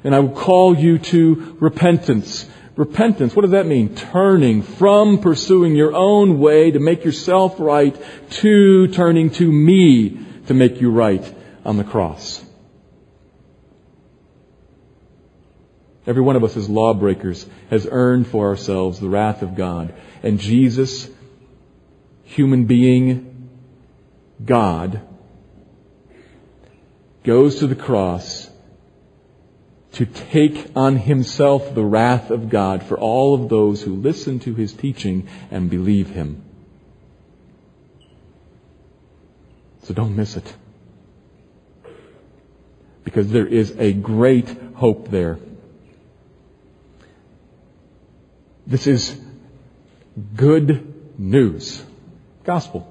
And 0.05 0.15
I 0.15 0.21
will 0.21 0.37
call 0.37 0.77
you 0.77 0.99
to 0.99 1.57
repentance. 1.61 2.49
Repentance, 2.77 3.37
what 3.37 3.43
does 3.43 3.51
that 3.51 3.67
mean? 3.67 3.95
Turning 3.95 4.63
from 4.63 5.19
pursuing 5.19 5.77
your 5.77 5.95
own 5.95 6.39
way 6.39 6.71
to 6.71 6.79
make 6.79 7.05
yourself 7.05 7.57
right 7.59 7.95
to 8.31 8.89
turning 8.89 9.31
to 9.31 9.51
me 9.51 10.19
to 10.47 10.55
make 10.55 10.81
you 10.81 10.91
right 10.91 11.35
on 11.65 11.77
the 11.77 11.85
cross. 11.85 12.42
Every 16.07 16.23
one 16.23 16.37
of 16.37 16.43
us 16.43 16.57
as 16.57 16.69
lawbreakers 16.69 17.47
has 17.71 17.87
earned 17.91 18.27
for 18.27 18.49
ourselves 18.49 18.99
the 18.99 19.09
wrath 19.09 19.43
of 19.43 19.55
God. 19.55 19.95
And 20.23 20.41
Jesus, 20.41 21.09
human 22.25 22.65
being, 22.65 23.49
God, 24.45 25.01
goes 27.23 27.61
to 27.61 27.69
the 27.69 27.77
cross 27.77 28.51
to 29.93 30.07
take 30.07 30.71
on 30.75 30.97
himself 30.97 31.75
the 31.75 31.85
wrath 31.85 32.31
of 32.31 32.49
God 32.49 32.83
for 32.83 32.99
all 32.99 33.35
of 33.35 33.49
those 33.49 33.83
who 33.83 33.95
listen 33.95 34.41
to 34.41 34.55
his 34.55 34.73
teaching 34.73 35.29
and 35.51 35.71
believe 35.71 36.11
him. 36.11 36.43
So 39.85 39.95
don't 39.95 40.17
miss 40.17 40.37
it. 40.37 40.55
Because 43.05 43.31
there 43.31 43.47
is 43.47 43.75
a 43.79 43.93
great 43.93 44.49
hope 44.75 45.11
there. 45.11 45.39
This 48.67 48.87
is 48.87 49.19
good 50.37 51.19
news. 51.19 51.83
Gospel. 52.45 52.89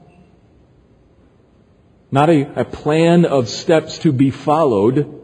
Not 2.12 2.30
a, 2.30 2.62
a 2.62 2.66
plan 2.66 3.26
of 3.26 3.48
steps 3.48 4.00
to 4.00 4.12
be 4.12 4.32
followed. 4.32 5.22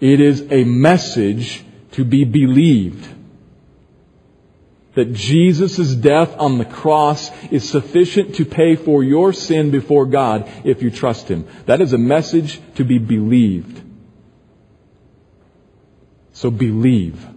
It 0.00 0.20
is 0.20 0.46
a 0.50 0.64
message 0.64 1.64
to 1.92 2.04
be 2.04 2.24
believed. 2.24 3.14
That 4.94 5.12
Jesus' 5.12 5.94
death 5.94 6.34
on 6.38 6.58
the 6.58 6.64
cross 6.64 7.30
is 7.50 7.68
sufficient 7.68 8.36
to 8.36 8.44
pay 8.44 8.76
for 8.76 9.02
your 9.02 9.32
sin 9.32 9.70
before 9.70 10.06
God 10.06 10.50
if 10.64 10.82
you 10.82 10.90
trust 10.90 11.28
Him. 11.28 11.46
That 11.66 11.80
is 11.80 11.92
a 11.92 11.98
message 11.98 12.60
to 12.76 12.84
be 12.84 12.98
believed. 12.98 13.82
So 16.32 16.50
believe. 16.50 17.35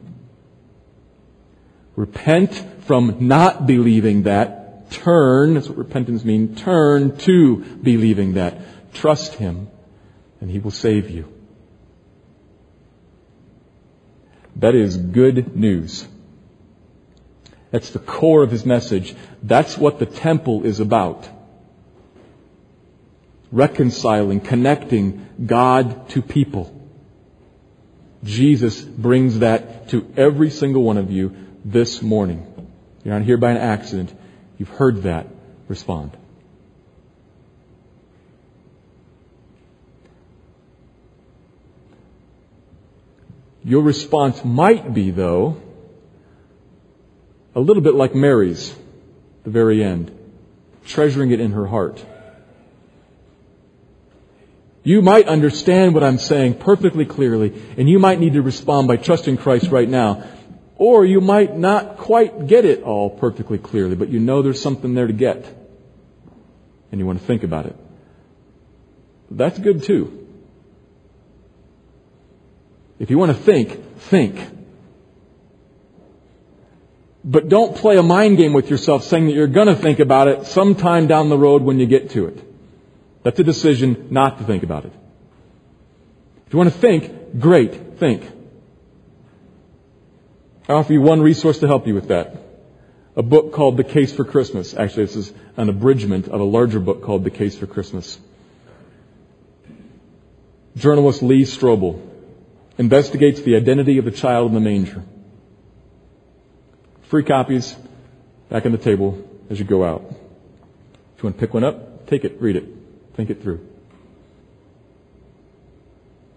Repent 2.00 2.56
from 2.86 3.28
not 3.28 3.68
believing 3.68 4.24
that. 4.24 4.90
Turn, 4.90 5.56
that's 5.56 5.68
what 5.68 5.78
repentance 5.78 6.24
means, 6.24 6.58
turn 6.62 7.18
to 7.18 7.58
believing 7.58 8.36
that. 8.36 8.94
Trust 8.94 9.34
Him, 9.34 9.68
and 10.40 10.50
He 10.50 10.60
will 10.60 10.72
save 10.72 11.10
you. 11.10 11.28
That 14.56 14.76
is 14.76 14.96
good 14.96 15.58
news. 15.58 16.08
That's 17.72 17.90
the 17.90 18.00
core 18.00 18.44
of 18.44 18.52
his 18.52 18.66
message. 18.66 19.14
That's 19.44 19.78
what 19.78 20.00
the 20.00 20.06
temple 20.06 20.66
is 20.66 20.80
about. 20.80 21.28
Reconciling, 23.52 24.40
connecting 24.40 25.28
God 25.46 26.08
to 26.12 26.22
people. 26.22 26.74
Jesus 28.24 28.82
brings 28.82 29.40
that 29.40 29.90
to 29.90 30.10
every 30.16 30.50
single 30.50 30.84
one 30.84 30.98
of 30.98 31.12
you 31.12 31.49
this 31.66 32.02
morning. 32.02 32.46
You're 33.04 33.18
not 33.18 33.26
here 33.26 33.38
by 33.38 33.52
an 33.52 33.58
accident. 33.58 34.14
You've 34.58 34.70
heard 34.70 35.04
that. 35.04 35.28
Respond. 35.68 36.18
Your 43.64 43.84
response 43.84 44.44
might 44.44 44.94
be, 44.94 45.12
though, 45.12 45.62
a 47.54 47.60
little 47.60 47.84
bit 47.84 47.94
like 47.94 48.16
Mary's, 48.16 48.76
the 49.44 49.50
very 49.50 49.84
end, 49.84 50.12
treasuring 50.86 51.32
it 51.32 51.40
in 51.40 51.52
her 51.52 51.68
heart. 51.68 52.04
You 54.84 55.02
might 55.02 55.28
understand 55.28 55.94
what 55.94 56.04
I'm 56.04 56.18
saying 56.18 56.56
perfectly 56.56 57.06
clearly, 57.06 57.54
and 57.78 57.88
you 57.88 58.00
might 58.00 58.20
need 58.20 58.34
to 58.34 58.42
respond 58.42 58.88
by 58.88 58.98
trusting 58.98 59.38
Christ 59.38 59.70
right 59.70 59.90
now. 59.90 60.24
Or 60.80 61.06
you 61.06 61.20
might 61.20 61.58
not 61.58 61.98
quite 61.98 62.48
get 62.48 62.64
it 62.64 62.84
all 62.84 63.10
perfectly 63.10 63.58
clearly, 63.58 63.96
but 63.96 64.08
you 64.08 64.20
know 64.20 64.42
there's 64.42 64.62
something 64.62 64.94
there 64.94 65.08
to 65.08 65.14
get. 65.14 65.46
And 66.90 67.00
you 67.00 67.06
want 67.06 67.20
to 67.20 67.26
think 67.28 67.44
about 67.44 67.66
it. 67.66 67.76
That's 69.30 69.60
good 69.60 69.84
too. 69.84 70.26
If 72.98 73.10
you 73.10 73.18
want 73.18 73.36
to 73.36 73.44
think, 73.44 74.00
think. 74.10 74.40
But 77.26 77.50
don't 77.50 77.76
play 77.76 77.98
a 77.98 78.04
mind 78.04 78.38
game 78.38 78.54
with 78.54 78.70
yourself 78.70 79.04
saying 79.04 79.28
that 79.28 79.34
you're 79.34 79.48
going 79.48 79.68
to 79.68 79.76
think 79.76 80.00
about 80.00 80.30
it 80.30 80.46
sometime 80.48 81.08
down 81.08 81.28
the 81.28 81.38
road 81.38 81.62
when 81.62 81.78
you 81.78 81.88
get 81.88 82.12
to 82.12 82.28
it. 82.28 82.42
That's 83.24 83.38
a 83.38 83.44
decision 83.44 84.08
not 84.12 84.38
to 84.38 84.46
think 84.46 84.64
about 84.64 84.86
it. 84.86 84.94
If 86.48 86.54
you 86.54 86.58
want 86.58 86.72
to 86.72 86.80
think, 86.80 87.38
great, 87.38 88.00
think. 88.00 88.39
I 90.70 90.74
offer 90.74 90.94
you 90.94 91.02
one 91.02 91.24
resource 91.24 91.58
to 91.60 91.68
help 91.68 91.88
you 91.88 91.96
with 91.96 92.10
that. 92.10 92.36
A 93.16 93.24
book 93.24 93.54
called 93.54 93.76
The 93.76 93.84
Case 93.84 94.14
for 94.14 94.24
Christmas. 94.24 94.76
Actually, 94.76 95.06
this 95.06 95.16
is 95.16 95.34
an 95.58 95.68
abridgment 95.68 96.28
of 96.28 96.40
a 96.40 96.44
larger 96.44 96.80
book 96.80 97.02
called 97.02 97.24
The 97.24 97.32
Case 97.32 97.58
for 97.58 97.66
Christmas. 97.66 98.20
Journalist 100.78 101.24
Lee 101.24 101.42
Strobel 101.42 102.00
investigates 102.78 103.42
the 103.42 103.56
identity 103.56 103.98
of 103.98 104.06
the 104.06 104.12
child 104.12 104.50
in 104.50 104.54
the 104.54 104.60
manger. 104.60 105.04
Free 107.10 107.24
copies 107.24 107.76
back 108.50 108.68
on 108.68 108.72
the 108.72 108.78
table 108.78 109.28
as 109.50 109.58
you 109.58 109.66
go 109.66 109.84
out. 109.84 110.04
If 110.08 111.24
you 111.24 111.24
want 111.24 111.38
to 111.38 111.40
pick 111.40 111.52
one 111.52 111.64
up, 111.64 112.06
take 112.06 112.24
it, 112.24 112.40
read 112.40 112.56
it, 112.56 112.66
think 113.16 113.32
it 113.32 113.42
through. 113.42 113.68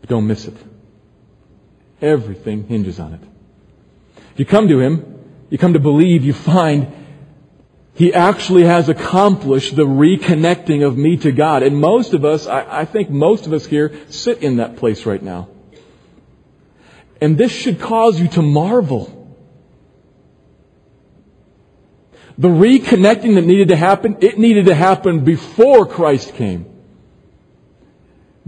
But 0.01 0.09
don't 0.09 0.27
miss 0.27 0.47
it. 0.47 0.57
Everything 2.01 2.67
hinges 2.67 2.99
on 2.99 3.13
it. 3.13 3.21
You 4.37 4.45
come 4.47 4.69
to 4.69 4.81
Him, 4.81 5.19
you 5.51 5.59
come 5.59 5.75
to 5.75 5.81
believe, 5.81 6.25
you 6.25 6.33
find 6.33 6.93
He 7.95 8.15
actually 8.15 8.65
has 8.65 8.89
accomplished 8.89 9.77
the 9.77 9.85
reconnecting 9.85 10.87
of 10.87 10.97
me 10.97 11.17
to 11.19 11.33
God. 11.33 11.63
And 11.63 11.79
most 11.79 12.15
of 12.15 12.25
us, 12.25 12.47
I, 12.47 12.81
I 12.81 12.85
think 12.85 13.11
most 13.11 13.47
of 13.47 13.53
us 13.53 13.67
here 13.67 13.93
sit 14.09 14.43
in 14.43 14.57
that 14.57 14.77
place 14.77 15.05
right 15.05 15.23
now. 15.23 15.49
And 17.21 17.39
this 17.39 17.53
should 17.53 17.79
cause 17.79 18.19
you 18.19 18.29
to 18.29 18.43
marvel. 18.43 19.19
The 22.39 22.49
reconnecting 22.49 23.35
that 23.35 23.45
needed 23.45 23.69
to 23.69 23.77
happen, 23.77 24.17
it 24.21 24.39
needed 24.39 24.67
to 24.67 24.75
happen 24.75 25.23
before 25.25 25.87
Christ 25.87 26.35
came. 26.35 26.67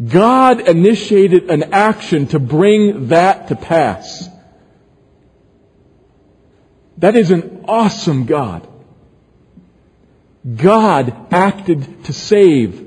God 0.08 0.66
initiated 0.66 1.50
an 1.50 1.72
action 1.72 2.26
to 2.28 2.38
bring 2.38 3.08
that 3.08 3.48
to 3.48 3.56
pass. 3.56 4.28
That 6.98 7.16
is 7.16 7.30
an 7.30 7.64
awesome 7.66 8.26
God. 8.26 8.68
God 10.56 11.32
acted 11.32 12.04
to 12.04 12.12
save. 12.12 12.82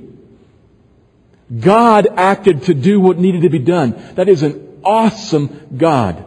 God 1.59 2.07
acted 2.15 2.63
to 2.63 2.73
do 2.73 2.99
what 2.99 3.17
needed 3.17 3.41
to 3.41 3.49
be 3.49 3.59
done. 3.59 4.13
That 4.15 4.29
is 4.29 4.43
an 4.43 4.81
awesome 4.83 5.67
God. 5.75 6.23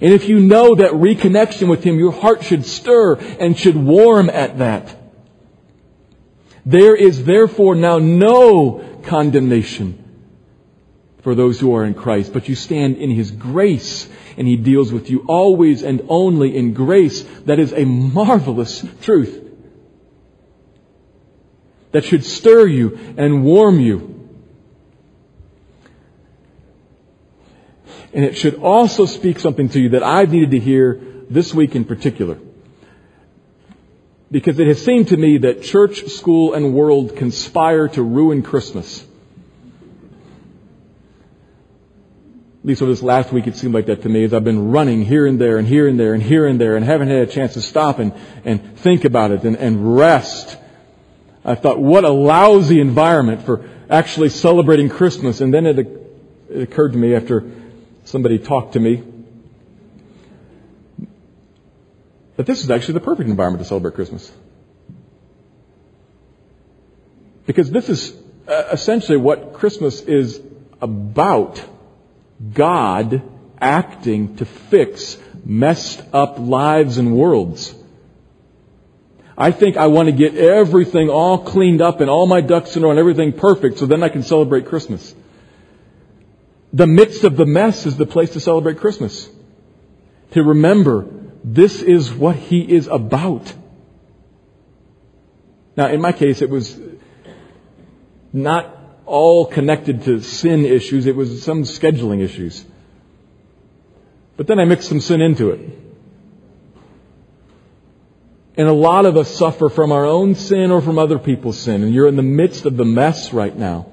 And 0.00 0.12
if 0.12 0.28
you 0.28 0.40
know 0.40 0.74
that 0.74 0.92
reconnection 0.92 1.68
with 1.68 1.84
Him, 1.84 1.98
your 1.98 2.12
heart 2.12 2.42
should 2.42 2.66
stir 2.66 3.14
and 3.14 3.58
should 3.58 3.76
warm 3.76 4.28
at 4.28 4.58
that. 4.58 4.96
There 6.66 6.96
is 6.96 7.24
therefore 7.24 7.74
now 7.74 7.98
no 7.98 9.00
condemnation 9.04 10.03
for 11.24 11.34
those 11.34 11.58
who 11.58 11.74
are 11.74 11.84
in 11.84 11.94
Christ, 11.94 12.34
but 12.34 12.50
you 12.50 12.54
stand 12.54 12.98
in 12.98 13.10
His 13.10 13.30
grace 13.30 14.06
and 14.36 14.46
He 14.46 14.56
deals 14.56 14.92
with 14.92 15.08
you 15.08 15.24
always 15.26 15.82
and 15.82 16.02
only 16.08 16.54
in 16.54 16.74
grace. 16.74 17.22
That 17.46 17.58
is 17.58 17.72
a 17.72 17.84
marvelous 17.84 18.84
truth 19.00 19.40
that 21.92 22.04
should 22.04 22.24
stir 22.24 22.66
you 22.66 23.14
and 23.16 23.42
warm 23.42 23.80
you. 23.80 24.28
And 28.12 28.24
it 28.24 28.36
should 28.36 28.56
also 28.56 29.06
speak 29.06 29.38
something 29.38 29.70
to 29.70 29.80
you 29.80 29.88
that 29.90 30.02
I've 30.02 30.30
needed 30.30 30.50
to 30.50 30.60
hear 30.60 31.00
this 31.30 31.54
week 31.54 31.74
in 31.74 31.84
particular. 31.84 32.38
Because 34.30 34.58
it 34.58 34.66
has 34.66 34.84
seemed 34.84 35.08
to 35.08 35.16
me 35.16 35.38
that 35.38 35.62
church, 35.62 36.04
school, 36.06 36.52
and 36.52 36.74
world 36.74 37.16
conspire 37.16 37.88
to 37.88 38.02
ruin 38.02 38.42
Christmas. 38.42 39.06
At 42.64 42.68
least 42.68 42.80
over 42.80 42.90
this 42.90 43.02
last 43.02 43.30
week 43.30 43.46
it 43.46 43.56
seemed 43.56 43.74
like 43.74 43.84
that 43.86 44.04
to 44.04 44.08
me 44.08 44.24
as 44.24 44.32
I've 44.32 44.42
been 44.42 44.70
running 44.70 45.04
here 45.04 45.26
and 45.26 45.38
there 45.38 45.58
and 45.58 45.68
here 45.68 45.86
and 45.86 46.00
there 46.00 46.14
and 46.14 46.22
here 46.22 46.46
and 46.46 46.58
there 46.58 46.76
and 46.76 46.84
haven't 46.84 47.08
had 47.08 47.18
a 47.18 47.26
chance 47.26 47.52
to 47.52 47.60
stop 47.60 47.98
and, 47.98 48.14
and 48.46 48.78
think 48.78 49.04
about 49.04 49.32
it 49.32 49.44
and, 49.44 49.54
and 49.54 49.98
rest. 49.98 50.56
I 51.44 51.56
thought, 51.56 51.78
what 51.78 52.04
a 52.04 52.08
lousy 52.08 52.80
environment 52.80 53.42
for 53.42 53.68
actually 53.90 54.30
celebrating 54.30 54.88
Christmas. 54.88 55.42
And 55.42 55.52
then 55.52 55.66
it, 55.66 55.78
it 56.48 56.62
occurred 56.62 56.92
to 56.92 56.98
me 56.98 57.14
after 57.14 57.52
somebody 58.06 58.38
talked 58.38 58.72
to 58.72 58.80
me 58.80 59.02
that 62.36 62.46
this 62.46 62.64
is 62.64 62.70
actually 62.70 62.94
the 62.94 63.00
perfect 63.00 63.28
environment 63.28 63.62
to 63.62 63.68
celebrate 63.68 63.94
Christmas. 63.94 64.32
Because 67.44 67.70
this 67.70 67.90
is 67.90 68.16
uh, 68.48 68.68
essentially 68.72 69.18
what 69.18 69.52
Christmas 69.52 70.00
is 70.00 70.40
about. 70.80 71.62
God 72.52 73.22
acting 73.60 74.36
to 74.36 74.44
fix 74.44 75.16
messed 75.44 76.02
up 76.12 76.38
lives 76.38 76.98
and 76.98 77.16
worlds. 77.16 77.74
I 79.36 79.50
think 79.50 79.76
I 79.76 79.88
want 79.88 80.06
to 80.06 80.12
get 80.12 80.36
everything 80.36 81.10
all 81.10 81.38
cleaned 81.38 81.82
up 81.82 82.00
and 82.00 82.08
all 82.08 82.26
my 82.26 82.40
ducks 82.40 82.76
in 82.76 82.82
a 82.82 82.86
row 82.86 82.90
and 82.90 83.00
everything 83.00 83.32
perfect 83.32 83.78
so 83.78 83.86
then 83.86 84.02
I 84.02 84.08
can 84.08 84.22
celebrate 84.22 84.66
Christmas. 84.66 85.14
The 86.72 86.86
midst 86.86 87.24
of 87.24 87.36
the 87.36 87.46
mess 87.46 87.86
is 87.86 87.96
the 87.96 88.06
place 88.06 88.30
to 88.30 88.40
celebrate 88.40 88.78
Christmas. 88.78 89.28
To 90.32 90.42
remember 90.42 91.08
this 91.44 91.82
is 91.82 92.12
what 92.12 92.36
He 92.36 92.60
is 92.60 92.86
about. 92.86 93.52
Now, 95.76 95.88
in 95.88 96.00
my 96.00 96.12
case, 96.12 96.40
it 96.40 96.50
was 96.50 96.78
not 98.32 98.73
all 99.06 99.46
connected 99.46 100.02
to 100.04 100.20
sin 100.20 100.64
issues. 100.64 101.06
It 101.06 101.16
was 101.16 101.42
some 101.42 101.62
scheduling 101.62 102.20
issues. 102.20 102.64
But 104.36 104.46
then 104.46 104.58
I 104.58 104.64
mixed 104.64 104.88
some 104.88 105.00
sin 105.00 105.20
into 105.20 105.50
it. 105.50 105.60
And 108.56 108.68
a 108.68 108.72
lot 108.72 109.04
of 109.04 109.16
us 109.16 109.36
suffer 109.36 109.68
from 109.68 109.90
our 109.92 110.04
own 110.04 110.34
sin 110.34 110.70
or 110.70 110.80
from 110.80 110.98
other 110.98 111.18
people's 111.18 111.58
sin. 111.58 111.82
And 111.82 111.92
you're 111.92 112.06
in 112.06 112.16
the 112.16 112.22
midst 112.22 112.66
of 112.66 112.76
the 112.76 112.84
mess 112.84 113.32
right 113.32 113.56
now. 113.56 113.86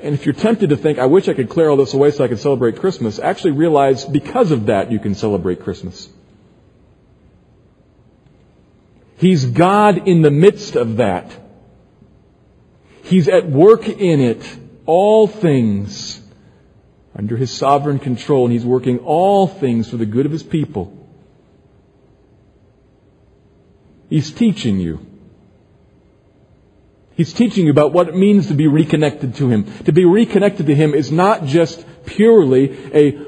And 0.00 0.14
if 0.14 0.26
you're 0.26 0.34
tempted 0.34 0.70
to 0.70 0.76
think, 0.76 0.98
I 0.98 1.06
wish 1.06 1.28
I 1.28 1.34
could 1.34 1.48
clear 1.48 1.68
all 1.68 1.76
this 1.76 1.92
away 1.92 2.12
so 2.12 2.22
I 2.22 2.28
could 2.28 2.38
celebrate 2.38 2.78
Christmas, 2.78 3.18
actually 3.18 3.52
realize 3.52 4.04
because 4.04 4.52
of 4.52 4.66
that 4.66 4.92
you 4.92 5.00
can 5.00 5.16
celebrate 5.16 5.60
Christmas. 5.62 6.08
He's 9.16 9.44
God 9.44 10.06
in 10.06 10.22
the 10.22 10.30
midst 10.30 10.76
of 10.76 10.98
that. 10.98 11.32
He's 13.08 13.26
at 13.26 13.48
work 13.48 13.88
in 13.88 14.20
it, 14.20 14.44
all 14.84 15.26
things 15.26 16.20
under 17.16 17.38
His 17.38 17.50
sovereign 17.50 17.98
control, 17.98 18.44
and 18.44 18.52
He's 18.52 18.66
working 18.66 18.98
all 18.98 19.46
things 19.46 19.88
for 19.88 19.96
the 19.96 20.04
good 20.04 20.26
of 20.26 20.32
His 20.32 20.42
people. 20.42 20.94
He's 24.10 24.30
teaching 24.30 24.78
you. 24.78 25.00
He's 27.14 27.32
teaching 27.32 27.64
you 27.64 27.72
about 27.72 27.92
what 27.92 28.08
it 28.08 28.14
means 28.14 28.48
to 28.48 28.54
be 28.54 28.66
reconnected 28.66 29.36
to 29.36 29.48
Him. 29.48 29.64
To 29.84 29.92
be 29.92 30.04
reconnected 30.04 30.66
to 30.66 30.74
Him 30.74 30.92
is 30.92 31.10
not 31.10 31.46
just 31.46 31.84
purely 32.04 32.76
a, 32.94 33.26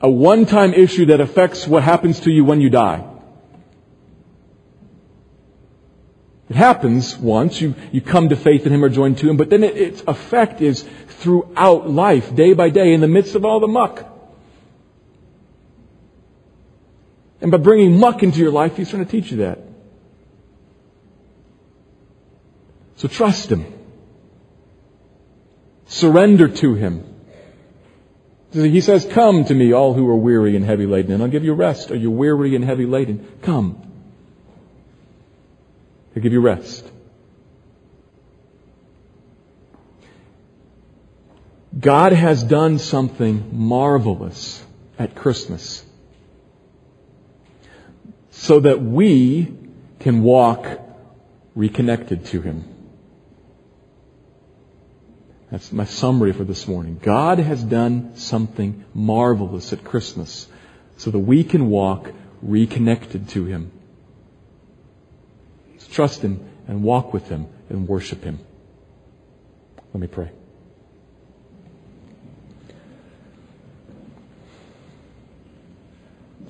a 0.00 0.10
one-time 0.10 0.72
issue 0.72 1.06
that 1.06 1.20
affects 1.20 1.66
what 1.66 1.82
happens 1.82 2.20
to 2.20 2.30
you 2.30 2.46
when 2.46 2.62
you 2.62 2.70
die. 2.70 3.17
It 6.48 6.56
happens 6.56 7.16
once, 7.16 7.60
you, 7.60 7.74
you 7.92 8.00
come 8.00 8.30
to 8.30 8.36
faith 8.36 8.66
in 8.66 8.72
Him 8.72 8.82
or 8.82 8.88
join 8.88 9.14
to 9.16 9.28
Him, 9.28 9.36
but 9.36 9.50
then 9.50 9.62
it, 9.62 9.76
its 9.76 10.02
effect 10.06 10.62
is 10.62 10.82
throughout 11.08 11.90
life, 11.90 12.34
day 12.34 12.54
by 12.54 12.70
day, 12.70 12.94
in 12.94 13.00
the 13.00 13.08
midst 13.08 13.34
of 13.34 13.44
all 13.44 13.60
the 13.60 13.68
muck. 13.68 14.06
And 17.40 17.50
by 17.50 17.58
bringing 17.58 17.98
muck 17.98 18.22
into 18.22 18.38
your 18.38 18.50
life, 18.50 18.76
He's 18.76 18.88
trying 18.88 19.04
to 19.04 19.10
teach 19.10 19.30
you 19.30 19.38
that. 19.38 19.60
So 22.96 23.08
trust 23.08 23.52
Him. 23.52 23.66
Surrender 25.86 26.48
to 26.48 26.74
Him. 26.74 27.04
He 28.52 28.80
says, 28.80 29.04
Come 29.04 29.44
to 29.44 29.54
me, 29.54 29.72
all 29.72 29.92
who 29.92 30.08
are 30.08 30.16
weary 30.16 30.56
and 30.56 30.64
heavy 30.64 30.86
laden, 30.86 31.12
and 31.12 31.22
I'll 31.22 31.28
give 31.28 31.44
you 31.44 31.52
rest. 31.52 31.90
Are 31.90 31.96
you 31.96 32.10
weary 32.10 32.56
and 32.56 32.64
heavy 32.64 32.86
laden? 32.86 33.26
Come. 33.42 33.87
Give 36.18 36.32
you 36.32 36.40
rest. 36.40 36.90
God 41.78 42.12
has 42.12 42.42
done 42.42 42.78
something 42.78 43.50
marvelous 43.52 44.64
at 44.98 45.14
Christmas 45.14 45.84
so 48.30 48.60
that 48.60 48.82
we 48.82 49.54
can 50.00 50.22
walk 50.22 50.66
reconnected 51.54 52.24
to 52.26 52.40
Him. 52.40 52.64
That's 55.50 55.72
my 55.72 55.84
summary 55.84 56.32
for 56.32 56.44
this 56.44 56.68
morning. 56.68 57.00
God 57.02 57.38
has 57.38 57.62
done 57.62 58.16
something 58.16 58.84
marvelous 58.92 59.72
at 59.72 59.84
Christmas 59.84 60.46
so 60.98 61.10
that 61.10 61.18
we 61.18 61.44
can 61.44 61.68
walk 61.68 62.12
reconnected 62.42 63.28
to 63.30 63.44
Him. 63.44 63.72
Trust 65.98 66.22
Him 66.22 66.48
and 66.68 66.84
walk 66.84 67.12
with 67.12 67.26
Him 67.28 67.48
and 67.68 67.88
worship 67.88 68.22
Him. 68.22 68.38
Let 69.92 70.00
me 70.00 70.06
pray. 70.06 70.30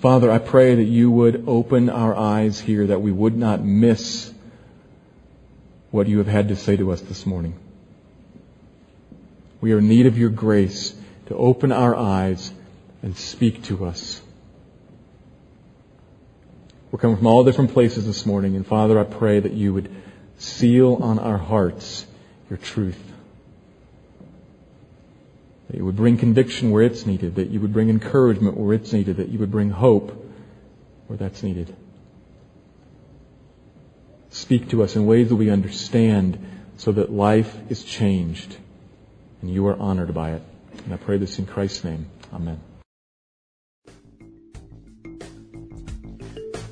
Father, 0.00 0.30
I 0.30 0.36
pray 0.36 0.74
that 0.74 0.84
you 0.84 1.10
would 1.10 1.44
open 1.46 1.88
our 1.88 2.14
eyes 2.14 2.60
here, 2.60 2.88
that 2.88 3.00
we 3.00 3.10
would 3.10 3.38
not 3.38 3.64
miss 3.64 4.30
what 5.92 6.08
you 6.08 6.18
have 6.18 6.26
had 6.26 6.48
to 6.48 6.56
say 6.56 6.76
to 6.76 6.92
us 6.92 7.00
this 7.00 7.24
morning. 7.24 7.58
We 9.62 9.72
are 9.72 9.78
in 9.78 9.88
need 9.88 10.04
of 10.04 10.18
your 10.18 10.28
grace 10.28 10.94
to 11.28 11.34
open 11.34 11.72
our 11.72 11.96
eyes 11.96 12.52
and 13.00 13.16
speak 13.16 13.62
to 13.62 13.86
us. 13.86 14.20
We're 16.90 16.98
coming 16.98 17.16
from 17.16 17.26
all 17.26 17.44
different 17.44 17.72
places 17.72 18.06
this 18.06 18.24
morning, 18.24 18.56
and 18.56 18.66
Father, 18.66 18.98
I 18.98 19.04
pray 19.04 19.40
that 19.40 19.52
you 19.52 19.74
would 19.74 19.94
seal 20.38 20.94
on 21.02 21.18
our 21.18 21.36
hearts 21.36 22.06
your 22.48 22.56
truth. 22.56 22.98
That 25.68 25.76
you 25.76 25.84
would 25.84 25.96
bring 25.96 26.16
conviction 26.16 26.70
where 26.70 26.82
it's 26.82 27.04
needed, 27.04 27.34
that 27.34 27.50
you 27.50 27.60
would 27.60 27.72
bring 27.72 27.90
encouragement 27.90 28.56
where 28.56 28.74
it's 28.74 28.92
needed, 28.92 29.18
that 29.18 29.28
you 29.28 29.38
would 29.38 29.50
bring 29.50 29.70
hope 29.70 30.32
where 31.08 31.18
that's 31.18 31.42
needed. 31.42 31.74
Speak 34.30 34.70
to 34.70 34.82
us 34.82 34.96
in 34.96 35.04
ways 35.04 35.28
that 35.28 35.36
we 35.36 35.50
understand 35.50 36.38
so 36.78 36.92
that 36.92 37.10
life 37.10 37.54
is 37.70 37.84
changed 37.84 38.56
and 39.42 39.50
you 39.50 39.66
are 39.66 39.76
honored 39.78 40.14
by 40.14 40.32
it. 40.32 40.42
And 40.84 40.94
I 40.94 40.96
pray 40.96 41.18
this 41.18 41.38
in 41.38 41.46
Christ's 41.46 41.84
name. 41.84 42.06
Amen. 42.32 42.60